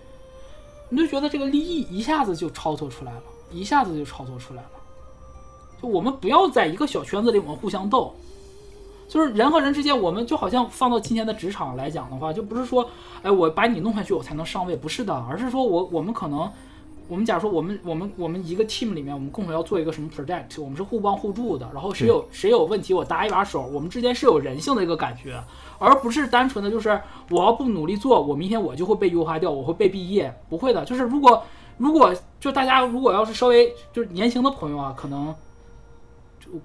[0.89, 4.69] 你就觉得这个利益一下子就超脱出来了，一下子就超脱出来了。
[5.81, 8.13] 就我们不要在一个小圈子里，我们互相斗。
[9.07, 12.89] 就是人和人之间，我们就好像放到今天的职场来讲的话，就不是说，
[13.21, 16.49] 哎，我把你弄下去，我才能上位，不是的，而是说我我们可能，
[17.09, 21.69] 我们假如说我们我们我们一个 team 里面，我们共同要做一个什么 project，我们是互帮互助的。
[21.73, 25.43] 然后谁有谁有问题，我搭一把手，我们之间是有人性的一个感觉，
[25.81, 30.85] 而不是单纯的就是我要不努力做，我明天我就会被优化掉，我会被毕业，不会的。
[30.85, 31.43] 就是如果
[31.77, 35.35] 如果就大家如果要是稍微就是年轻的朋友啊，可能。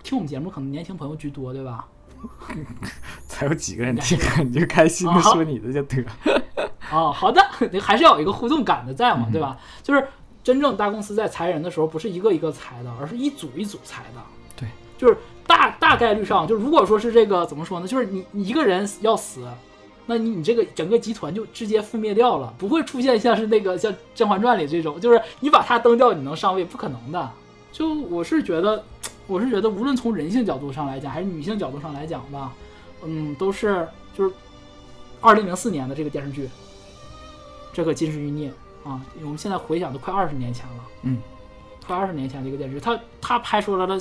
[0.02, 1.86] 听我们节目可能年轻朋友居多，对吧？
[3.28, 6.04] 才有几个人听，你就开心的说你的就得。
[6.90, 7.40] 哦，好的，
[7.70, 9.56] 你还是要有一个互动感的在嘛，对吧？
[9.84, 10.08] 就是
[10.42, 14.20] 真正大公司在裁人的时候，不是一个一个裁的，而是一组一组裁的。
[14.56, 15.16] 对，就是
[15.46, 17.86] 大大概率上，就如果说是这个怎么说呢？
[17.86, 19.46] 就是你你一个人要死，
[20.06, 26.64] 那你你这个整个集团就直接覆灭掉了，不会出现像是那个像《甄嬛传》里这种，就是你把他蹬掉，你能上位？
[26.64, 27.30] 不可能的。
[27.72, 28.82] 就我是觉得。
[29.28, 32.52] 我是觉得，无论从人性角度上来讲，还是女性角度上来讲吧，
[33.04, 33.84] 嗯，都是
[34.16, 34.32] 就是
[35.20, 36.48] 二零零四年的这个电视剧，
[37.72, 38.52] 这个《金枝欲孽》
[38.88, 41.18] 啊，我们现在回想都快二十年前了，嗯，
[41.84, 44.00] 快二十年前的一个电视剧，他他拍出来的，唉，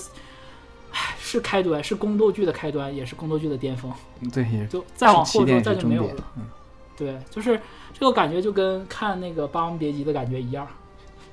[1.19, 3.91] 是开端，是宫斗剧的开端，也是宫斗剧的巅峰，
[4.33, 6.43] 对，就再往后就再就没有了，嗯，
[6.97, 7.59] 对，就是
[7.93, 10.67] 这个感觉就跟看那个《霸王别姬》的感觉一样。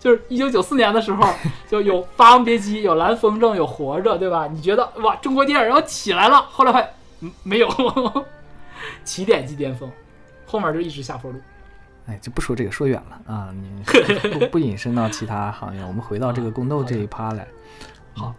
[0.00, 1.32] 就是一九九四年的时候，
[1.70, 4.48] 就有《霸王别姬》，有《蓝风筝》，有《活着》，对吧？
[4.48, 6.42] 你觉得哇，中国电影要起来了？
[6.50, 6.92] 后来还
[7.44, 7.68] 没有，
[9.04, 9.88] 起点即巅峰，
[10.44, 11.38] 后面就一直下坡路。
[12.06, 13.80] 哎，就不说这个，说远了啊，你
[14.40, 17.46] 不不引申到其他行业，我们回到这个宫斗这一趴来。
[18.14, 18.34] 好，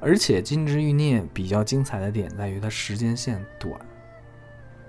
[0.00, 3.78] 而且《金枝欲孽》比较精彩的点在于它时间线短，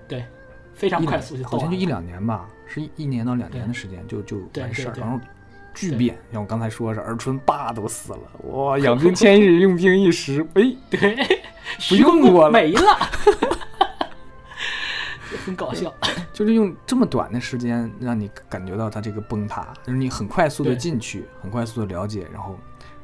[0.06, 0.24] 对，
[0.72, 5.18] 非常快速，好像就一两年吧，是一一年到两年的时间就就完事儿，然后
[5.74, 6.18] 巨变。
[6.32, 11.16] 像我刚才说是儿春爸都死了，哇，养兵千日，用兵一时，哎，对，
[11.88, 12.82] 不用我了，没了。
[15.46, 15.92] 很搞笑，
[16.34, 22.58] 就是用这么短的时间让你感觉到它这个崩塌，就是你很快速的进去，很快速的了解，然后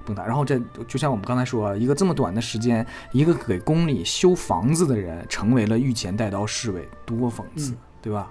[0.06, 0.24] 崩塌。
[0.24, 8.30] 然后这就像我们刚才说，一个这么短的时间，一个给宫里修房子的人成为了御前带刀侍卫，多讽刺，对吧？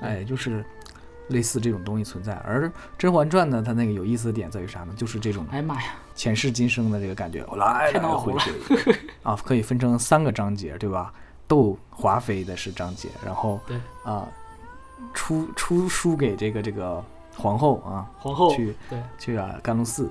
[0.00, 0.64] 哎，就是
[1.28, 2.34] 类似这种东西存在。
[2.44, 2.66] 而
[2.98, 4.92] 《甄嬛传》呢，它那个有意思的点在于啥呢？
[4.96, 11.12] 就是这种，哎妈呀，前世今生的这个感觉，来来回回啊，可以分成三个章节，对吧？
[11.46, 14.28] 斗华妃的是章节，然后对啊，
[15.12, 17.04] 出出书给这个这个
[17.36, 20.08] 皇后啊，皇后去对去啊甘露寺，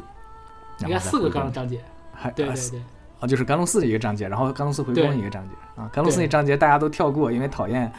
[0.81, 1.79] 应该四个甘露章节，
[2.13, 2.81] 还对对对
[3.19, 7.91] 啊，就是甘露寺一个章节，然后甘露寺回宫一个章节啊，甘露寺那章节大家都跳过，因为讨厌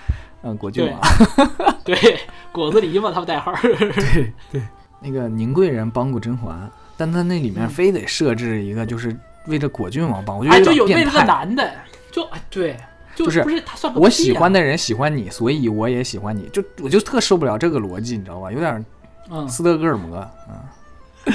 [0.42, 1.00] 嗯果郡王，
[1.84, 1.96] 对
[2.52, 4.62] 果子狸嘛，他们代号， 对对，
[5.00, 9.14] 那个宁贵人帮过甄嬛，但他那里面非得设置一个，就是
[9.46, 11.70] 为了果郡王帮，我觉得就有为了个男的，
[12.10, 12.76] 就哎对。
[13.12, 18.50] 就是不是他算我喜欢的人喜欢你，所以我也喜欢你，就我就特受不了这个逻辑，你知道吧？
[18.50, 18.82] 有点
[19.46, 20.16] 斯德哥尔摩，
[20.48, 21.34] 嗯。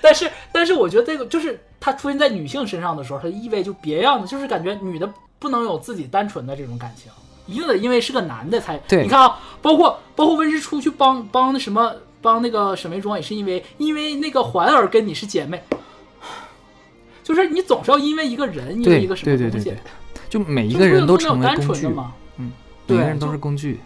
[0.00, 7.10] 但是但是我觉得这个就是它出现在女性身上的时候，它意味就别样的，就是感觉女的不能有自己单纯的这种感情，
[7.46, 8.76] 一定得因为是个男的才。
[8.88, 15.62] 对，你看啊，包括包括温实初去帮帮那什么帮那个沈眉庄，也是因为因为那个环儿跟你是姐妹，
[17.22, 19.74] 就是你总是要因为一个人，因为一个什么东西。
[20.28, 21.88] 就每一个人都成为工具。
[21.88, 22.52] 嘛，嗯，
[22.86, 23.80] 每个人都是工具，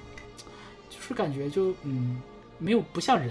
[0.91, 2.21] 就是感觉就嗯，
[2.59, 3.31] 没有不像人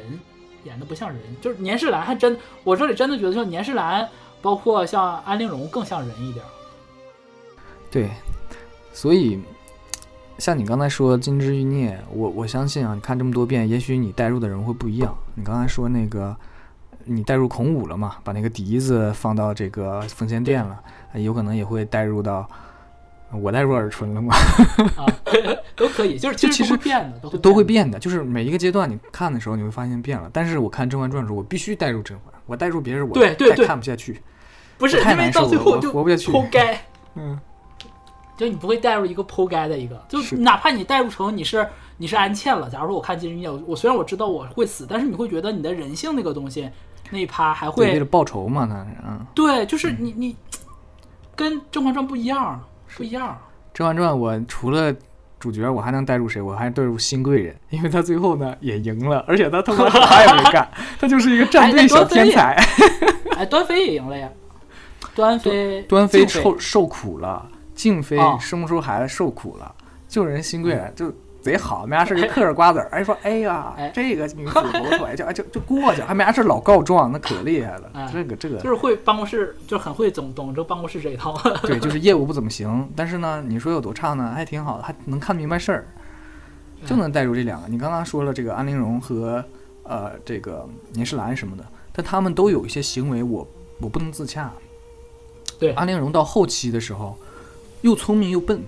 [0.64, 4.08] 演的不像人，就是年世兰还真，我这里真的觉得像年世兰，
[4.42, 6.44] 包括像安陵容更像人一点。
[7.92, 8.10] 对，
[8.92, 9.40] 所以
[10.38, 15.16] 像你刚才说《金枝欲孽》，我我相信啊，你看这么多遍，也许你带入的人会不一样。
[15.36, 16.36] 你刚才说那个，
[17.06, 18.16] 你带入孔武了嘛？
[18.24, 20.80] 把那个笛子放到这个奉仙殿了，
[21.16, 22.50] 有可能也会带入到。
[23.42, 24.34] 我带入尔春了吗？
[24.98, 25.06] 啊，
[25.76, 27.98] 都可以，就是其实变的，都都会变的。
[28.00, 30.30] 就是每一个阶段你看的时候，你会发现变了。
[30.32, 34.22] 但是我看《甄嬛传》的时候，我必须带入甄嬛，我带入别人，我对对对看不下去，
[34.78, 36.32] 不是太难受了，活不下去。
[36.32, 36.80] 剖 该，
[37.16, 37.40] 嗯，
[38.38, 41.68] 就你不会带入一个剖该的一个，就哪怕你带入成你是
[41.98, 42.70] 你是安茜了。
[42.70, 46.70] 假如说我看《金枝玉叶》，我虽然我知道我会死，但是你会觉得你的人性那个东西
[47.12, 48.66] 那一趴还会为了报仇嘛？
[48.66, 50.36] 那是嗯，对，就是你你
[51.36, 52.64] 跟《甄嬛传》不一样，
[52.96, 53.30] 不一样。
[53.78, 54.94] 《甄嬛传》，我除了
[55.40, 56.42] 主角，我还能带入谁？
[56.42, 60.68] 我还带入新贵人，因为他最后呢也赢了，而且他他妈啥也没干，
[61.00, 62.56] 他就是一个战队小天才。
[63.38, 64.30] 哎，端妃也赢了呀！
[65.16, 69.74] 端妃，端妃受受苦了，静妃生不出孩子受苦了，
[70.08, 71.14] 救人新贵人就。
[71.44, 72.88] 贼好，没啥事就嗑着瓜子儿。
[72.90, 78.10] 哎，说，哎呀，这个女子不错，就 就就过去，还没啥事老告状，那可厉害了。
[78.14, 81.38] 这个这个就是会办公室，就很会懂懂这办公室这一套。
[81.64, 84.32] 对，就是业务不怎么行，但是呢，你说有多差呢？
[84.34, 85.86] 还挺好的，还能看明白事儿，
[86.86, 87.68] 就能带入这两个。
[87.68, 89.44] 你刚刚说了这个安陵容和
[89.84, 93.46] 呃这个年世兰什么的，但他们都有一些行为，我
[93.82, 94.50] 我不能自洽。
[95.60, 97.18] 对，安陵容到后期的时候，
[97.82, 98.62] 又聪明又笨。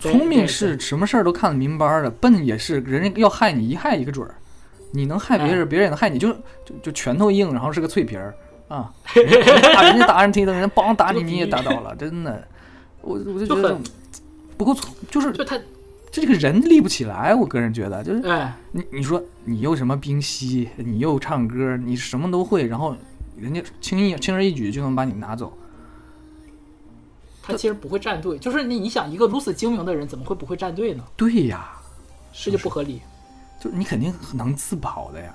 [0.00, 4.34] 聪明是什么事儿都看得明白的，笨也是人家要害你一害一个准儿，
[4.92, 6.32] 你能害别人，别人也能害你，就
[6.64, 8.34] 就就拳头硬，然后是个脆皮儿
[8.68, 8.92] 啊，
[9.74, 12.48] 打人家打人踢的，人家梆打你你也打倒了， 真的，
[13.02, 13.78] 我我就觉得
[14.56, 15.58] 不够聪，就是就他
[16.10, 22.96] 这个人立不起来，我个人觉得就是哎，你你说你又什么冰溪，你又唱歌，你什么都会，然后
[23.38, 25.52] 人家轻易轻而易举就能把你拿走。
[27.50, 31.04] 他其实不会站队，就是你你想一个如此精明的人，怎么会不会站队呢？
[31.16, 31.70] 对呀，
[32.32, 33.00] 这就不合理。
[33.58, 35.34] 就是你肯定能自保的呀。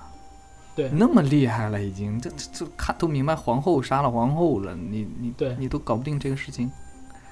[0.75, 6.69] 对，那么厉害了，已经这这看都明白，皇后杀了皇后了，你你对你都搞不定这个事情。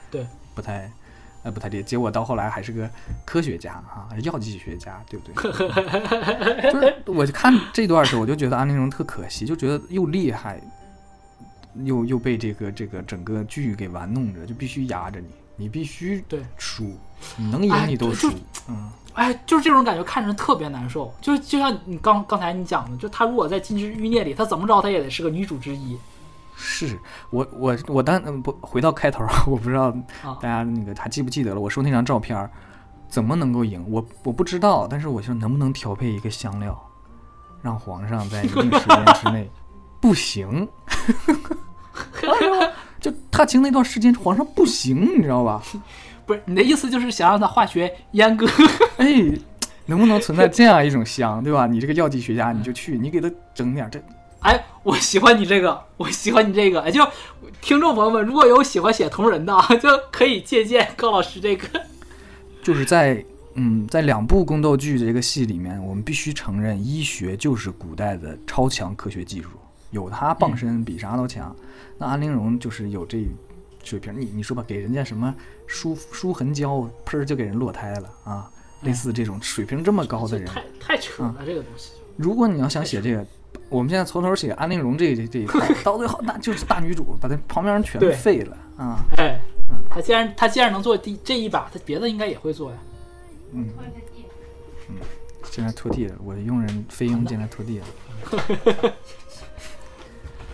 [0.09, 0.25] 对，
[0.55, 0.89] 不太
[1.41, 2.89] 呃不太厉害，结果到后来还是个
[3.25, 5.33] 科学家啊，药剂学家，对不对？
[6.71, 10.61] 就是我就看这段时候，我就觉得安陵容特可惜，就觉得又厉害。
[11.83, 16.95] 又又被这个这个整个剧给玩弄着，就必须压着你，你必须对输，
[17.37, 18.31] 你能赢你都输，
[18.69, 21.13] 嗯，哎，就是这种感觉，看着特别难受。
[21.19, 25.97] 就就像你刚刚才你讲的，就他如果在《金枝欲孽》里，他怎么着他也得是个女主之一。
[26.55, 26.97] 是
[27.31, 29.91] 我我我当不回到开头， 我不知道
[30.39, 31.59] 大家那个还记不记得了？
[31.59, 32.47] 我说那张照片，
[33.09, 33.83] 怎么能够赢？
[33.89, 36.79] 我我不知道，但是我说能不能调配一个香料，
[37.63, 39.49] 让皇上在一定时间之内
[40.03, 40.67] 不行。
[42.99, 45.63] 就踏青那段时间，皇上不行，你知道吧？
[46.27, 48.45] 不是你的意思，就是想让他化学阉割？
[48.97, 49.31] 哎，
[49.85, 51.65] 能不能存在这样一种香，对吧？
[51.67, 53.97] 你这个药剂学家，你就去，你给他整点这。
[54.41, 56.81] 哎，我喜欢你这个，我喜欢你这个。
[56.81, 57.01] 哎，就
[57.61, 61.65] 听众朋友们，如果有喜欢写同人的，就可以借鉴高老师这个。
[62.61, 63.23] 就是在
[63.55, 69.49] 嗯，在两部宫斗剧的这个戏里面，我们必须承认，医学就是古代的超强科学技术。
[69.93, 71.55] 有他傍身比啥都强，
[71.97, 73.25] 那安陵容就是有这
[73.83, 74.19] 水平。
[74.19, 75.33] 你你说吧，给人家什么
[75.67, 78.51] 舒舒痕胶，喷就给人落胎了啊！
[78.81, 81.91] 类似这种水平这么高的人，太太扯了这个东西。
[82.17, 83.25] 如果你要想写这个，
[83.69, 89.05] 我们现在从头写安陵容这这一套， 到最后那就是大女主，把她旁边人全废了啊！
[89.17, 89.39] 哎，
[89.89, 92.77] 她既然她既然能做第这一把，她别的应该也会做呀。
[93.51, 93.69] 嗯
[94.89, 94.95] 嗯，
[95.49, 97.85] 进来拖地了，我的佣人飞鹰进来拖地了。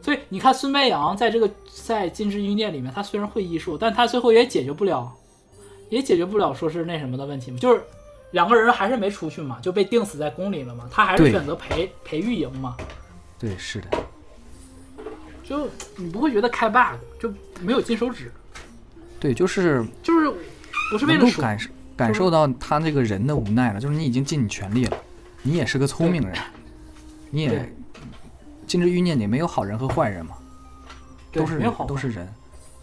[0.02, 1.50] 所以你看，孙白杨在这个
[1.84, 5.12] 在金枝玉孽里面，他虽然会医术，但他最后也解决不了，
[5.90, 7.84] 也解决不了说是那什么的问题嘛，就是
[8.32, 12.78] 两个人还是没出去嘛，就被钉死在宫里了嘛，他还是选择陪陪玉莹嘛。
[13.38, 13.88] 对，是的。
[15.44, 18.32] 就你不会觉得开 bug 就没有金手指？
[19.20, 20.32] 对，就是就是
[20.92, 24.98] 不是为了感受感受到他那个人的无奈了，就是你已经尽你全力了，
[25.42, 26.38] 你也是个聪明人，
[27.32, 27.74] 你也。
[28.70, 30.36] 金枝欲孽，你没有好人和坏人嘛，
[31.32, 32.32] 都是都是人，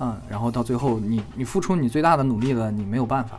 [0.00, 3.38] 嗯，然后到最后，你你付出你最大的努力了，你没有办法，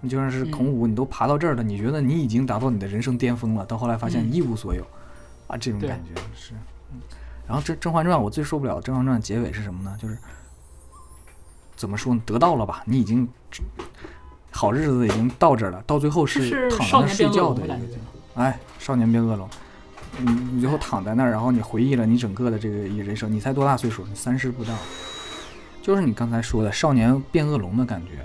[0.00, 4.86] 你就算是孔武，你都爬到这儿了，你觉得你已经达到你的人生巅峰了，到后来发现一无所有，
[5.48, 6.54] 啊，这种感觉是，
[6.92, 7.00] 嗯，
[7.44, 9.96] 然后这《甄嬛传》我最受不了，《甄嬛传》结尾是什么呢？
[10.00, 10.16] 就是
[11.74, 12.22] 怎么说呢？
[12.24, 13.28] 得到了吧，你已经
[14.52, 17.76] 好日子已经到这儿了，到最后是躺在那睡觉的一个，
[18.36, 19.48] 哎，少年变恶龙。
[20.18, 23.32] 你你最后躺在那儿，然后你回忆了你整个的这个一人生。
[23.32, 24.04] 你才多大岁数？
[24.06, 24.74] 你三十不到，
[25.80, 28.24] 就是你刚才说的少年变恶龙的感觉。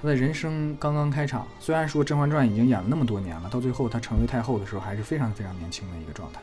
[0.00, 6.40] 他的人生刚刚开场，虽然说《甄嬛传》已经演了那么多年了，到最后他成为太后的时候，还是非常非常年轻的一个状态。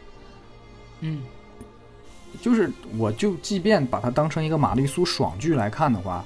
[1.01, 1.21] 嗯，
[2.41, 6.25] 就是我就即便把它当成一个玛丽苏爽剧来看的话，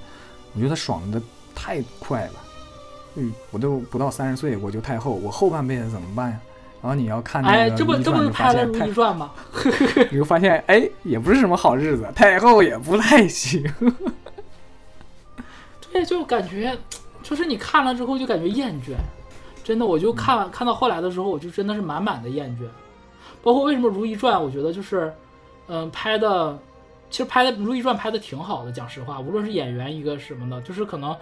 [0.53, 1.21] 我觉得爽的
[1.53, 2.33] 太快了。
[3.15, 6.39] 嗯，我都不到三十岁我就太后，我后半辈子怎么办呀？
[6.81, 9.31] 然后你要看那个《这不这不拍了《如懿传》吗？
[10.11, 13.63] 你就发现，哎，也不是什么好日子，太后也不太行。
[15.91, 16.77] 对，就感觉，
[17.23, 18.93] 就是你看了之后就感觉厌倦，
[19.63, 22.67] 真的，我就看完看到后来的时候，我就真的是满满的厌倦。
[23.43, 25.11] 包括为什么《如懿传》，我觉得就是，
[25.67, 26.57] 嗯，拍的，
[27.09, 28.71] 其实拍的《如懿传》拍的挺好的。
[28.71, 31.15] 讲实话，无论是演员一个什么的，就是可能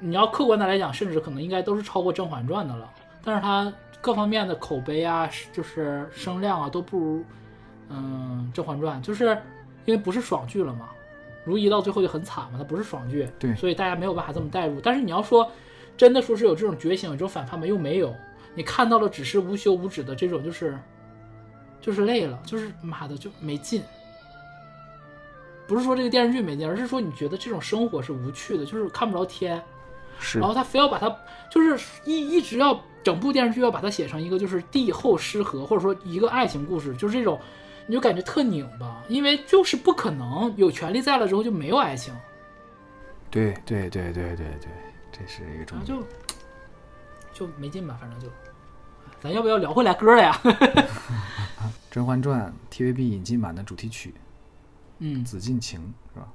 [0.00, 2.88] 你要客观的来讲，甚至可能应该都是超过《甄嬛传》的了。
[3.22, 3.72] 但是它。
[4.00, 7.24] 各方面的口碑啊，就是声量啊，都不如，
[7.88, 9.36] 嗯，《甄嬛传》，就是
[9.86, 10.90] 因为不是爽剧了嘛。
[11.44, 14.80] 如懿到最后就很惨嘛，它不是爽剧，对，所以大家没有办法这么代入。
[14.80, 15.50] 但是你要说
[15.96, 17.66] 真的说是有这种觉醒、有这种反叛吗？
[17.66, 18.14] 又没有。
[18.54, 20.78] 你看到了只是无休无止的这种，就是
[21.80, 23.82] 就是累了，就是妈的就没劲。
[25.66, 29.60] 不是说这个电视剧没劲，而是说你觉得这种生活是无趣的，就是看不着天。
[30.18, 30.38] 是。
[30.38, 31.14] 然后他非要把它，
[31.50, 32.80] 就是一一直要。
[33.04, 37.40] 整部电视剧要把它写成一个就是帝后失和，或者说一个爱情故事，就是这种，
[37.86, 42.12] 你就感觉特拧巴，因为就是不可能有权利在了之后就没有爱情。
[43.30, 44.68] 对对对对对对，
[45.10, 45.86] 这是一个重点。
[45.86, 48.26] 就就没劲吧，反正就，
[49.22, 50.38] 咱要不要聊回来歌了呀？
[51.90, 54.12] 《甄嬛传》TVB 引进版的主题曲，
[54.98, 55.80] 嗯，《紫禁情》
[56.14, 56.28] 是吧？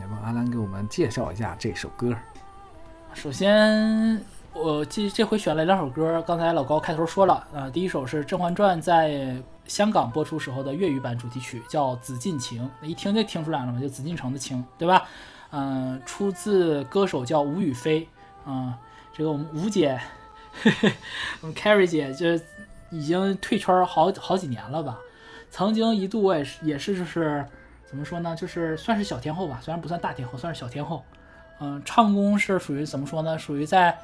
[0.00, 2.14] 要不阿兰给我们介绍一下这首歌？
[3.14, 4.20] 首先，
[4.54, 6.22] 我这这回选了两首歌。
[6.26, 9.36] 刚才老高开头说了，呃，第一首是《甄嬛传》在
[9.66, 12.68] 香港播出时候的粤语版主题曲，叫《紫禁情》。
[12.86, 15.06] 一听就听出来了嘛，就紫禁城的情，对吧？
[15.50, 18.08] 嗯，出自歌手叫吴雨霏。
[18.46, 18.72] 嗯，
[19.12, 20.00] 这个我们吴姐，
[20.62, 20.92] 嘿 嘿
[21.42, 22.26] 我们 Carrie 姐就
[22.90, 24.98] 已经退圈好好几年了吧？
[25.50, 27.46] 曾经一度我也是也是就是
[27.92, 28.34] 怎么说呢？
[28.34, 31.04] 就是算是小天后吧，虽然不算大天后，算是小天后。
[31.60, 33.38] 嗯，唱功是属于怎么说呢？
[33.38, 33.94] 属于在，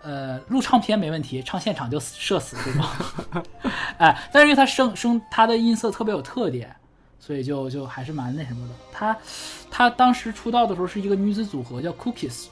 [0.00, 3.44] 呃，录唱片没问题，唱现场就社死这种。
[3.98, 6.74] 哎，但是因为他声声他的音色特别有特点，
[7.20, 8.74] 所以就就还是蛮那什么的。
[8.90, 9.14] 他
[9.70, 12.46] 他当时出道的时候是一个女子组合叫 Cookies，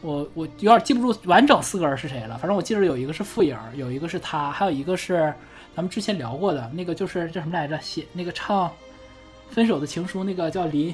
[0.00, 2.36] 我我有点记不住完整四个人是谁了。
[2.36, 5.32] 反正我记得有一个是傅颖，有一个是他，还有一个是
[5.76, 7.80] 咱们之前聊过的那个就是叫什么来着？
[7.80, 8.70] 写那个唱
[9.54, 10.92] 分手的情书那个叫林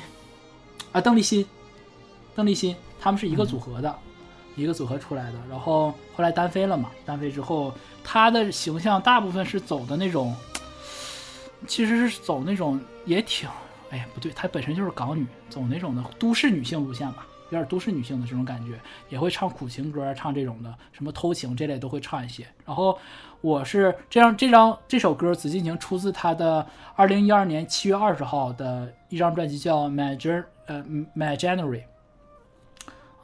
[0.92, 1.46] 啊，邓丽欣，
[2.34, 2.76] 邓丽欣。
[3.00, 3.98] 他们是一个组合的，
[4.54, 5.38] 一个组合出来的。
[5.48, 7.72] 然后后来单飞了嘛，单飞之后，
[8.04, 10.36] 她的形象大部分是走的那种，
[11.66, 13.48] 其实是走那种也挺，
[13.88, 17.26] 哎呀不对，她本身就是港女，走那种的都市女性路线吧。
[17.48, 22.46] 有点都市女性的这种感觉，也会唱苦情歌，唱这种的，什么偷情这类都会唱一些。
[22.66, 22.96] 然后
[23.42, 30.84] 我是这样，这张这首歌《紫禁情》出自他的二零一二年七月二十号的一张专辑，叫《My J 呃
[31.16, 31.82] My January》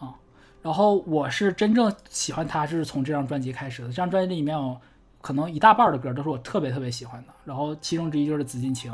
[0.04, 0.14] 啊。
[0.62, 3.88] 然后我是真正喜欢他，是从这张专辑开始的。
[3.88, 4.80] 这张专辑里面有
[5.20, 7.32] 可能一大半的歌都是我特别特别喜欢的。
[7.44, 8.90] 然后其中之一就是《紫禁情》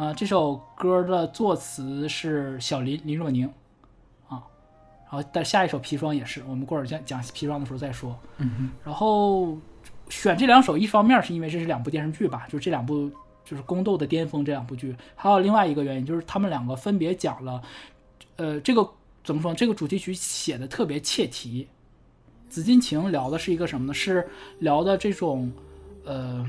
[0.00, 3.46] 啊，这首歌的作词是小林林若宁
[4.28, 4.38] 啊。
[5.10, 8.16] 然后，但下一首《砒霜》也是，我们过会儿讲讲《砒霜》的时候再说。
[8.36, 9.58] 嗯然后
[10.12, 13.10] 选这两首，一方面是因为这是两部电视剧吧，就这两部
[13.44, 14.94] 就是宫斗的巅峰这两部剧。
[15.16, 17.62] 还有另外一个原因就是他们两个分别讲了，
[18.36, 18.86] 呃，这个
[19.24, 19.54] 怎么说？
[19.54, 21.66] 这个主题曲写的特别切题。
[22.54, 23.94] 《紫禁情》聊的是一个什么呢？
[23.94, 25.50] 是聊的这种
[26.04, 26.46] 呃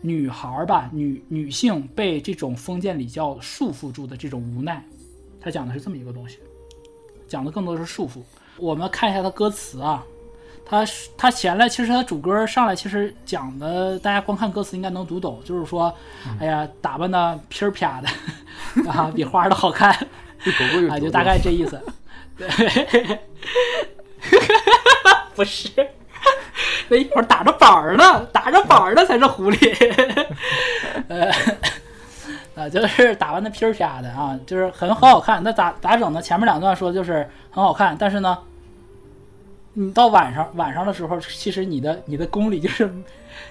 [0.00, 4.82] 女孩吧，女女性被这种封建礼教束缚住的这种无奈。
[5.38, 6.38] 他讲的是这么一个东西。
[7.28, 8.22] 讲的更多是束缚。
[8.56, 10.04] 我们看一下他歌词啊，
[10.70, 10.84] 他
[11.18, 15.92] 他前来其实他主歌上来其实讲的，大家光看歌词应该能读懂，就是说，
[16.38, 18.08] 哎呀，打扮的噼儿啪的
[18.88, 19.90] 啊，比花的好看，
[20.88, 21.80] 啊，就大概这意思。
[22.38, 22.48] 对，
[25.34, 25.68] 不是，
[26.88, 30.24] 那一会儿打着板儿呢，打着板儿呢才是狐狸。
[31.08, 31.32] 呃。
[32.54, 35.42] 啊，就是打扮的皮儿啪的啊，就是很很好看。
[35.42, 36.22] 那咋咋整呢？
[36.22, 38.38] 前面两段说就是很好看，但是呢，
[39.74, 42.92] 你到晚上晚上的时候，其实你的你的宫里就是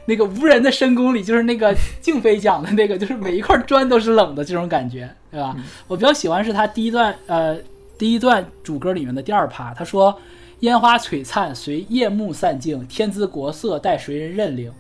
[0.05, 5.55] 那个无人的深宫里，就是那个 静妃讲的那个，就是每一块砖都是冷的这种感觉，对吧？
[5.87, 7.57] 我比较喜欢是他第一段呃
[7.97, 10.19] 第一段主歌里面的第二趴，他说
[10.59, 14.71] 烟花璀璨随夜幕散尽，天姿国色待谁人认领。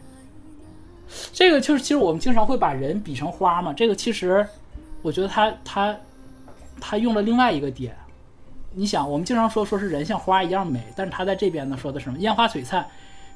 [1.31, 3.73] 这个就是，其实我们经常会把人比成花嘛。
[3.73, 4.45] 这个其实，
[5.01, 5.97] 我觉得他他
[6.79, 7.95] 他用了另外一个点。
[8.79, 12.17] 你想，我们经常说说是人像花一样美，但是他在这边呢说的什么？
[12.19, 12.87] 烟花璀璨，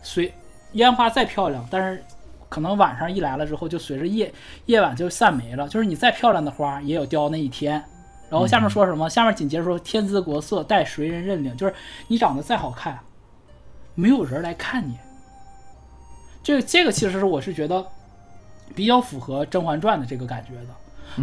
[0.02, 0.34] 随
[0.72, 2.02] 烟花再漂亮，但是
[2.48, 4.34] 可能晚上一来了之后，就随着夜
[4.68, 5.68] 夜晚就散没了。
[5.68, 7.84] 就是你再漂亮的花，也有凋那一天。
[8.30, 9.10] 然后下面说什么？
[9.10, 11.58] 下面紧接着说天姿国色待谁人认领？
[11.58, 11.74] 就是
[12.08, 12.98] 你长得再好看，
[13.96, 14.98] 没有人来看你。
[16.42, 17.86] 这个这个其实是我是觉得
[18.74, 20.74] 比较符合《甄嬛传》的这个感觉的，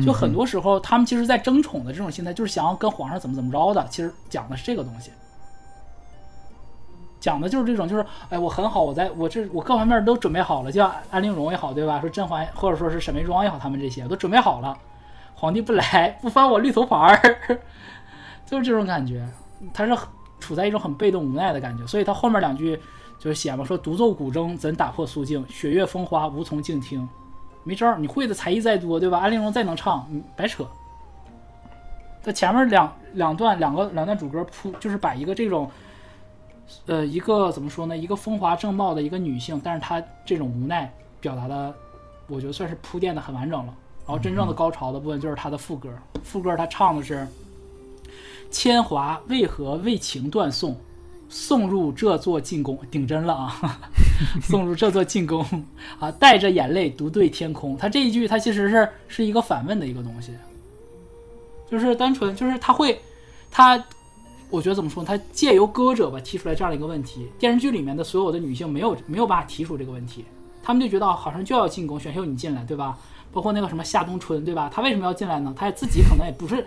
[0.05, 5.11] 就很多时候他们其实，在争宠的这种心态，就是想要跟皇上怎么怎么着的，其实讲的是这个东西，
[7.18, 12.01] 讲的就是这种，就是哎，我很好，我在我这我各方面都准备好了，就像安陵容也好，对吧？
[12.01, 14.76] 说甄嬛或者说是沈眉庄也好，他们这些都准备好了，
[15.34, 17.59] 皇帝不来，不翻我绿头牌儿，
[18.47, 19.26] 就是这种感觉，
[19.72, 19.97] 他是
[20.38, 22.80] 处在一种很被动无奈的感觉，所以他后面两句。
[23.22, 27.07] 就是写嘛，说独奏古筝怎打破肃静，雪月风花无从静听，
[27.65, 27.99] 没招儿。
[27.99, 29.19] 你会的才艺再多，对吧？
[29.19, 30.67] 安陵容再能唱，你白扯。
[32.23, 35.71] 在前面两两段两个两段主歌铺，就是把一个这种，
[36.87, 37.97] 呃，一个怎么说呢？
[37.97, 41.75] 一个风华正茂的一个女性，但是她这种无奈表达的，
[42.27, 43.75] 我觉得算是铺垫的很完整了。
[44.07, 45.89] 然后真正的高潮的部分就是她的副歌，
[46.23, 47.27] 副歌她唱的是：
[48.51, 50.77] 铅华为何为情断送？
[51.33, 53.81] 送入这座进宫，顶真了啊！
[54.43, 55.47] 送入这座进宫
[56.01, 57.76] 啊，带着眼泪独对天空。
[57.76, 60.33] 他这一句，他其实是是一个反问的一个东西，
[61.70, 63.01] 就是单纯就是他会，
[63.49, 63.83] 他
[64.51, 65.05] 我觉得怎么说？
[65.05, 67.28] 他借由歌者吧提出来这样的一个问题。
[67.39, 70.24] 电视剧里面的所有的女性没有没有办法提出这个问题，
[70.64, 72.99] 他们就觉得好像就要进宫，选秀你进来，对吧？
[73.33, 74.68] 包括那个什么夏冬春，对吧？
[74.74, 75.55] 他为什么要进来呢？
[75.57, 76.66] 他自己可能也不是。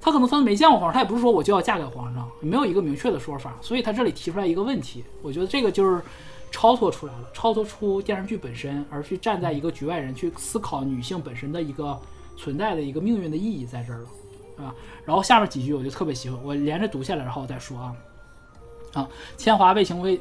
[0.00, 6.02] 他可能他没见过皇上，他也不是说我就要嫁给皇上，没有一个明确的说法，所以他这里提出来一个问题，我觉得这个就是
[6.50, 12.00] 超脱出来了，超脱出电视剧本身，而去站在一个局外人去思考女性本身的一个
[12.36, 14.74] 存在的一个命运的意义在这儿了，啊？
[15.04, 17.94] 然后下面几句我就特别喜欢，我连着读下来，然后再说啊
[18.94, 20.18] 啊，铅华为情为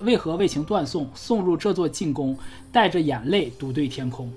[0.00, 1.06] 为何为情断送？
[1.14, 2.34] 送入这座禁宫，
[2.72, 4.32] 带着眼泪独对天空，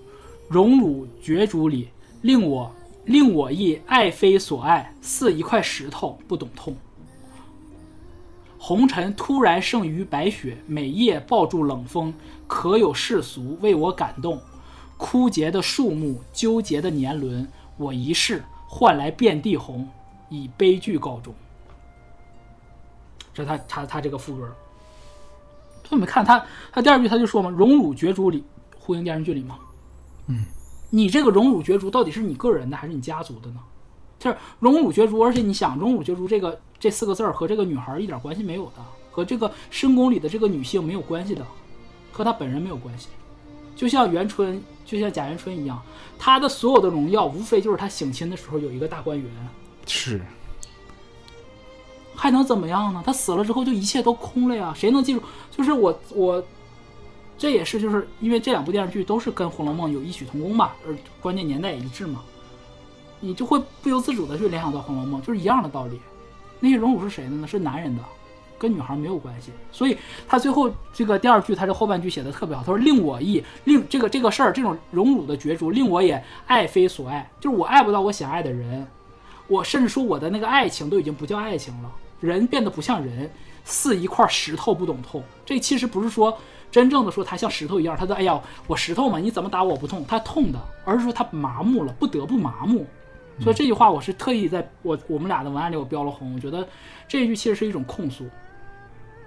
[0.50, 1.88] 荣辱角逐里
[2.24, 2.70] 令我。
[3.12, 6.76] 令我亦爱非所爱，似一块石头不懂痛。
[8.57, 12.14] 红尘突然胜于白雪，每夜抱住冷风，
[12.47, 14.39] 可有世俗为我感动？
[14.97, 17.47] 枯竭的树木，纠结的年轮，
[17.78, 19.89] 我一世换来遍地红，
[20.30, 21.34] 以悲剧告终。
[23.34, 24.55] 这他他他这个副歌，
[25.89, 28.43] 你们看他他第二句他就说嘛，荣辱角逐里
[28.78, 29.57] 呼应电视剧里嘛，
[30.28, 30.45] 嗯。
[30.92, 33.60] 你这个荣辱角逐到底是你个人的还是你家族的呢？
[34.20, 38.74] 就是荣辱角逐，而且你想荣辱角逐这个这四个字儿和这个女孩一点关系没有的，
[39.10, 41.44] 和这个深宫里的这个女性没有关系的，
[42.12, 43.08] 和她本人没有关系。
[43.76, 45.82] 就像元春，就像贾元春一样，
[46.20, 49.28] 她的所有的荣耀，无非就是她省亲的时候有一个大观园。
[49.88, 50.22] 是。
[52.14, 53.02] 还能怎么样呢？
[53.06, 54.74] 她死了之后就一切都空了呀！
[54.76, 55.24] 谁能记住？
[55.50, 56.44] 就是我我。
[57.42, 62.22] 这也是就是因为这两部电视剧都是跟《红楼梦》有异曲同工嘛，而关键年代也一致嘛，
[63.20, 66.00] 你就会不由自主的去联想到《红楼梦》，就是一样的道理。
[66.60, 67.48] 那些荣辱是谁的呢？
[67.48, 68.04] 是男人的，
[68.60, 69.52] 跟女孩没有关系。
[69.72, 78.86] 所以他最后这个第二句，他这后半句写的特别好，他说：“令我亦令这个这个事儿，这种荣辱的角逐，令我也爱非所爱，就是我爱不到我想爱的人，
[79.48, 83.28] 我甚至说我的那个爱情都已经不叫爱情了，人变得不像人，
[83.64, 85.24] 似一块石头不懂痛。
[85.44, 86.38] 这其实不是说。”
[86.72, 90.05] 真正的说，他像石头一样，他说：“哎呀，我石头嘛，你怎么打我不痛？
[90.07, 92.88] 他痛的，而是说他麻木了，不得不麻木。”
[93.41, 96.34] 所以这句话我是特意在我我们俩的文案里我标了红。
[96.34, 96.67] 我觉得
[97.07, 98.26] 这一句其实是一种控诉，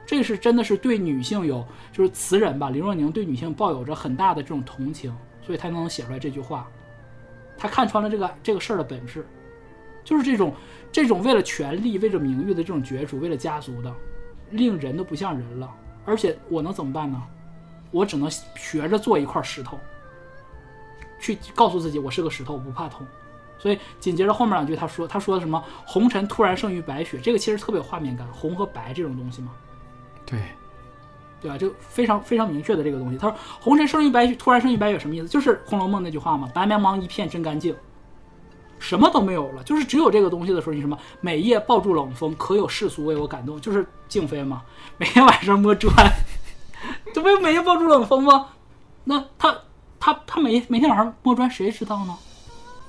[0.07, 6.69] 这是真的是对女性有，就是词人吧，林若宁对女性抱有着很大的这种同情，所以他能写出来这句话。
[7.59, 9.27] 他看穿了这个这个事儿的本质，
[10.05, 10.55] 就是这种
[10.93, 13.93] 这种为了权力、为了名誉的这种角逐，为了家族的，
[14.51, 15.71] 令人都不像人了。
[16.05, 17.23] 而且我能怎么办呢？
[17.91, 19.79] 我只能学着做一块石头，
[21.21, 23.07] 去告诉自己我是个石头，我不怕痛。
[23.57, 29.53] 所以紧接着后面两句他说，他说的什么“红尘突然胜于白雪”，这个其实特别有画面感，红和白这种东西嘛。
[30.27, 30.41] 对，
[31.41, 31.57] 对吧？
[31.57, 33.17] 就非常非常明确的这个东西。
[33.17, 35.29] 他说“红尘胜于白雪”，突然胜于白雪什么意思？
[35.29, 37.75] 就是《红楼梦》那句话嘛，“白茫茫一片真干净”，
[38.87, 43.59] 什么都没有了，就是只有这个东西的时候，你什么每夜抱住冷风，可有世俗为我感动？
[43.59, 44.63] 就是静妃嘛，
[44.99, 45.91] 每天晚上摸砖。
[47.15, 48.49] 这不每夜抱住冷风吗？
[49.05, 49.57] 那他
[49.99, 52.15] 他他每每天晚上摸砖，谁知道呢？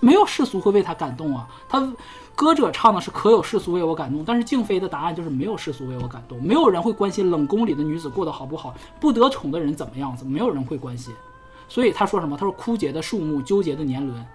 [0.01, 1.47] 没有世俗会为他感动啊。
[1.69, 1.93] 他
[2.35, 6.43] 歌者唱的是可有世俗为我感动，但是静妃的答案就是没有世俗为我感动。
[6.43, 11.15] 没有人会关心冷宫里的女子过得好不好，不得宠的人怎么样子，没有人会关心。
[11.69, 12.35] 所以他说什么？
[12.35, 14.25] 他说枯竭的树木，纠结的年轮。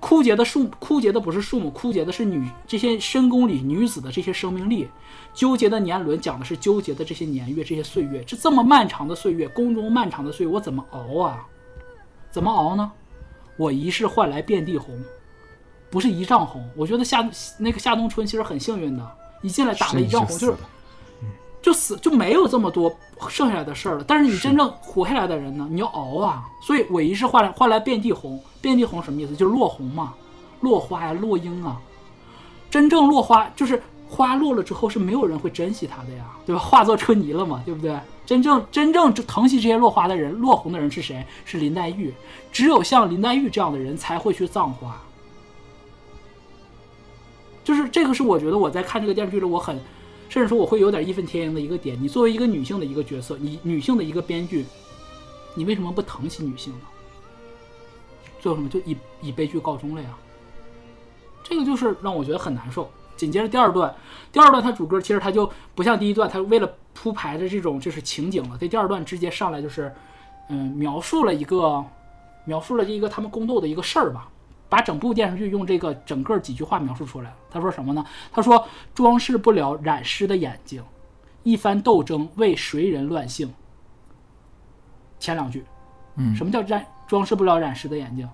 [0.00, 4.88] 枯竭的树，枯竭的不是树木，枯竭的是女这些深宫里女子的这些生命力。
[5.34, 11.46] 纠结的年轮讲的是纠结的这些年月，这些岁月，这这么漫长的岁月，宫中漫长的岁月，我怎么熬啊？
[12.30, 12.90] 怎么熬呢？
[13.56, 14.98] 我一世换来遍地红，
[15.90, 16.68] 不是一丈红。
[16.76, 17.28] 我觉得夏
[17.58, 20.54] 那个夏冬春其实很幸运的，一进来打了一丈红，就是
[21.60, 22.90] 就死就没有这么多
[23.28, 24.04] 剩下来的事儿了。
[24.06, 25.66] 但是你真正活下来的人呢？
[25.70, 26.44] 你要熬啊！
[26.62, 29.34] 所以我一是换来换来遍地红，遍地红什么意思？
[29.34, 30.14] 就是落红嘛，
[30.60, 31.80] 落花呀，落英啊。
[32.70, 33.82] 真正落花就是。
[34.10, 36.58] 花落了之后是没有人会珍惜它的呀，对吧？
[36.62, 37.94] 化作春泥了嘛，对不对？
[38.24, 41.22] 真正真正疼惜这些落花的人、落红的人是谁？
[41.44, 42.14] 是林黛玉。
[42.50, 44.98] 只有像林黛玉这样的人才会去葬花。
[47.62, 49.78] 就是这个是我觉得我在看这个电视剧里，我很
[50.28, 52.00] 甚至说我会有点义愤填膺的一个点。
[52.00, 54.64] 你作为一个女性的一个角色，你女性的一个编剧，
[55.54, 56.80] 你为什么不疼惜女性呢？
[58.40, 60.10] 最后什么就以以悲剧告终了呀？
[61.42, 62.90] 这个就是让我觉得很难受。
[63.16, 63.92] 紧接着第二段，
[64.30, 68.56] 第二段它主歌其实它就不像第一段，它为了铺排的这种就是情景了。
[68.60, 69.92] 这第二段直接上来就是，
[70.50, 71.84] 嗯，描述了一个，
[72.44, 74.28] 描述了这一个他们宫斗的一个事儿吧，
[74.68, 77.36] 把整部电视剧用这个整个几句话描述出来了。
[77.50, 78.04] 他说什么呢？
[78.32, 80.82] 他说：“装饰不了染湿的眼睛，
[81.42, 83.52] 一番斗争为谁人乱性。”
[85.18, 85.64] 前两句，
[86.16, 88.28] 嗯，什么叫染装饰不了染湿的眼睛？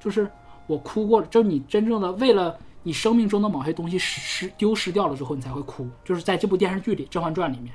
[0.00, 0.30] 就是
[0.66, 2.58] 我哭过了，就是你真正的为了。
[2.86, 5.88] 你生命中的某些东西失丢失掉了之后，你才会哭。
[6.04, 7.74] 就是在这部电视剧里《甄嬛传》里面，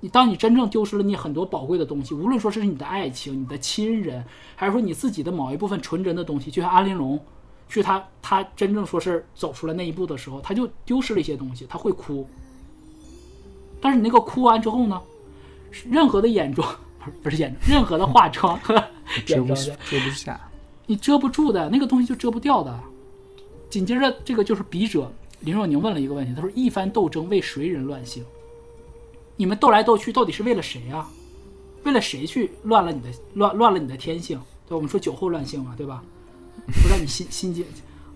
[0.00, 4.24] 你当你真正丢失了你很多宝贵的东西，无论说是你的爱情、你的亲人，
[4.56, 7.20] 还是说你自己的某一部分纯真的东西，就像安玲珑，
[7.68, 12.26] 去他他真正说是走出来那一步的时候，他就丢失了一些东西，他会哭。
[13.80, 15.00] 但是你那个哭完之后呢，
[15.88, 16.66] 任何的眼妆
[16.98, 18.58] 不是不是眼妆，任何的化妆
[19.26, 20.40] 遮不遮不下，
[20.86, 22.78] 你遮不住的那个东西就遮不掉的。
[23.68, 28.24] 紧接着，这个就是笔者林若宁问了一个问题，他说：“一番斗争为谁人乱性？
[29.40, 31.08] 你们斗来斗去，到底是为了谁啊？
[31.84, 34.38] 为了谁去乱了你的乱乱了你的天性？
[34.68, 36.02] 对，我们说酒后乱性嘛，对吧？
[36.66, 37.64] 不知道你心心境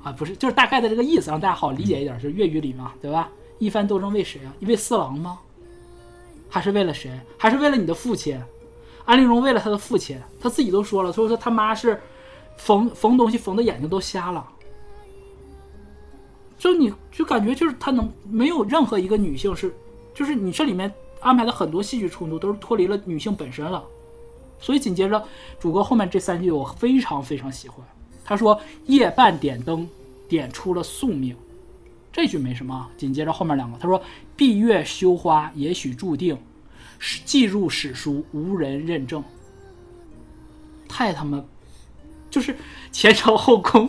[0.02, 3.30] 啊，不是，就是大概的这个意思，让大家好理解一点，是粤语里嘛，对吧？
[3.58, 4.52] 一番斗争为谁啊？
[4.60, 5.38] 一位四郎吗？
[6.50, 7.10] 还是为了谁？
[7.38, 8.38] 还是为了你的父亲？
[9.06, 11.98] 安陵容为了他的父亲，他自己都说了，所以说他妈是
[12.58, 14.46] 缝缝东西缝的眼睛都瞎了。”
[16.60, 19.74] 就你就感觉就是他能没有任何一个女性是，
[20.12, 20.92] 就是你这里面
[21.24, 23.82] 安排的很多戏剧冲突都是脱离了女性本身了，
[24.60, 25.24] 所以紧接着
[25.58, 27.84] 主歌后面这三句我非常非常喜欢。
[28.24, 29.88] 他说：“夜半点灯，
[30.28, 31.34] 点出了宿命。”
[32.12, 32.88] 这句没什么。
[32.96, 34.00] 紧接着后面两个，他说
[34.36, 36.38] ：“闭月羞花，也许注定，
[37.24, 39.24] 记入史书，无人认证。”
[40.88, 41.42] 太他妈，
[42.30, 42.56] 就是
[42.92, 43.88] 前朝后宫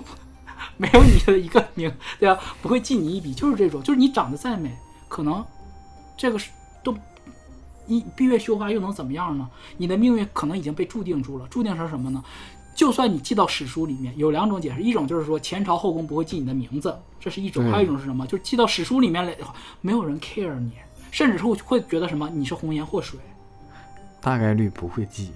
[0.78, 2.42] 没有你的一个名，对吧？
[2.62, 4.76] 不会记你一笔，就是这种，就是你长得再美，
[5.08, 5.46] 可能
[6.18, 6.50] 这个是，
[7.86, 9.50] 你闭月羞花又能怎么样呢？
[9.78, 12.24] 你的命运可能已经被注定住了，注定成什么呢？
[12.76, 18.28] 就算你记到史书里面，有两种解释，一种就是说前朝后宫不会记你的名字，这是一种；还有一种是什么？
[18.28, 19.34] 就是记到史书里面来，
[19.80, 20.74] 没有人 care 你，
[21.10, 23.18] 甚至是会会觉得什么你是红颜祸水，
[24.20, 25.32] 大概率不会记。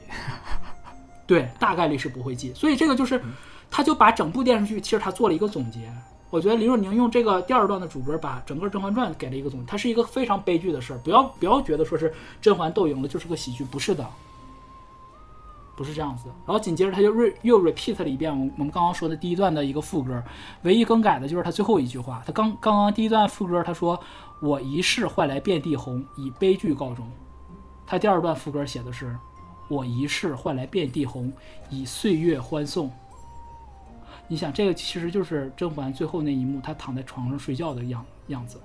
[1.26, 2.54] 对，大概率是不会记。
[2.54, 3.24] 所以这个就是，
[3.72, 5.90] 他就把整部电视剧其实他做了一个总结。
[6.30, 11.00] 我觉得林若宁用这个第二段的主歌把整个《甄嬛传》给了一个总结，它是一个非常悲剧的事儿。
[11.00, 14.08] 不要不要觉得说是甄嬛斗赢了就是个喜剧，不是的。
[15.76, 20.22] 不是这样子，然后紧接着他就 re 又 repeat 了一遍我我们刚刚说的第一段的一个副歌，
[20.64, 22.22] 唯一更改的就是他最后一句话。
[22.28, 23.98] 他刚刚刚第一段副歌他说
[24.42, 27.10] 我一世换来遍地红，以悲剧告终。
[27.88, 29.16] 他第二段副歌写的是
[29.70, 31.32] 我一世换来遍地红，
[31.70, 32.92] 以岁月欢送。
[34.30, 38.58] 你想这个其实就是甄嬛最后那一幕，她躺在床上睡觉的样样子。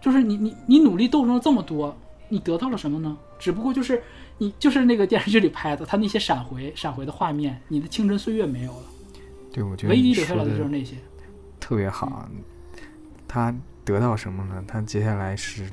[0.00, 1.96] 就是你你你努力斗争了这么多，
[2.28, 3.16] 你得到了什么呢？
[3.38, 4.02] 只不过就是。
[4.40, 8.84] 你就是那个电视剧里拍的，他那些闪回、闪回的画面，你的青春岁月没有了。
[9.52, 10.94] 对，我觉得唯一留下来的就是那些。
[11.58, 12.28] 特别好，
[13.26, 13.52] 他
[13.84, 14.64] 得到什么呢？
[14.68, 15.68] 他接下来是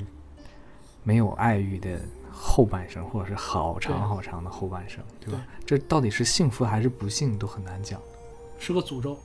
[1.03, 2.01] 没有爱欲的
[2.35, 5.39] 后半生，或者是好长好长的后半生，对吧？
[5.65, 7.99] 这到底是幸福还是不幸，都很难讲。
[8.59, 9.17] 是个诅咒。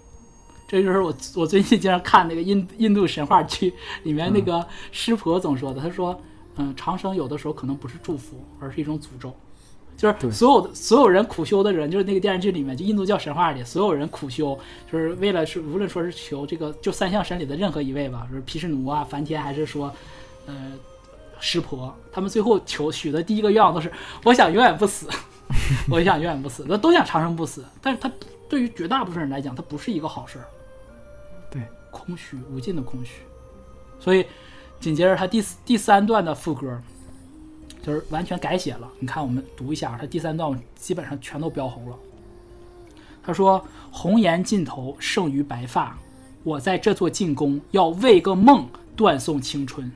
[0.69, 3.75] 这就是我我最近经常看那个印印度神话剧
[4.05, 6.19] 里面那个师婆总说的，他说。
[6.57, 9.33] 嗯，长生有的时候可能不是祝福，而是一种诅咒。
[9.97, 14.59] 就是所有的所有人苦修的人，就是那个电视剧里面，就印度教神话里，所有人苦修，
[14.91, 19.91] 就是为了是无论说是求这个，就三相神里的任何一位吧，就是毗湿奴啊、梵天，还是说，
[20.45, 20.73] 呃，
[21.41, 23.91] 湿婆，他们最后求许的第一个愿望都是，
[24.25, 25.09] 我想永远不死，
[25.91, 27.65] 我想永远不死，那都想长生不死。
[27.81, 28.11] 但是他
[28.49, 30.45] 对于绝大部分人来讲，他不是一个好事儿。
[31.51, 33.23] 对，空虚，无尽的空虚，
[33.99, 34.25] 所以。
[34.81, 36.81] 紧接着他第第三段的副歌，
[37.83, 38.89] 就是完全改写了。
[38.99, 41.97] 你看，我们读一下，他第三段基本上全都标红了。
[43.23, 43.63] 他说
[43.93, 45.99] ：“红颜尽头胜于白发，
[46.43, 49.93] 我在这座禁宫要为个梦断送青春。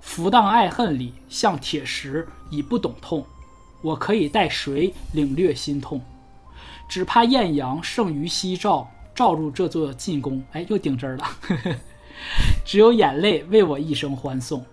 [0.00, 3.24] 浮荡爱恨里，像铁石已不懂痛。
[3.82, 6.00] 我可以带谁领略心痛？
[6.88, 10.42] 只怕艳阳胜于夕照，照入这座禁宫。
[10.52, 11.24] 哎，又顶针了。
[12.66, 14.64] ”只有眼泪为我一声欢送，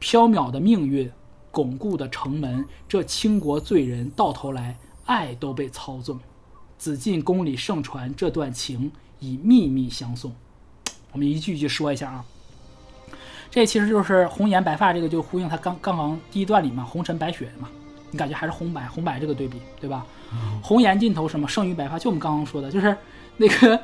[0.00, 1.10] 缥缈的命运，
[1.50, 4.76] 巩固的城门，这倾国罪人到头来
[5.06, 6.20] 爱都被操纵。
[6.78, 10.32] 紫禁宫里盛传这段情，以秘密相送。
[11.10, 12.24] 我们一句一句说一下啊，
[13.54, 17.68] 这其实就是红颜白发，这个就呼应他刚刚刚第一段里嘛，红尘白雪嘛，
[18.10, 20.04] 你感觉还是红白红白这个对比，对吧？
[20.60, 22.96] 红颜尽头什么剩余白发，就我们刚刚说的，就是
[23.36, 23.78] 那个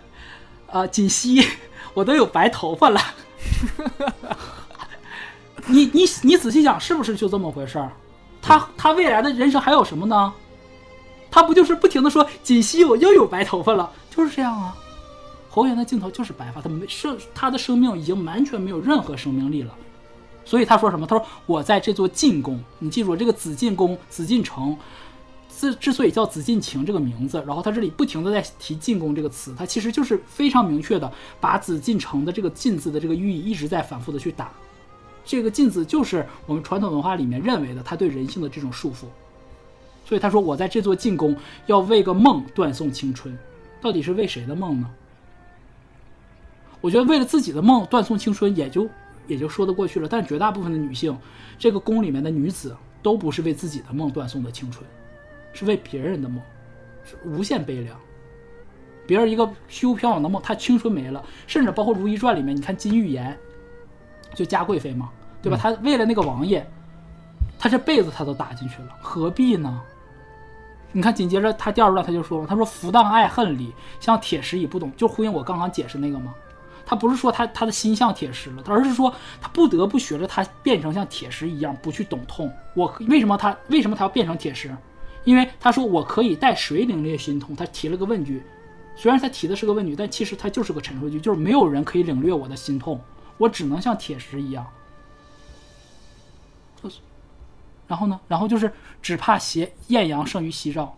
[0.67, 1.47] 呃锦溪。
[1.95, 3.01] 我都有白头发了，
[5.67, 7.93] 你你你仔细想，是不是就这么回事儿？
[8.43, 10.33] 他他未来的人生还有什么呢？
[11.31, 14.77] 他不就是不停的说锦溪，我又有白头发了，就是这样啊。
[15.51, 19.75] 侯爷的镜头就是白发，他没生他的生命已经完全没有任何生命力了。
[20.45, 21.07] 所以他说什么？
[21.07, 24.77] 他说我在这座禁宫，你记住这个紫禁宫、紫禁城。
[25.61, 34.51] 之之所以叫紫禁情这个名字，然后他这里不停的在提进宫这个词，他其实就是非常明确的把紫禁城的这个禁字的这个寓意一直在反复的去打。
[35.23, 39.05] 这个禁字就是我们传统文化里面认为的他对人性的这种束缚。
[40.07, 41.37] 所以他说我在这座进宫
[41.67, 43.37] 要为个梦断送青春，
[43.83, 44.91] 到底是为谁的梦呢？
[46.81, 48.89] 我觉得为了自己的梦断送青春也就
[49.27, 51.17] 也就说得过去了，但绝大部分的女性，
[51.59, 54.85] 这个宫里面的女子都不是为自己的梦断送的青春。
[55.53, 56.41] 是为别人的梦，
[57.03, 57.99] 是无限悲凉。
[59.05, 63.37] 别人一个虚无缥缈的梦，她青春没了，甚至包括《如懿传》里面，你看金玉妍，
[64.33, 65.11] 就嘉贵妃嘛，
[65.43, 65.59] 对吧？
[65.61, 66.65] 她为了那个王爷，
[67.59, 69.83] 她这辈子她都打进去了，何必呢？
[70.93, 76.33] 你看紧接着他第二段他就说，他说浮荡爱恨里，像铁石已不懂，就呼应我刚刚解释那个吗？
[76.91, 82.53] 他不是说他他的心像铁石了，他而是说他不得不学着他变成像铁石一样，不去懂痛。
[82.75, 84.77] 我为什么他为什么他要变成铁石？
[85.23, 88.43] 因为他说我可以带谁领略心痛，他提了个问句，
[88.97, 93.01] 虽然他提的是个问句，但其实他就是个陈述句，就是没有人可以领略我的心痛，
[93.39, 94.67] 我只能像铁石一样。
[97.87, 100.97] 然后呢，然后就是只怕斜艳阳胜于夕照，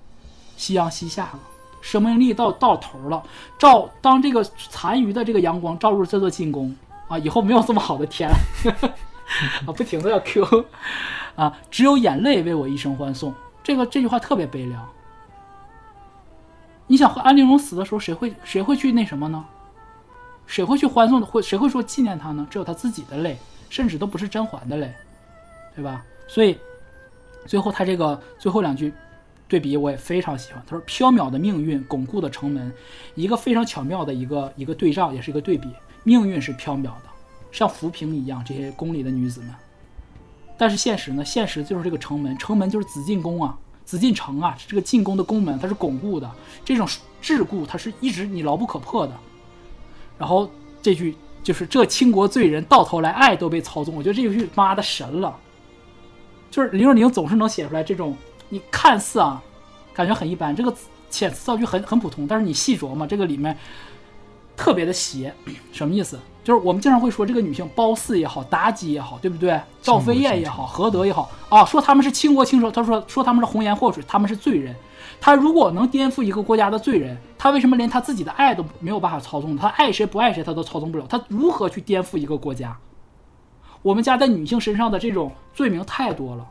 [0.57, 1.41] 夕阳西下了，
[1.83, 3.23] 生命力到到头了。
[3.59, 6.75] 照当这个残余的这个阳光照入这座进宫
[7.09, 8.31] 啊，以后没有这么好的天
[9.67, 10.65] 啊，不停的要 Q
[11.37, 13.35] 啊，只有眼泪为我一生欢送。
[13.63, 14.89] 这个这句话特别悲凉。
[16.87, 19.45] 你想安陵容死的时候，谁会谁会去那什么呢？
[20.47, 21.23] 谁会去欢送？
[21.23, 22.47] 会谁会说纪念他呢？
[22.51, 23.39] 只有他自己的泪，
[23.71, 24.93] 甚至都不是甄嬛的泪，
[25.75, 26.05] 对吧？
[26.29, 26.59] 所以
[27.47, 28.93] 最后他这个最后两句
[29.53, 30.63] 对比我也非常喜欢。
[30.67, 32.73] 他说：“缥缈的命运，巩固的城门，
[33.15, 35.69] 一个非常巧妙的一个一个对照，也是一个对比。
[36.05, 37.03] 命运是缥缈的，
[37.51, 39.51] 像浮萍一样，这些宫里的女子们。
[40.57, 41.23] 但是现实呢？
[41.23, 43.55] 现实就是这个城门，城门就是紫禁宫啊。”
[43.85, 46.31] 紫禁城啊，这个进宫的宫门它是巩固的，
[46.65, 46.87] 这种
[47.23, 49.13] 桎梏它是一直你牢不可破的。
[50.19, 50.51] 然后
[50.81, 55.37] 这句就是这倾国罪人到头来爱都被操纵，我觉得这句妈的神了。
[56.51, 58.17] 就是林若宁总是能写出来这种
[58.53, 59.43] 你看似啊
[59.95, 60.71] 感觉很一般，这个
[61.11, 63.57] 遣词造句很很普通，但是你细琢磨这个里面
[64.55, 65.33] 特别的邪，
[65.73, 66.21] 什么意思？
[66.45, 69.59] 就是我们经常会说这个女性，褒姒也好，妲己也好，对不对？
[69.81, 74.77] 赵飞燕也好，何德也好啊，说他们是倾国倾城，他说说他们是红颜祸水，他们是罪人。
[75.19, 79.57] 他如果能颠覆一个国家的罪人，他为什么连他自己的爱都没有办法操纵？
[79.57, 81.07] 他爱谁不爱谁，他都操纵不了。
[81.09, 82.77] 他如何去颠覆一个国家？
[83.81, 86.47] 我们家在女性身上的这种罪名太多了。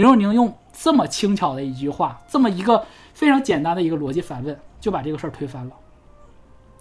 [0.00, 5.74] 林若宁用这么轻巧的一句话，这么一个非常简单的一个逻辑反问，就把这个事儿推翻了。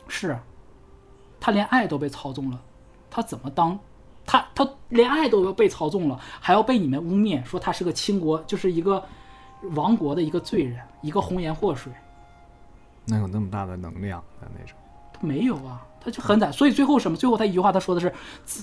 [0.08, 0.40] 是。
[1.38, 2.62] 他连爱都被操纵了，
[3.12, 3.78] 他怎么当？
[4.26, 9.04] 他他连爱都要被操纵了，还要被你们污蔑说他是个倾国，就是一个
[9.76, 11.91] 亡国的一个罪人，一个红颜祸水。
[13.04, 14.78] 能有那么大的能量的那种？
[15.12, 16.54] 他没有啊，他就很惨。
[16.54, 17.18] 所以最后什么？
[17.18, 18.14] 最后他一句话，他说的是：“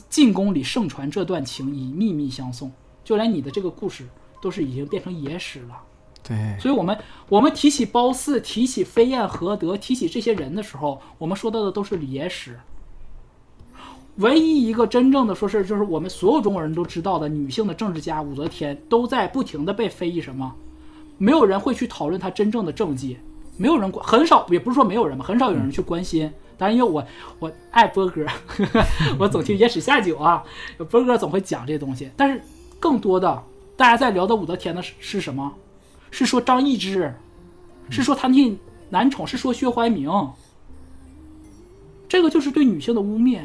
[0.08, 2.72] 进宫里盛传这段情，以秘密相送。”
[3.04, 4.08] 就连你的这个故事
[4.40, 5.82] 都是已经变成野史了。
[6.22, 6.98] 对，所以我们
[7.28, 12.58] 我们提起褒姒，提起飞燕何德，提起这些人的时候，我们说到的都是野史。
[14.16, 20.54] 唯一一个真正的说是，就是我们所有中国人都知道的女性的政治家武则天，都在不停的被非议什么？
[21.18, 23.18] 没有人会去讨论她真正的政绩，
[23.56, 26.32] 没有人关，很少，也不是说没有人吧，很少有人去关心。
[26.58, 27.04] 当然，因为我
[27.38, 28.26] 我爱波哥，
[29.20, 30.42] 我总听野史下酒啊，
[30.88, 32.10] 波哥总会讲这些东西。
[32.16, 32.40] 但是
[32.80, 33.42] 更多的，
[33.76, 35.54] 大家在聊的武则天的是是什么？
[36.10, 37.12] 是说张易之，
[37.90, 38.56] 是说他那
[38.88, 40.10] 男宠，是说薛怀明，
[42.08, 43.42] 这个就是对女性的污蔑。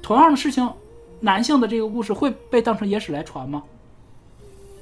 [0.00, 0.70] 同样的事情，
[1.18, 3.62] 男性的这个故事会被当成野史来传吗？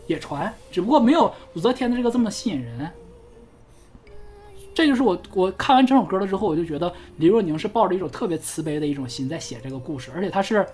[0.06, 2.90] 也传，只不过没有武则天的这个这么吸引人。
[4.74, 10.66] 这就是我我看完整首歌了之后，我就觉得李若宁是抱着一种特别慈悲的一种心在写这个故事，而且他是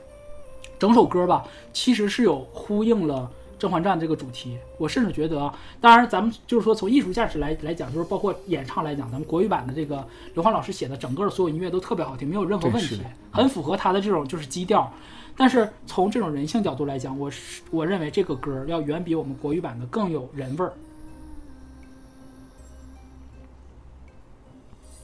[0.81, 3.31] 整首歌吧，其实是有呼应了。
[3.63, 5.53] 《甄嬛传》这个主题，我甚至觉得，
[5.83, 10.03] 当然咱们就是说从艺术价值来来讲，就是包括演唱来讲，咱们国语版的这个
[10.33, 14.91] 刘欢老师写的整个的所有音乐都特别好听，没有任何问题，很符合他的这种就是基调。
[15.37, 20.73] 但是从这种人性角度来讲，我是我认为这个歌要远比我们国语版的更有人味儿。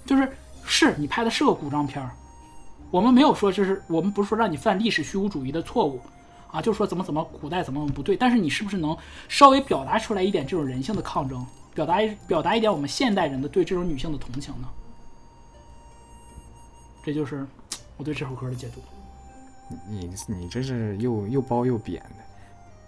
[0.06, 0.32] 就是
[0.64, 2.10] 是你拍的是个古装片儿，
[2.96, 6.00] 我们没有说就是我们不是说让你犯历史虚无主义的错误。
[6.50, 8.96] 啊，就是说怎么怎么古代怎么怎么不对，但是你是不是能
[9.28, 11.44] 稍微表达出来一点这种人性的抗争，
[11.74, 14.68] 表达表达一点我们现代人的对这种女性的同情呢？
[17.04, 17.46] 这就是
[17.98, 18.80] 我对这首歌的解读。
[19.86, 22.24] 你你这是又又褒又贬的。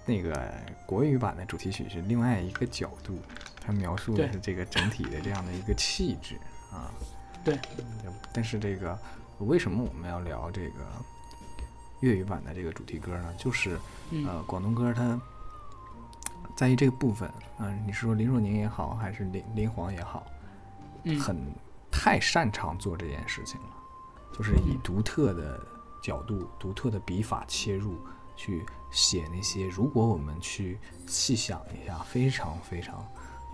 [0.06, 0.50] 那个
[0.86, 3.18] 国语版的主题曲是另外一个角度，
[3.60, 6.36] 它描述的是这个整体的这样的一个气质
[6.72, 6.90] 啊。
[7.44, 7.58] 对。
[8.32, 8.98] 但是这个
[9.40, 10.84] 为什么我们要聊这个？
[12.00, 13.76] 粤语版的这个主题歌呢，就是
[14.24, 15.20] 呃广东歌，它
[16.54, 17.28] 在于这个部分
[17.58, 20.24] 啊，你是说林若宁也好，还是林林煌也好，
[21.18, 21.36] 很
[21.90, 23.66] 太擅长做这件事情了，
[24.32, 25.60] 就是以独特的
[26.00, 27.98] 角度、独特的笔法切入
[28.36, 30.78] 去写那些，如果我们去
[31.08, 33.04] 细想一下，非常非常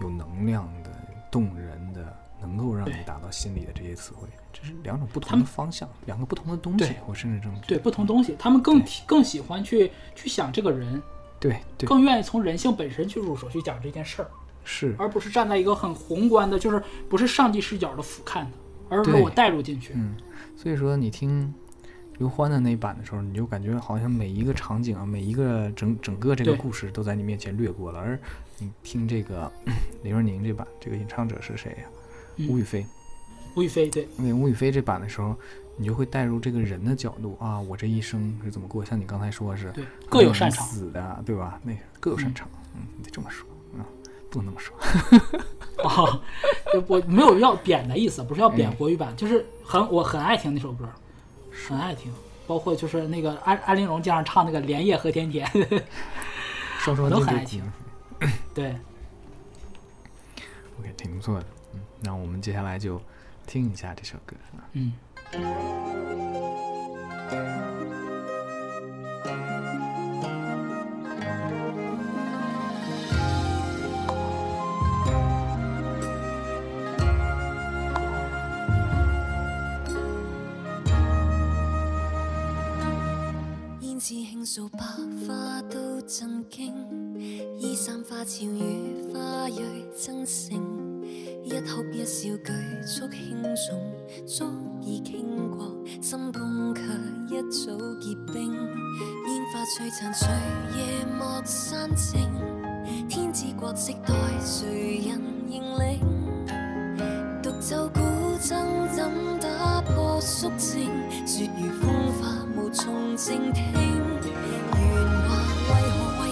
[0.02, 0.90] 有能量的、
[1.32, 2.23] 动人的。
[2.46, 6.94] 能够让你达到心里的这些词汇，这是两种不同的方向，两个不同的东西。
[7.06, 11.02] 我甚至这么对不同东西，他们更更喜欢去去想这个人，
[11.40, 14.28] 对，更愿意从人性本身去入手去讲这件事儿，
[14.64, 18.50] 是，而不是站在一个很宏观的，就是不是上帝视角的俯瞰的，
[18.88, 19.92] 而是说我带入进去。
[19.94, 20.14] 嗯，
[20.56, 21.52] 所以说你听
[22.18, 28.18] 刘欢的那版的时候，你就感觉好像每一个场景啊，每一个整整个这个故事都在你面前掠过了，而
[28.58, 29.50] 你听这个
[30.04, 31.88] 李若宁这版，这个演唱者是谁呀？
[32.48, 32.86] 吴雨霏，
[33.54, 35.36] 吴雨霏对，那吴雨霏这版的时候，
[35.76, 38.84] 你就会带入这个人的角度啊，我这一生是怎么过？
[38.84, 41.60] 像你刚才说的是，对，各有擅长，死的，对吧？
[41.62, 43.46] 那各有擅长，嗯，你得这么说
[43.78, 43.86] 啊，
[44.30, 44.76] 不能那么说。
[45.84, 46.20] 哦，
[46.86, 50.88] 我没有要贬的意思，不是要贬国语版，就是很我很爱听那首歌，
[51.68, 52.12] 很爱听，
[52.46, 55.46] 包括就是那个安安陵容经常唱那个莲叶何田田，
[56.78, 57.62] 双双都很爱听。
[58.54, 58.76] 对
[60.78, 61.46] ，OK，挺不错的。
[62.04, 63.00] 嗯，那我们接下来就
[63.46, 64.36] 听一下这首歌。
[64.72, 64.92] 嗯。
[84.46, 84.78] 数百
[85.26, 86.72] 花都震惊，
[87.58, 89.64] 衣衫花俏与花蕊
[89.98, 90.60] 争胜，
[91.44, 92.52] 一哭一笑举
[92.86, 93.78] 足轻重，
[94.26, 94.50] 足
[94.80, 96.82] 以倾国，心宫却
[97.28, 98.50] 一早结冰。
[98.54, 100.26] 烟花璀璨随
[100.74, 102.30] 夜幕散静，
[103.10, 106.00] 天之国色待谁人认领？
[107.42, 108.00] 独奏古
[108.40, 110.88] 筝怎打破肃静？
[111.26, 113.62] 雪如风化无从静听。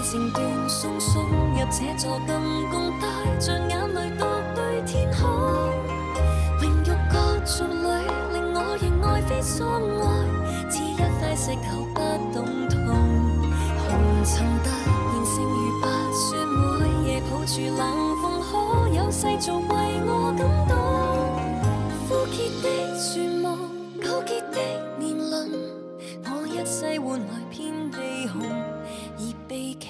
[0.05, 2.37] 情断送送入这座金
[2.71, 4.27] 宫，带着眼泪独
[10.01, 10.03] 爱，
[10.71, 12.01] 似一块石头不
[12.33, 12.37] 懂
[12.69, 12.77] 痛。
[13.79, 13.89] 红
[14.25, 14.33] 尘
[14.63, 16.25] 突然剩如白雪，
[16.79, 17.81] 每夜抱住冷
[18.21, 18.51] 风，可
[18.89, 19.71] 有世俗为
[20.07, 20.73] 我感动？
[22.09, 22.65] 枯竭的
[22.99, 23.03] 绝
[23.43, 23.47] 望，
[24.01, 24.57] 纠结的
[24.99, 25.51] 年轮，
[26.25, 27.97] 我一世换来遍地
[28.29, 28.43] 红，
[29.19, 29.89] 而悲剧。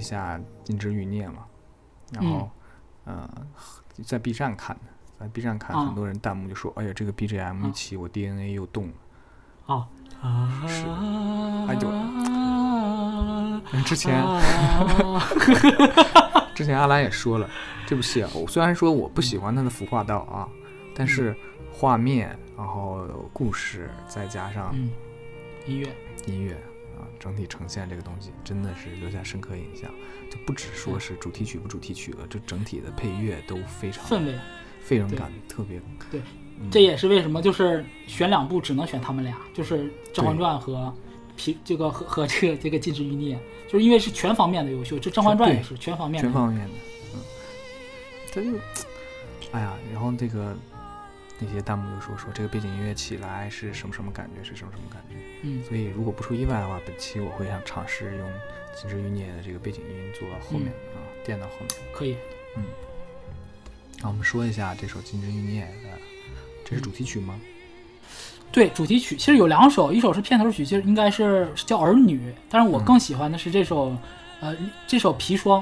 [0.00, 1.44] 一下《金枝欲孽》嘛，
[2.12, 2.50] 然后，
[3.04, 3.28] 呃，
[4.04, 4.82] 在 B 站看的，
[5.20, 8.94] 在 B 站看，很多人弹幕就说：“哎呀，这个 BGM 一起，我 DNA 又动了。”
[9.66, 9.86] 哦。
[10.68, 10.84] 是，
[11.66, 11.80] 哎呦，
[13.86, 14.22] 之前，
[16.54, 17.48] 之前阿兰也说了，
[17.86, 20.46] 这部戏啊，我虽然说我不喜欢他的服化道啊，
[20.94, 21.34] 但是
[21.72, 24.74] 画面，然后故事，再加上
[25.66, 25.88] 音乐，
[26.26, 26.68] 音乐啊，
[27.20, 29.88] 整体呈现这个东西，真的是留下深刻印象。
[30.30, 34.34] 就不只说是主题曲不主题曲了，就整体的配乐都非常氛围，
[34.80, 35.80] 非常感特别
[36.10, 36.20] 对。
[36.70, 40.94] 这也是为什么，就是选两部只能选他们俩，就是《甄嬛传》和
[41.36, 43.36] 皮这个和和这个这个《金枝欲孽》，
[43.72, 44.98] 就是因为是全方面的优秀。
[44.98, 46.28] 这《甄嬛传》也是全方面的。
[46.28, 46.74] 全方面的，
[47.14, 47.20] 嗯，
[48.30, 48.58] 他就，
[49.52, 50.54] 哎呀，然后这个
[51.40, 55.16] 那些弹幕就说说这个背景音乐起来是什么什么感觉，是什么什么感觉。
[55.42, 58.28] 嗯，所以如果不出意外的话，本期我会想尝试用
[58.80, 61.68] 《金枝欲孽》的这个背景音做后面啊，垫到后面。
[61.92, 62.16] 可以。
[62.56, 62.64] 嗯，
[64.02, 65.98] 那我们说一下这首《金枝欲孽》的。
[66.62, 67.40] 这是主题曲吗？
[68.52, 73.96] 对，主题曲其实有两首，一首是片头曲，其实应该是叫《儿女》，但是我更喜欢的是这首，
[74.40, 74.56] 呃，
[74.86, 75.60] 这首《砒霜》，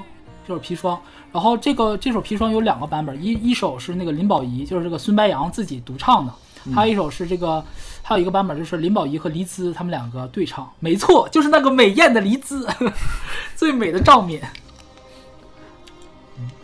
[0.49, 0.97] 这首《砒霜》。
[1.31, 6.33] 然后这个这首《砒霜》有两个版本，一一首是那个林保怡，就是这个孙白杨自己独唱的，
[6.75, 7.63] 还有一首是这个，
[8.03, 10.73] 还有一个版本就是林保怡和黎姿他们两个对唱。
[10.81, 12.67] 没错，就是那个美艳的黎姿，
[13.55, 14.41] 最美的赵敏，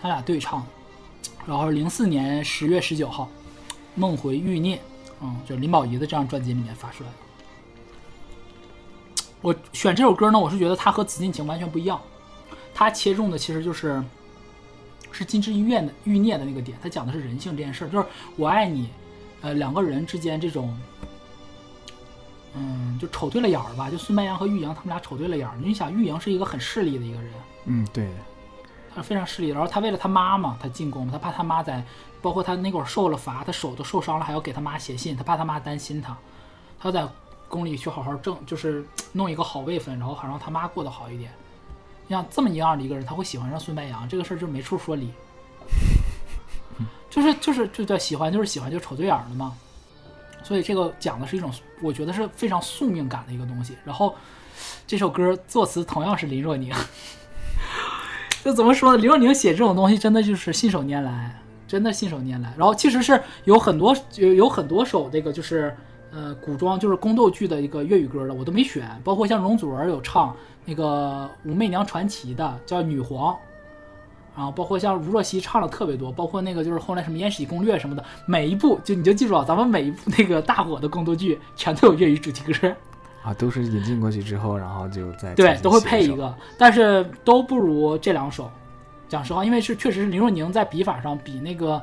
[0.01, 0.67] 他俩对唱。
[1.47, 3.25] 然后零四年十月十九号，
[3.95, 4.79] 《梦回欲念》。
[5.21, 7.17] 嗯，就林保怡的这张专辑里面发出来的。
[9.41, 12.01] 我选这首歌呢，我是觉得它和《紫禁情》完全不一样。
[12.75, 14.03] 它切中的其实就是
[15.13, 18.07] 是金枝玉叶的欲念的那个点，他讲的是人性这件事儿，就是
[18.37, 18.91] 我爱你，
[19.41, 20.77] 呃，两个人之间这种，
[22.55, 23.89] 嗯，就瞅对了眼儿吧。
[23.89, 25.55] 就孙白杨和玉莹他们俩瞅对了眼儿。
[25.63, 27.33] 你想，玉莹是一个很势利的一个人，
[27.67, 28.09] 嗯，对，
[28.95, 29.49] 他非常势利。
[29.49, 31.83] 然后他为了他妈妈，他进宫，他怕他妈在。
[32.23, 36.17] 包括他那会儿受了罚，他手都受伤了，还要给他妈写信，他怕他妈担心他，
[36.81, 37.07] 他在
[37.51, 38.83] 宫里去好好挣，就是
[39.13, 41.31] 弄一个好位分，然后好让他妈过得好一点。
[42.07, 45.13] 你像这么一样的一个人，他会喜欢上孙白杨，这个事儿就没处说理，
[47.11, 49.53] 就是就是就叫喜欢就是喜欢就瞅对眼了嘛。
[50.43, 53.77] 所以这个讲的是一种我觉得是非常宿命感的一个东西。
[53.85, 54.15] 然后
[54.87, 56.73] 这首歌作词同样是林若宁，
[58.45, 58.99] 就怎么说呢？
[58.99, 61.41] 林若宁写这种东西真的就是信手拈来。
[61.67, 65.75] 真的信手拈来，然后其实是有很多有有很多首这个就是
[66.13, 73.35] 呃古装就是宫斗剧的一个粤语歌的，我都没选，包括像容祖儿有唱那个《武媚娘传奇》的叫《女皇》，
[74.37, 82.75] 然后包括像吴若曦唱了特别多，包括那个就是后来什么《延禧攻略》什么的，每一部就你就记住啊，咱们每一部那个大火的宫斗剧全都有粤语主题歌
[83.23, 88.51] 啊，都是引进过去之后，然后就在对都会配一个，但是都不如这两首。
[89.09, 91.81] 讲实话，因为是确实是林若宁在笔法上比那个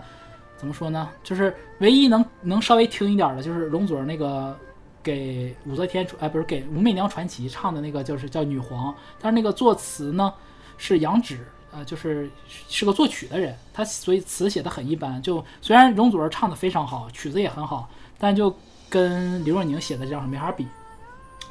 [0.58, 1.08] 怎么说呢？
[1.24, 4.58] 就是唯一能能稍微听一点的，就是容祖儿那个
[5.04, 8.94] 给武则天哎不是给武媚娘传奇唱的那个，就是叫女皇。
[9.20, 10.34] 但是那个作词呢
[10.78, 11.40] 是杨芷，
[11.72, 12.30] 呃，就是
[12.68, 15.22] 是个作曲的人，他所以词写的很一般。
[15.22, 18.56] 就虽然容祖儿唱的非常好，曲子也很好，但就
[18.90, 20.68] 跟林若宁写的这样没法比。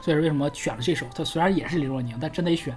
[0.02, 1.04] 所以说为什么选了这首？
[1.14, 2.74] 它虽然也是林若宁，但真得选。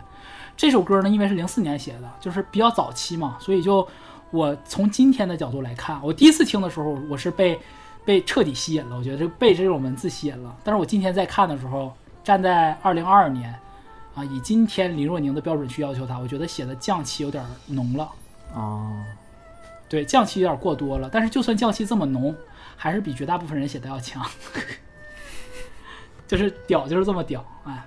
[0.57, 3.87] 这首歌呢，因为是零四年写的，就是比较早期嘛，所以就
[4.29, 7.59] 我从今天的角度来看，我第一次听的时候，我是被
[8.05, 10.55] 被彻底吸引了，我觉得被这种文字吸引了。
[10.63, 13.53] 但是我今天在看的时候，站在二零二二年，
[14.15, 18.09] 啊，以今天林若宁的标准去要求他，我觉得写的匠气有点浓了。
[18.53, 18.91] 哦，
[19.89, 21.09] 对，匠气有点过多了。
[21.11, 22.35] 但是就算匠气这么浓，
[22.75, 24.25] 还是比绝大部分人写的要强。
[26.27, 27.85] 就是屌，就是这么屌，哎。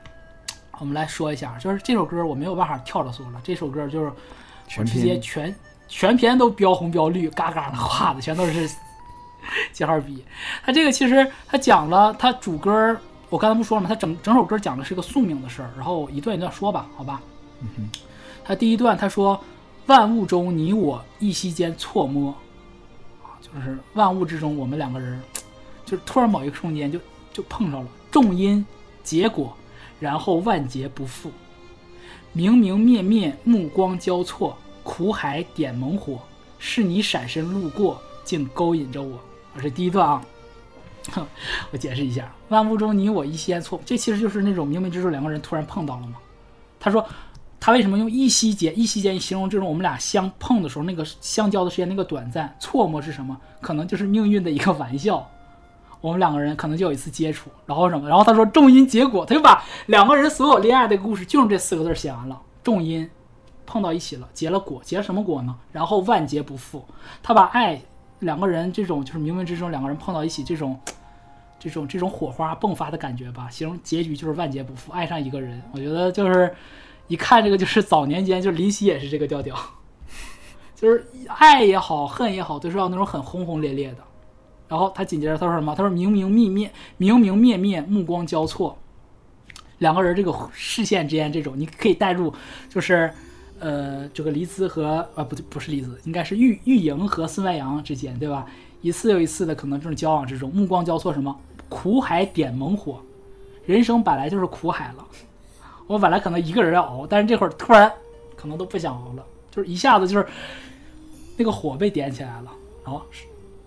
[0.79, 3.41] 我们来说一下，就是这首歌我没有办法跳着说了。
[3.43, 5.57] 这首歌就是直接全
[5.89, 8.69] 全篇都标红标绿，嘎嘎的画的全都是
[9.73, 10.25] 记号笔。
[10.65, 12.97] 他这个其实他讲了，他主歌
[13.29, 13.89] 我刚才不说了吗？
[13.89, 15.71] 他整整首歌讲的是个宿命的事儿。
[15.77, 17.21] 然后一段一段说吧，好吧。
[17.61, 17.89] 嗯
[18.45, 19.41] 他第一段他说
[19.87, 22.31] ：“万物中你我一息间错摸，
[23.25, 25.21] 啊，就是万物之中我们两个人，
[25.85, 27.01] 就是突然某一个瞬间就
[27.33, 28.65] 就碰上了，重因
[29.03, 29.53] 结果。”
[29.99, 31.33] 然后万劫不复，
[32.35, 36.21] 明明灭灭，目光交错，苦海点猛火，
[36.59, 39.19] 是你闪身路过，竟勾引着我。
[39.57, 40.23] 这是第一段啊，
[41.13, 41.27] 哼
[41.73, 46.15] 我解释一下：万物中你我一息错，这其实就是那种冥冥之中两个人突然碰到了嘛。
[46.79, 47.05] 他说，
[47.59, 52.55] 他为什么用一息间、一息间形容这种我们俩相碰的时候那个相交的时间那个短暂？
[52.61, 53.37] 错莫是什么？
[53.61, 55.29] 可能就是命运的一个玩笑。
[56.03, 58.09] 我们两个人可能就有一次接触，然后什么？
[58.09, 62.41] 然后他说重因结果，他就把两个人所有恋爱的故事就用这四个字写完了。
[62.63, 63.09] 重因
[63.65, 65.57] 碰到一起了，结了果，结什么果呢？
[65.73, 66.85] 然后万劫不复。
[67.23, 67.81] 他把爱
[68.21, 70.79] 两个人这种就是冥冥之中两个人碰到一起这种
[71.59, 75.63] 这种这种火花迸发的感觉吧，形容结局就是万劫不复，爱上一个人。
[75.73, 76.55] 我觉得就是
[77.09, 79.57] 一看这个就是早年间就林夕也是这个调调，
[80.77, 83.99] 就是爱也好，恨也好，都是要那种很轰轰烈烈的。
[84.69, 85.75] 然后他紧接着他说什么？
[85.75, 88.77] 他说明明灭灭，明明灭灭，目光交错，
[89.79, 92.35] 两个人这个视线之间这种，你可以带入，
[92.69, 93.13] 就是，
[93.59, 98.47] 呃，这个黎姿和呃不对，不是黎姿，应该是玉玉莹和孙白杨之间，对吧？
[98.83, 101.35] 一次又一次的可能这种交往之中，目光交错，什么
[101.69, 103.01] 苦海点猛火，
[103.65, 105.07] 人生本来就是苦海了，
[105.87, 107.91] 我本来可能一个人要熬，但是这会儿突然
[108.37, 110.27] 可能都不想熬了，就是一下子就是
[111.37, 112.51] 那个火被点起来了，
[112.85, 113.03] 然后。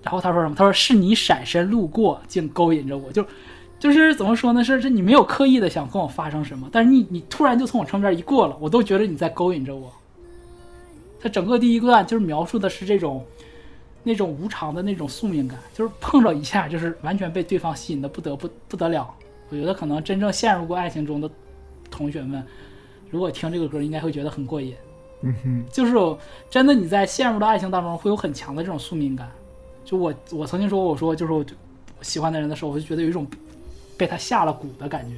[0.02, 0.56] 然后他说什么？
[0.56, 3.22] 他说是你闪身路过，竟勾引着我，就，
[3.80, 4.62] 就是怎么说呢？
[4.64, 9.90] 是是你没有刻意的想跟我发生什么，但是你你突然就从我身边一过了，我都觉得你在勾引着我。
[11.22, 13.26] 他整个第一段就是描述的是这种，
[14.04, 19.08] 那那种无常的那种宿命感，就是碰着一下就是完全被对方吸引的不得不不得了。
[19.50, 21.30] 我觉得可能真正陷入过爱情中的
[21.92, 22.44] 同学们，
[23.12, 24.74] 如果听这个歌，应该会觉得很过瘾。
[25.22, 25.94] 嗯哼，就是
[26.50, 29.30] 真的你在陷入到爱情当中，会有很强的这种宿命感。
[29.86, 31.46] 就我我曾经说过，我说就是我
[32.02, 33.28] 喜欢的人的时候，我就觉得有一种
[34.00, 35.18] 被他下了蛊的感觉，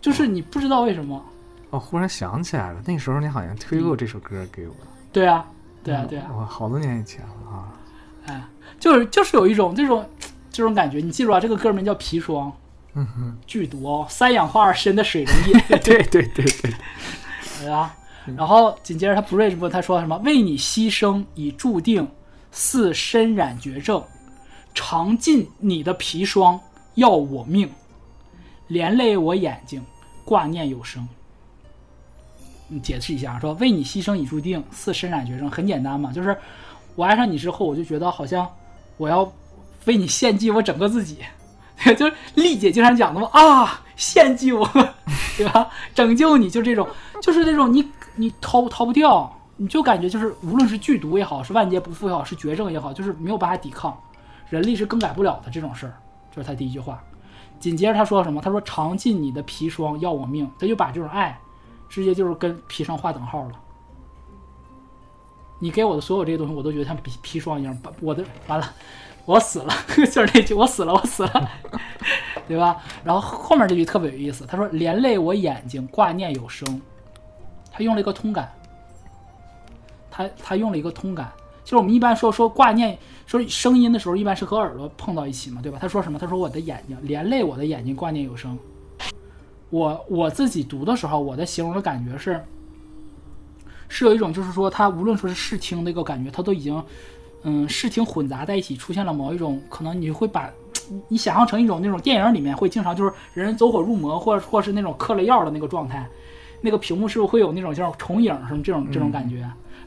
[0.00, 1.24] 就是你不知道为什么。
[1.70, 4.74] 哦，忽然想起来了，那时候你好像推过这首歌给我。
[5.12, 5.44] 对啊，
[5.82, 6.30] 对啊，对啊。
[6.36, 7.72] 哇，好多年以前了啊。
[8.26, 8.44] 哎，
[8.78, 10.08] 就是就是有一种这种。
[10.54, 12.50] 这种感觉，你记住啊，这个歌名叫《砒霜》，
[12.92, 16.74] 嗯哼，剧毒哦，三氧化二砷的水溶液，对对对对，
[17.60, 17.96] 对 啊。
[18.36, 20.14] 然后紧接着他不瑞这部他说什么？
[20.26, 22.06] 为你牺牲已注定，
[22.50, 24.04] 似身染绝症，
[24.74, 26.60] 尝尽你的砒霜
[26.94, 27.70] 要我命，
[28.68, 29.84] 连累我眼睛
[30.24, 31.08] 挂念有声。
[32.68, 36.36] 你解释一下，说为你牺牲已注定，似身染绝症，很简单嘛，就是
[36.94, 38.48] 我爱上你之后，我就觉得好像
[38.96, 39.32] 我要。
[39.86, 41.18] 为你献祭我整个自己，
[41.98, 44.64] 就是丽姐经常讲的嘛啊，献祭我，
[45.36, 45.68] 对吧？
[45.92, 46.86] 拯救你就这种，
[47.20, 54.00] 就是那种你你逃逃不掉，你就感觉就是无论是剧毒也好，是万劫不复也好，是绝症也好，就是没有办法抵抗，
[54.48, 55.94] 人力是更改不了的这种事儿。
[56.32, 57.00] 这是他第一句话。
[57.60, 58.40] 紧接着他说什么？
[58.40, 61.38] 他说尝尽你的砒霜要我命，他就把这种爱
[61.88, 63.52] 直接就是跟砒霜划等号了。
[65.60, 68.68] 你给我的所有这些东西，我都觉得像砒砒霜一样，把我的完了。
[69.24, 71.50] 我死了， 就是那句“我死了，我死了”，
[72.48, 72.82] 对吧？
[73.04, 76.82] 然后后面这句特别有意思，他说：“连累我眼睛挂念有声。”
[77.70, 78.52] 他用了一个通感，
[80.10, 81.30] 他他用了一个通感，
[81.62, 82.98] 就是我们一般说说挂念
[83.32, 85.78] 说声音的时候，一般是和耳朵碰到一起嘛，对吧？
[85.80, 86.18] 他说什么？
[86.18, 88.58] 他说我的眼睛连累我的眼睛挂念有声。
[89.70, 92.38] 我我自己读的时候，我的形容的感觉是，
[93.88, 96.82] 是有一种就是说，他无论说是视听的一个感觉，他都已经。
[97.44, 100.48] 嗯，视听混杂在一起，出现了某一种可能，你会把
[101.08, 106.06] 你想象成一种那种电影里面会经常就是人走火入魔，或者或是那种嗑了药的那个状态，
[106.60, 109.38] 那个屏幕是不是会有那种像重影什么这种这种感觉？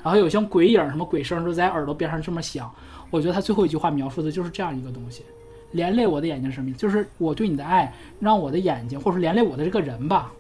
[0.04, 2.70] 然后有像鬼影什么鬼声就在耳朵边上这么响。
[3.16, 5.24] 我觉得他最后一句话描述的就是这样一个东西，
[5.72, 6.74] 连累我的眼睛是什么？
[6.74, 10.34] 就是我对你的爱让我的眼睛，或者说连累我的这个人吧，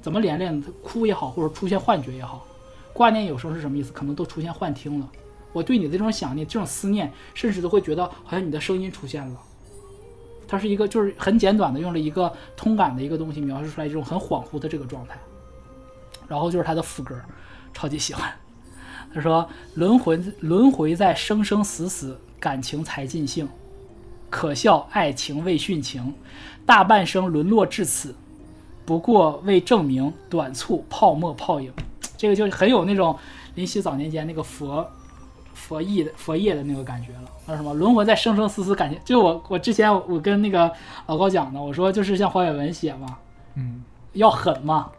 [0.00, 0.64] 怎么连累呢？
[0.82, 2.44] 哭也好，或者出现幻觉也好，
[2.92, 3.92] 挂念有声是什么意思？
[3.92, 5.08] 可能都出现幻听了。
[5.52, 9.40] 我对你的这种想念、这种思念，甚至都会觉得好像你的声音出现了。
[10.48, 15.16] 它是一个，就是很简短的用了一个通感的一个东西描述出来这种很恍惚的这个状态。
[16.26, 17.14] 然后就是他的副歌，
[17.72, 18.32] 超级喜欢。
[19.14, 23.48] 他说：“轮回轮回在生生死死，感情才尽兴。
[24.30, 26.14] 可笑爱情未殉情，
[26.64, 28.14] 大半生沦落至此，
[28.84, 31.72] 不过为证明短促泡沫泡影。”
[32.16, 33.18] 这个就很有那种
[33.54, 34.86] 林夕早年间那个佛。
[35.54, 40.70] 佛意的佛业的那个感觉了，那什么轮回在生生死死感情，就我我之前我跟那个
[41.06, 43.16] 老高讲的，我说就是像黄伟文写嘛，
[43.54, 43.82] 嗯，
[44.14, 44.90] 要狠嘛，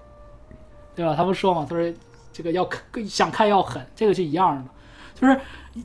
[0.95, 1.13] 对吧？
[1.15, 1.93] 他不说嘛，他说
[2.33, 2.67] 这个要
[3.07, 4.63] 想看要狠，这个是一样的，
[5.13, 5.39] 就是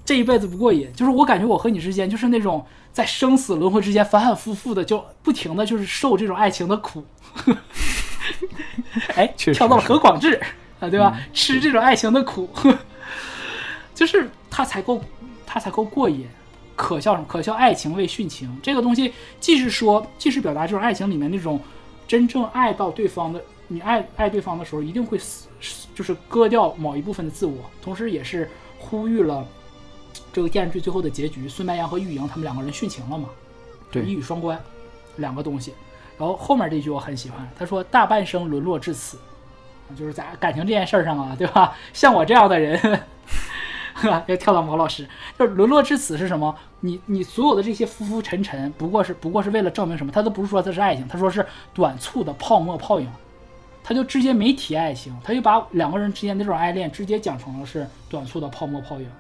[0.05, 7.05] 这一辈子不过瘾，就是我感觉我和你之间就是那种在生死轮回之间反反复复的，就不停的就是受这种爱情的苦，
[9.15, 10.41] 哎，跳到了何广智
[10.81, 11.21] 啊，对吧？
[11.33, 12.49] 吃这种爱情的苦。
[13.95, 15.03] 就是他才够，
[15.45, 16.25] 他才够过瘾，
[16.77, 17.27] 可笑什么？
[17.27, 18.49] 可笑爱情为殉情。
[18.63, 21.61] 这个东西既是说，既是表达这种爱情里面那种
[22.07, 25.47] 真正爱到对方的，你爱爱对方的时候，一定会死，
[25.95, 29.47] 就是割掉某一部分的自我，同时也是呼吁了
[30.33, 33.29] 这个电视剧最后的结局，孙白杨和玉莹他们两个人殉情了嘛？
[33.93, 34.61] 对，一语双关，
[35.17, 35.73] 两个东西。
[36.19, 39.19] 然后后面这句我很喜欢，他说大半生沦落至此，
[39.97, 41.77] 就是在感情这件事上啊，对吧？
[41.93, 43.01] 像我这样的人。
[44.29, 46.55] 要跳到毛老师，就是沦落至此是什么？
[46.79, 50.13] 你你所有的这些浮浮沉沉，不过是不过是为了证明什么？
[50.13, 53.11] 他都不是说这是爱情，他说是短促的泡沫泡影，
[53.89, 59.11] 他就直接没提爱情，他就把两个人之间那种爱恋直接讲成了是短促的泡沫泡影。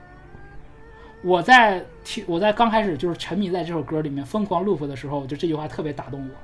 [1.22, 6.34] 我在听我在刚开始就是沉迷在这首歌里面疯狂 loop 的时候，就这句话特别打动我，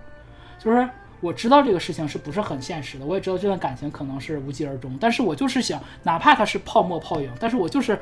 [0.58, 0.88] 就是。
[1.20, 7.98] 我知道这个事情是不是很现实的，我也知道这段感情可能是无疾而终，但是我就是想，哪怕它是泡沫泡影，但是我就是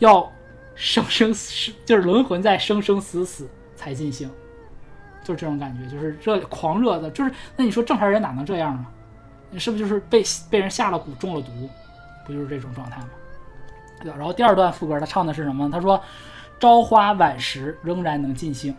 [0.00, 0.28] 要
[0.74, 4.28] 生生死，就是轮回在生生死死才尽兴，
[5.22, 8.86] 就是这种感觉，就是热狂热的，就是那你说正常人哪能这样呢？
[9.54, 10.20] 你是不是就是被
[10.50, 11.70] 被人下了蛊中了毒，
[12.26, 13.08] 不就是这种状态吗？
[14.00, 14.16] 对吧？
[14.18, 15.70] 然后第二段副歌他唱的是什么？
[15.70, 16.02] 他说
[16.58, 18.74] ：“朝花晚拾仍然能尽兴，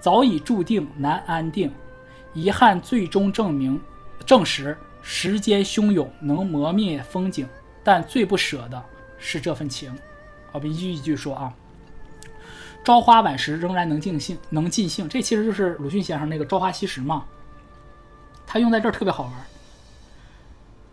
[0.00, 1.72] 早已注定难安定。”
[2.34, 3.80] 遗憾最终证明，
[4.26, 7.46] 证实时间汹涌能磨灭风景，
[7.84, 8.84] 但最不舍的
[9.16, 9.96] 是这份情。
[10.50, 11.54] 好，一句一句说啊。
[12.82, 15.08] 朝花晚石仍然能尽兴，能尽兴。
[15.08, 17.24] 这其实就是鲁迅先生那个“朝花夕拾”嘛。
[18.44, 19.32] 他用在这儿特别好玩。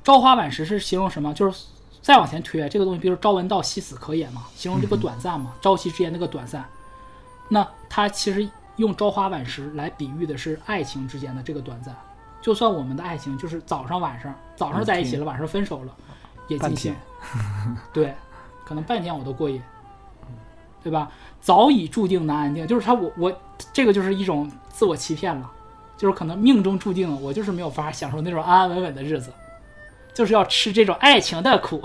[0.03, 1.33] 朝花晚石是形容什么？
[1.33, 1.65] 就是
[2.01, 6.65] 再往前推这个东西，比如“朝闻道，夕死可也”嘛，形容这个短暂嘛，朝夕之间那个短暂。
[7.47, 11.95] 那他其实用朝花晚石来比喻的是爱情之间的这个短暂。
[12.41, 15.93] 就算我们的爱情就是早上晚上，早上在一起了，晚上分手了，
[16.47, 16.95] 也尽兴。
[17.93, 18.15] 对，
[18.65, 19.61] 可能半天我都过瘾。
[20.83, 21.11] 对吧？
[21.39, 23.31] 早已注定难安定，就是他，我我
[23.71, 25.47] 这个就是一种自我欺骗了，
[25.95, 29.31] 就是可能命中注定我就是没有法享受那种安安稳稳的日子，
[30.13, 31.81] 就是要吃这种爱情的苦，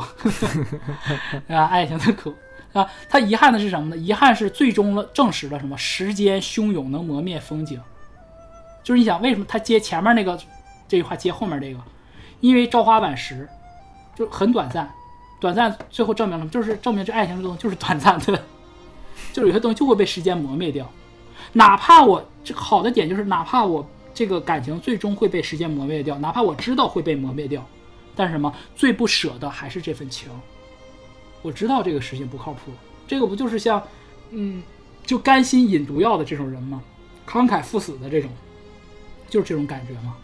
[1.48, 2.34] 啊，爱情的苦
[2.72, 2.88] 啊。
[3.08, 3.96] 他遗憾的是什么呢？
[3.96, 5.76] 遗憾是最终了证实了什么？
[5.78, 7.80] 时间汹涌能磨灭风景。
[8.82, 10.38] 就是你想为什么他接前面那个
[10.88, 11.80] 这句话接后面这个？
[12.40, 13.48] 因为朝花晚拾
[14.14, 14.90] 就很短暂，
[15.40, 18.42] 短暂最后证明了就是证明这爱情这东西就是短暂的。
[19.32, 20.86] 就是有些东西就会被时间磨灭掉，
[21.54, 27.66] 哪怕我这好的点就是，哪怕我这个感情最终会被时间磨灭掉，哪怕我知道会被磨灭掉，
[28.16, 30.28] 但是什么最不舍的还是这份情。
[31.42, 32.72] 我知道这个事情不靠谱，
[33.06, 33.80] 这个不就是像，
[34.30, 34.62] 嗯，
[35.04, 36.82] 就甘心饮毒药的这种人吗？
[37.28, 38.30] 慷慨赴死的这种，
[39.28, 40.16] 就是这种感觉吗？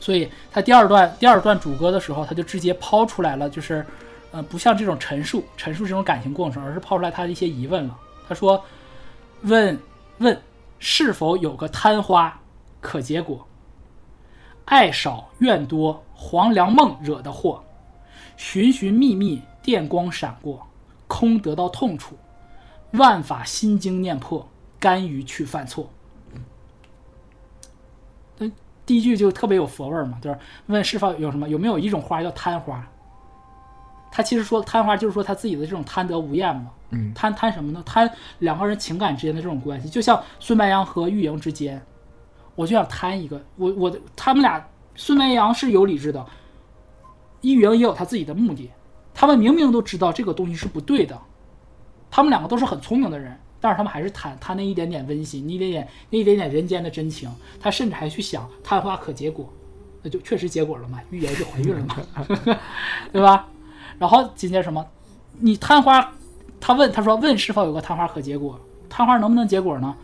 [0.00, 3.86] 所以他第二段第二段主歌的时候，他就直接抛出来了，就是。
[4.32, 7.96] 呃，不像这种陈述，陈述这种感情过程，而是抛出来他的一些疑问了。
[8.28, 8.60] 他说
[9.42, 9.78] ：“问
[10.18, 10.42] 问
[10.80, 12.36] 是否有个贪花
[12.80, 13.46] 可结果？
[14.64, 17.62] 爱少怨多，黄粱梦惹的祸。
[18.36, 20.66] 寻寻觅觅，电光闪过，
[21.06, 22.16] 空得到痛处。
[22.92, 24.48] 万法心经念破，
[24.80, 25.90] 甘于去犯错。”
[28.38, 28.50] 那
[28.86, 32.84] 第一句就特别有佛味儿嘛，就是问是否有什么，有没有一种花叫贪花？
[34.10, 36.70] 他其实说贪花，就是说他自己的这种贪得无厌嘛。
[36.90, 37.82] 嗯，贪贪什么呢？
[37.84, 41.80] 贪两个人情感之间的这种关系，就像孙白杨和玉莹之间，
[42.54, 43.40] 我就想贪一个。
[43.56, 44.64] 我我他们俩，
[44.94, 46.24] 孙白杨是有理智的，
[47.40, 48.70] 易莹也有他自己的目的。
[49.12, 51.20] 他们明明都知道这个东西是不对的，
[52.10, 57.30] 他们两个都是很聪明的人，但是他们还是贪贪那一点点温馨，那一点点那一点点人间的真情。
[57.60, 59.48] 他甚至还去想贪花可结果，
[60.02, 61.96] 那就确实结果了嘛，玉莹就怀孕了嘛，
[63.12, 63.48] 对吧？
[63.98, 64.84] 然后紧接着什么？
[65.38, 66.12] 你贪花，
[66.60, 68.58] 他问他说问是否有个贪花可结果？
[68.88, 69.94] 贪花能不能结果呢？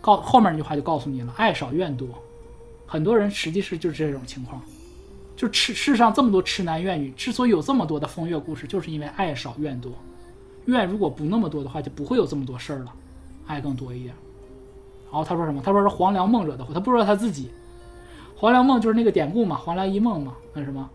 [0.00, 2.08] 告后面那句话就告诉你了：爱少怨多。
[2.90, 4.60] 很多人实际是就是这种情况，
[5.36, 9.92] 就痴世上这么多痴男怨女，之所以有这么多的风月故事，就是因为爱少怨多。
[10.64, 12.92] 怨如果不那么多的话，就不会有这么多事儿了，
[13.46, 14.12] 爱更多一点。
[15.04, 15.62] 然后他说什么？
[15.64, 16.74] 他说是黄粱梦惹的祸。
[16.74, 17.48] 他不知道他自己，
[18.34, 20.90] 黄粱梦就是那个典故嘛，黄粱一梦嘛，那什么？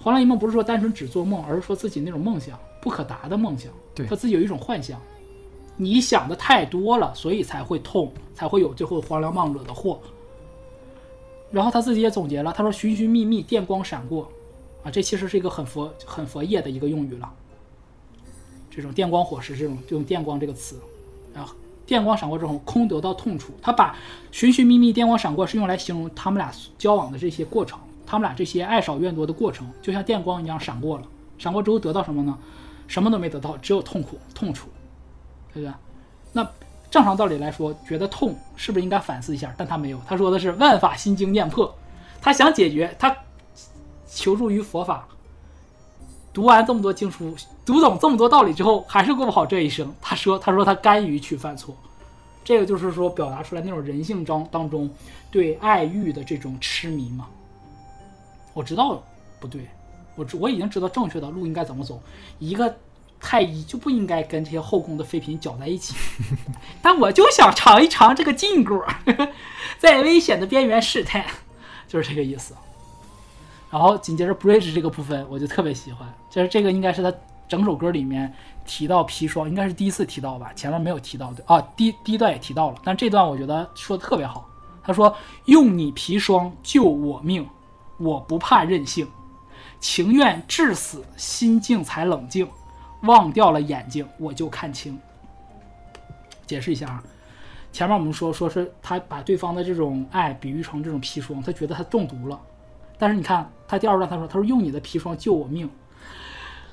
[0.00, 5.00] 黄粱一梦不是说单纯只做梦，而是说自己那种梦想不可达的梦想，对他自己有一种幻想。
[5.76, 10.00] 你想的太多了，所以才会痛，才会有最后黄粱梦惹的祸。
[11.52, 14.28] 然后他自己也总结了，他说：“寻寻觅觅，电光闪过。”
[14.82, 17.32] 啊，这其实是一个很佛、很佛业的一个用语了。
[18.68, 20.80] 这种电光火石，这种用“电光”这个词，
[21.34, 21.54] 啊，
[21.86, 23.52] 电光闪过之后，空得到痛处。
[23.62, 23.96] 他把
[24.32, 27.78] “寻寻觅觅，电光闪过”是用来形容他们俩交往的这些过程。
[28.04, 31.06] 他们俩这些爱少怨多的过程，就像电光一样闪过了。
[31.38, 32.36] 闪过之后得到什么呢？
[32.88, 34.68] 什么都没得到，只有痛苦、痛楚，
[35.54, 35.74] 对不对？
[36.32, 36.50] 那
[36.92, 39.54] 正常道理来说，觉得痛是不是应该反思一下？
[39.56, 41.74] 但他没有，他说的是万法心经念破。
[42.20, 43.16] 他想解决，他
[44.06, 45.08] 求助于佛法。
[46.34, 49.90] 读完这么多经书，读懂这么多道理之后，还是过不好这一生。
[50.02, 51.74] 他说：“他说他甘于去犯错。”
[52.44, 54.90] 这个就是说，表达出来那种人性中当中
[55.30, 57.26] 对爱欲的这种痴迷嘛。
[58.52, 59.02] 我知道
[59.40, 59.66] 不对，
[60.14, 61.98] 我我已经知道正确的路应该怎么走。
[62.38, 62.74] 一个
[63.22, 65.94] 太医就不应该跟这些后宫的妃嫔搅在一起。
[66.82, 68.84] 但我就想尝一尝这个禁果，
[69.78, 71.24] 在危险的边缘试探，
[71.88, 72.54] 就是这个意思。
[73.70, 77.10] 然后紧接着 bridge 这个部分我就特别喜欢，就是这个应该是他
[77.48, 78.30] 整首歌里面
[78.66, 80.52] 提到砒霜，应该是第一次提到吧？
[80.54, 84.48] 前面没有提到的啊，第第一段也提到了，但这段我觉得说的特别好。
[84.84, 85.16] 他说
[85.46, 87.48] ：“用你砒霜救我命。”
[87.98, 89.06] 我不怕任性，
[89.78, 92.48] 情愿至死，心境才冷静。
[93.02, 94.98] 忘掉了眼睛，我就看清。
[96.46, 97.02] 解释一下啊，
[97.72, 102.38] 前面我们说说是他把对方的这种爱比喻成这种砒霜，他觉得他中毒了。
[102.98, 105.68] 但是你看他第二段，他说他说用你的砒霜救我命。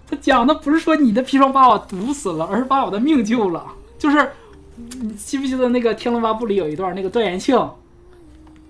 [0.08, 3.66] 他讲的不是说你的砒霜把我毒死了，而是把我的命救了。
[3.98, 4.32] 就是
[4.76, 7.58] 你记不记得那个《天龙八部》里有一段那个段延庆？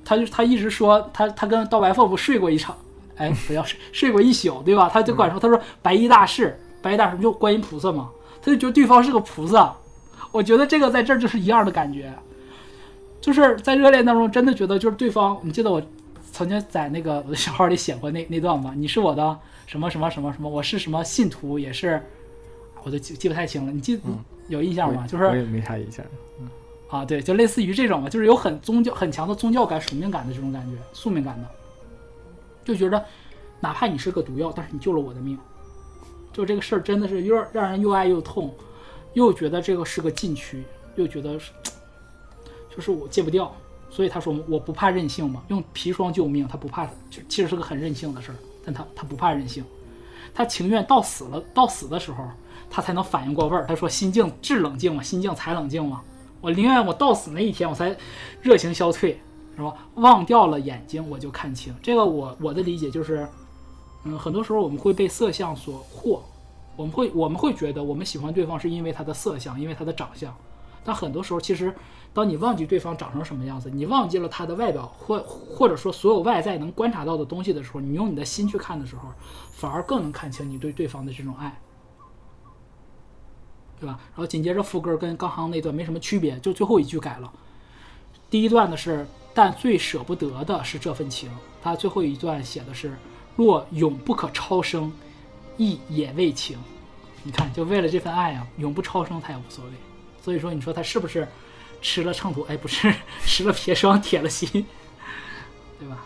[0.03, 2.76] 他就他一直说他他跟刀白凤不睡过一场，
[3.15, 4.90] 哎，不要睡睡过一宿，对吧？
[4.91, 8.10] 他就管说他说白衣大士，白衣大神就观音菩萨嘛。
[8.41, 9.76] 他就觉得对方是个菩萨。
[10.31, 12.14] 我觉得这个在这儿就是一样的感觉，
[13.19, 15.38] 就是在热恋当中真的觉得就是对方。
[15.41, 15.81] 你记得我
[16.31, 18.73] 曾经在那个我的小号里写过那那段吗？
[18.77, 20.47] 你是我的什么什么什么什么？
[20.47, 22.01] 我是什么信徒，也是，
[22.84, 23.72] 我都记记不太清了。
[23.72, 23.99] 你记
[24.47, 25.07] 有印象吗？
[25.07, 26.06] 就是我也没啥印象。
[26.89, 31.47] 啊，对，就类似于这种嘛，就是有很宗教很强的宗教感、使命感的这种感觉，宿命感的，
[32.64, 33.03] 就觉得
[33.60, 35.38] 哪怕你是个毒药，但是你救了我的命，
[36.40, 38.56] 就这个事儿真的是又让人又爱又痛，
[39.11, 40.64] 又觉得这个是个禁区，
[40.95, 41.52] 又觉得是
[42.74, 43.53] 就是我戒不掉，
[43.90, 46.90] 所以他说我不怕任性嘛，用砒霜救命，他不怕，
[47.28, 49.66] 其实是个很任性的事儿，但他他不怕任性，
[50.34, 52.24] 他情愿到死了，到死的时候
[52.70, 53.66] 他才能反应过味儿。
[53.68, 56.02] 他说心静致冷静嘛，心静才冷静嘛。
[56.40, 57.94] 我宁愿我到死那一天，我才
[58.41, 59.20] 热情消退，
[59.57, 59.74] 是吧？
[59.95, 61.76] 忘掉了眼睛，我就看清。
[61.84, 63.28] 这个我我的理解就是，
[64.06, 66.22] 嗯，很多时候我们会被色相所惑，
[66.80, 70.34] 我们会我们会觉得我们喜欢对方是因为他的色相，因为他的长相。
[70.81, 71.76] 但很多时候，其实
[72.14, 79.10] 当你忘记对方长成什么样子，你忘记了他的外表，或或者说所有外在能观察到的东西的时候，你用你的心去看的时候，
[79.51, 81.60] 反而更能看清你对对方的这种爱。
[83.77, 83.99] 对吧？
[84.11, 87.30] 然后紧接着副歌跟刚刚那段没什么区别，就最后一句改了。
[88.30, 91.30] 第一段的是，但最舍不得的是这份情。
[91.61, 92.97] 他最后一段写的是，
[93.35, 94.93] 若永不可超生，
[95.60, 96.57] 亦也未情。
[97.22, 99.72] 你看，就为了这份爱啊，永不超生他也无所谓。
[100.23, 101.27] 所以说，你说他是不是
[101.81, 102.44] 吃了秤砣？
[102.45, 102.91] 哎，不是，
[103.23, 104.49] 吃了砒霜铁了心，
[105.77, 106.03] 对吧？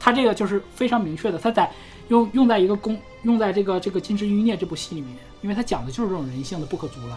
[0.00, 1.70] 他这个就是非常明确的，他在
[2.08, 5.16] 用用在一个公用在这个这个《金枝欲孽》这部戏里面。
[5.40, 7.16] 因为他讲的就是这种人性的不可阻拦，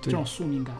[0.00, 0.74] 这种宿命感，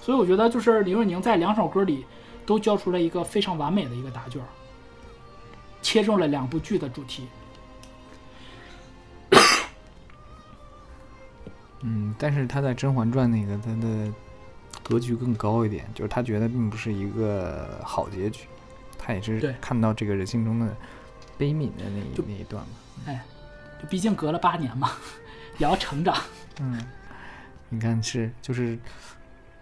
[0.00, 2.04] 所以我觉得就是李若宁在两首歌里
[2.46, 4.40] 都交出了一个非常完美的一个答卷，
[5.82, 7.26] 切中了两部剧的主题。
[11.86, 14.12] 嗯，但是他在《甄嬛传》那个他的
[14.82, 18.46] 格局更高一点，就是他觉得并不是一个好结局，
[18.98, 20.74] 他也是看到这个人性中的
[21.36, 22.70] 悲悯的那一那一段嘛。
[23.06, 23.22] 哎，
[23.80, 24.90] 就毕竟隔了八年嘛。
[25.58, 26.16] 也要成长，
[26.58, 26.84] 嗯，
[27.68, 28.76] 你看是就是，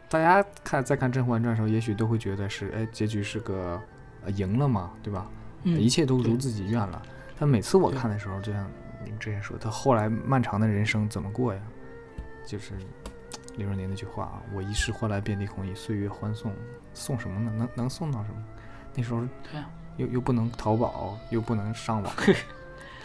[0.09, 3.79] 大家看在看《甄嬛传》的时候，也许都会觉得是，哎，结局是个
[4.35, 5.27] 赢了嘛，对吧？
[5.65, 7.03] 一切都如自己愿了。
[7.39, 8.67] 但每次我看的时候，就像
[9.05, 11.61] 您之前说，他后来漫长的人生怎么过呀？
[12.47, 12.75] 就是
[13.57, 16.55] 李若宁那句话啊：“我一世换来遍地红衣，岁月欢送，
[16.95, 17.53] 送什么呢？
[17.57, 18.43] 能能送到什么？
[18.95, 19.23] 那时候
[19.97, 22.13] 又又不能淘宝，又不能上网。”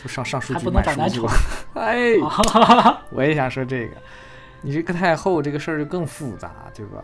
[0.03, 1.27] 就上上书局买书。
[1.73, 2.13] 哎，
[3.09, 3.95] 我也想说这个，
[4.61, 7.03] 你这个太后这个事儿就更复杂，对吧？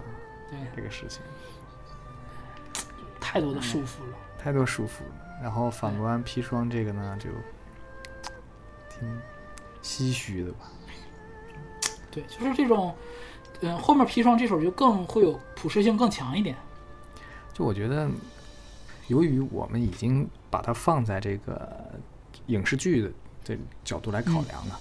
[0.52, 1.22] 对，这个事情
[3.20, 5.42] 太多的束缚了，太多束缚了。
[5.42, 7.30] 然后反观砒霜这个呢，就
[8.90, 9.20] 挺
[9.82, 10.70] 唏嘘的吧？
[12.14, 12.94] 对，就是这种，
[13.62, 16.56] 嗯，后面砒霜这首就更会有普适性更强一点。
[17.52, 18.08] 就我觉得，
[19.08, 21.92] 由于我们已经把它放在这个。
[22.48, 23.10] 影视剧的
[23.42, 24.78] 这角度来考量了，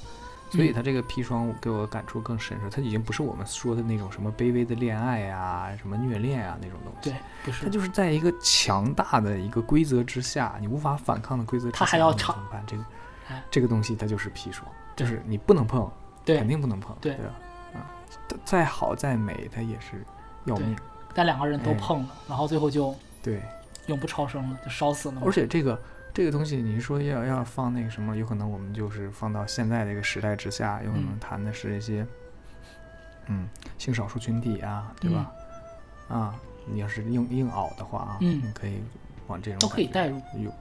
[0.50, 7.10] 所以他这个砒霜给我感触更深是，他已经不是我们说的那种什么卑微的恋爱呀、什么虐恋啊那种东西。
[7.10, 7.64] 对，不是。
[7.64, 12.64] 他就是在一个强大的一个规则之下，你无法反抗的规则之下，他还要唱怎么办？
[12.66, 12.84] 这个，
[13.48, 15.88] 这个东西它就是砒霜，就是你不能碰，
[16.24, 17.34] 肯定不能碰，对吧？
[17.74, 17.90] 啊，
[18.44, 20.04] 再好再美，它也是
[20.44, 20.76] 要命。
[21.14, 23.40] 但两个人都碰了，然后最后就对
[23.86, 25.22] 永不超生了，就烧死了。
[25.24, 25.80] 而且这个。
[26.14, 32.06] 这个东西，你说要要放那个什么，有可能我们就是放到现在这个时代之下，有可能谈的是一些，
[33.28, 35.32] 嗯，性少数群体啊，对吧？
[36.08, 36.34] 啊，
[36.66, 38.82] 你要是硬硬熬的话啊，你可以
[39.26, 40.52] 往这种都可以带入，有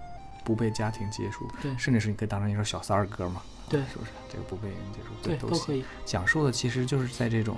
[0.45, 3.41] 不被家庭接触，对，甚至是你可以当成一首小三儿歌嘛，
[3.71, 4.11] 对，是不是？
[4.29, 5.83] 这个不被人接受，对，都可以。
[6.05, 7.57] 讲述的其实就是在这种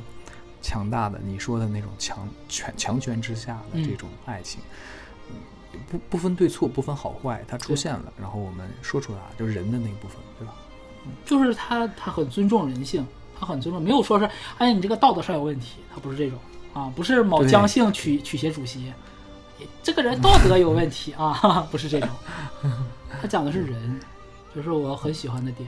[0.61, 4.61] 强大的你说的那种强权强权之下的这种爱情。
[5.89, 10.53] 不不分对错，不分好坏，它出现了，然后我们说出来，就是人的那一部分，对吧？
[11.25, 13.05] 就是他，他很尊重人性，
[13.37, 14.29] 他很尊重，没有说是，
[14.59, 16.37] 哎，你这个道德上有问题，他不是这种
[16.73, 18.93] 啊，不是某江姓曲曲协主席，
[19.81, 22.09] 这个人道德有问题啊， 不是这种，
[23.19, 23.99] 他讲的是人，
[24.55, 25.67] 就是我很喜欢的点。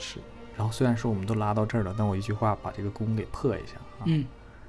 [0.00, 0.18] 是，
[0.56, 4.02] 然后虽然说我们都拉到这儿了，但我一句话把这个功给破一下啊。
[4.06, 4.24] 嗯，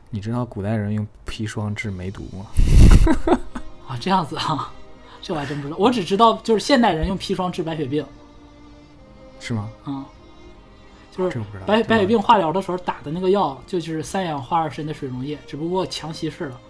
[0.09, 2.45] 你知道古代人用砒霜治梅毒吗？
[3.87, 4.71] 啊，这样子啊，
[5.21, 5.77] 这我还真不知道。
[5.79, 8.05] 我只知道就是现代人用砒霜治白血病，
[9.39, 9.69] 是吗？
[9.85, 10.05] 啊，
[11.11, 16.61] 就是白白血病化疗的时候打的那个药，就是三氧化二砷的水溶液，只不过强稀释了。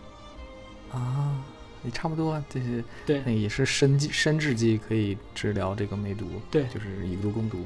[0.91, 1.41] 啊，
[1.83, 7.63] 也差不多，这些对，那也是参剂参制剂可以治疗这个梅毒，对，就是以毒攻毒，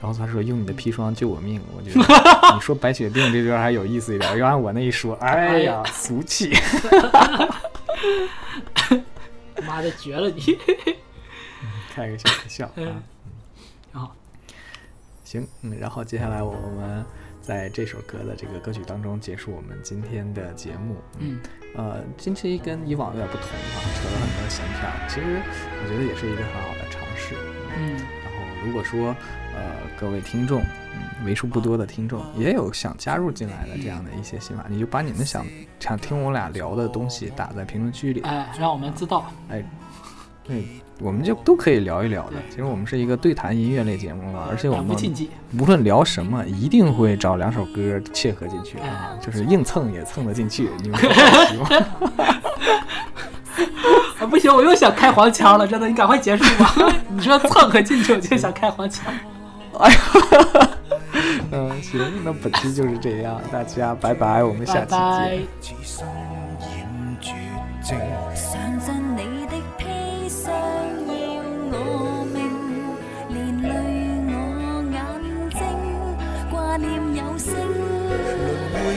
[0.00, 1.60] 然后他说：“用你的砒霜救我命。
[1.76, 6.52] ”我觉得你说白血病这段还有意思一点，要按我那一说，哎呀， 俗气！
[9.66, 10.58] 妈的，绝了你！
[11.94, 13.02] 开个小玩笑啊。
[13.92, 14.16] 好，
[15.22, 17.04] 行，嗯，然后接下来我们
[17.42, 20.96] 在这首歌的这个歌曲当中结束我们今天的节目。
[21.18, 21.38] 嗯，
[21.76, 25.42] 呃，近期跟以往有点不同啊，扯了很多闲篇，其实
[25.82, 27.34] 我觉得也是一个很好的尝试。
[27.76, 27.92] 嗯，
[28.24, 29.14] 然后如果说
[29.60, 29.66] 呃
[29.98, 35.44] 各位听众，嗯，为数不多的听众也有想加入进来的这样的一些想法，你就把你们想
[35.78, 39.62] 想听我俩聊的东西打在评论区里，哎，让我们知道，哎，
[40.42, 40.64] 对。
[41.02, 42.36] 我们就都可以聊一聊的。
[42.50, 44.94] 其实我们是一个对谈音乐类节目嘛，而且我们
[45.58, 50.68] 无论聊什么，一定会找两首歌切合进去啊，就是硬蹭也蹭得进去。
[50.84, 51.00] 你们
[54.18, 56.74] 啊，不行，我又想开黄腔了，真的，你赶快结束吧。
[57.08, 59.10] 你说蹭和进去，我就想开黄腔。
[59.80, 59.96] 哎呀，
[61.52, 64.90] 嗯，行，那本期就是这样，大家拜拜，我们下期
[65.60, 65.70] 见。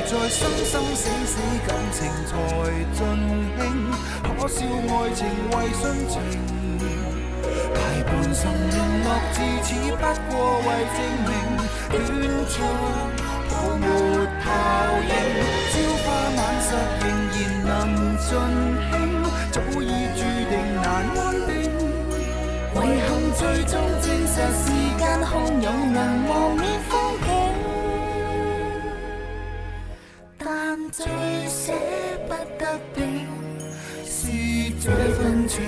[0.05, 2.31] 在生生死死感情才
[2.93, 2.97] 尽
[3.57, 3.59] 兴，
[4.21, 6.52] 可笑爱情为殉情。
[7.73, 10.97] 大半生沦落至此，不过为证
[11.27, 11.31] 明
[11.89, 11.93] 断
[12.49, 12.53] 肠
[13.49, 13.85] 泡沫
[14.41, 14.45] 泡
[15.09, 15.11] 影，
[15.71, 15.73] 朝
[16.03, 16.05] 花
[16.37, 16.65] 晚拾
[17.01, 17.03] 仍
[17.33, 17.69] 然能
[18.17, 18.91] 尽兴，
[19.51, 19.83] 早已
[20.15, 20.19] 注
[20.49, 20.85] 定难
[21.17, 21.51] 安定。
[22.75, 23.07] 遗憾
[23.37, 23.71] 最终
[24.01, 24.63] 证实时
[24.97, 25.31] 间汹
[25.61, 26.91] 涌，能磨灭风
[27.23, 27.27] 景。
[30.37, 30.43] 但
[30.91, 31.05] 最
[31.47, 31.71] 舍
[32.27, 32.61] 不得
[32.93, 32.97] 的
[34.05, 34.11] 是
[34.81, 35.61] 这份情。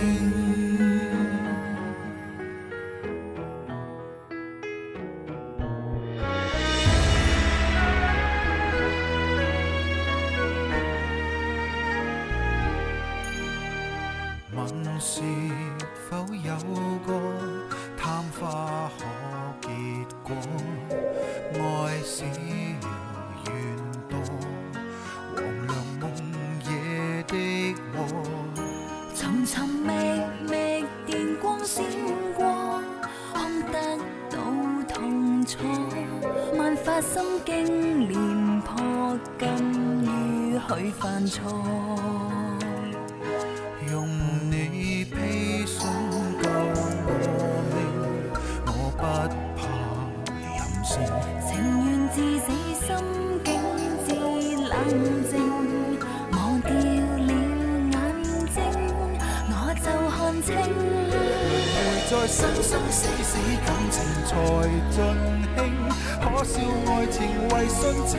[37.01, 39.47] 心经连破，更
[40.03, 42.24] 于许犯错。
[62.27, 64.31] 生生死死感情才
[64.89, 64.97] 尽
[65.55, 65.57] 兴。
[66.21, 66.53] 可笑
[66.87, 67.15] 爱情
[67.49, 68.13] 为殉情，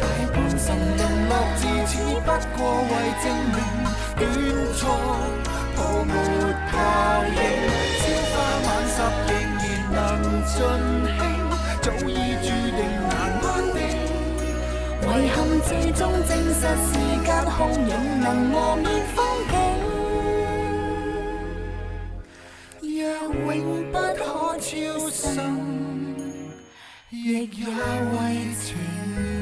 [0.00, 0.02] 大
[0.32, 3.58] 半生沦落至此，不过为证明
[4.16, 4.20] 短
[4.74, 4.80] 错
[5.74, 6.10] 泡沫
[6.70, 6.72] 泡
[7.26, 7.32] 影。
[8.00, 8.32] 朝花
[8.64, 8.96] 晚拾
[9.28, 9.30] 仍
[9.92, 9.98] 然能
[10.44, 10.54] 尽兴，
[11.82, 12.10] 早已
[12.40, 12.78] 注定
[13.08, 13.12] 难
[13.42, 13.76] 安定。
[15.02, 15.36] 遗憾
[15.66, 16.92] 最终证实时
[17.24, 17.58] 间汹
[17.88, 19.18] 涌能磨灭风。
[24.58, 26.14] 超生
[27.10, 29.33] 亦也为情。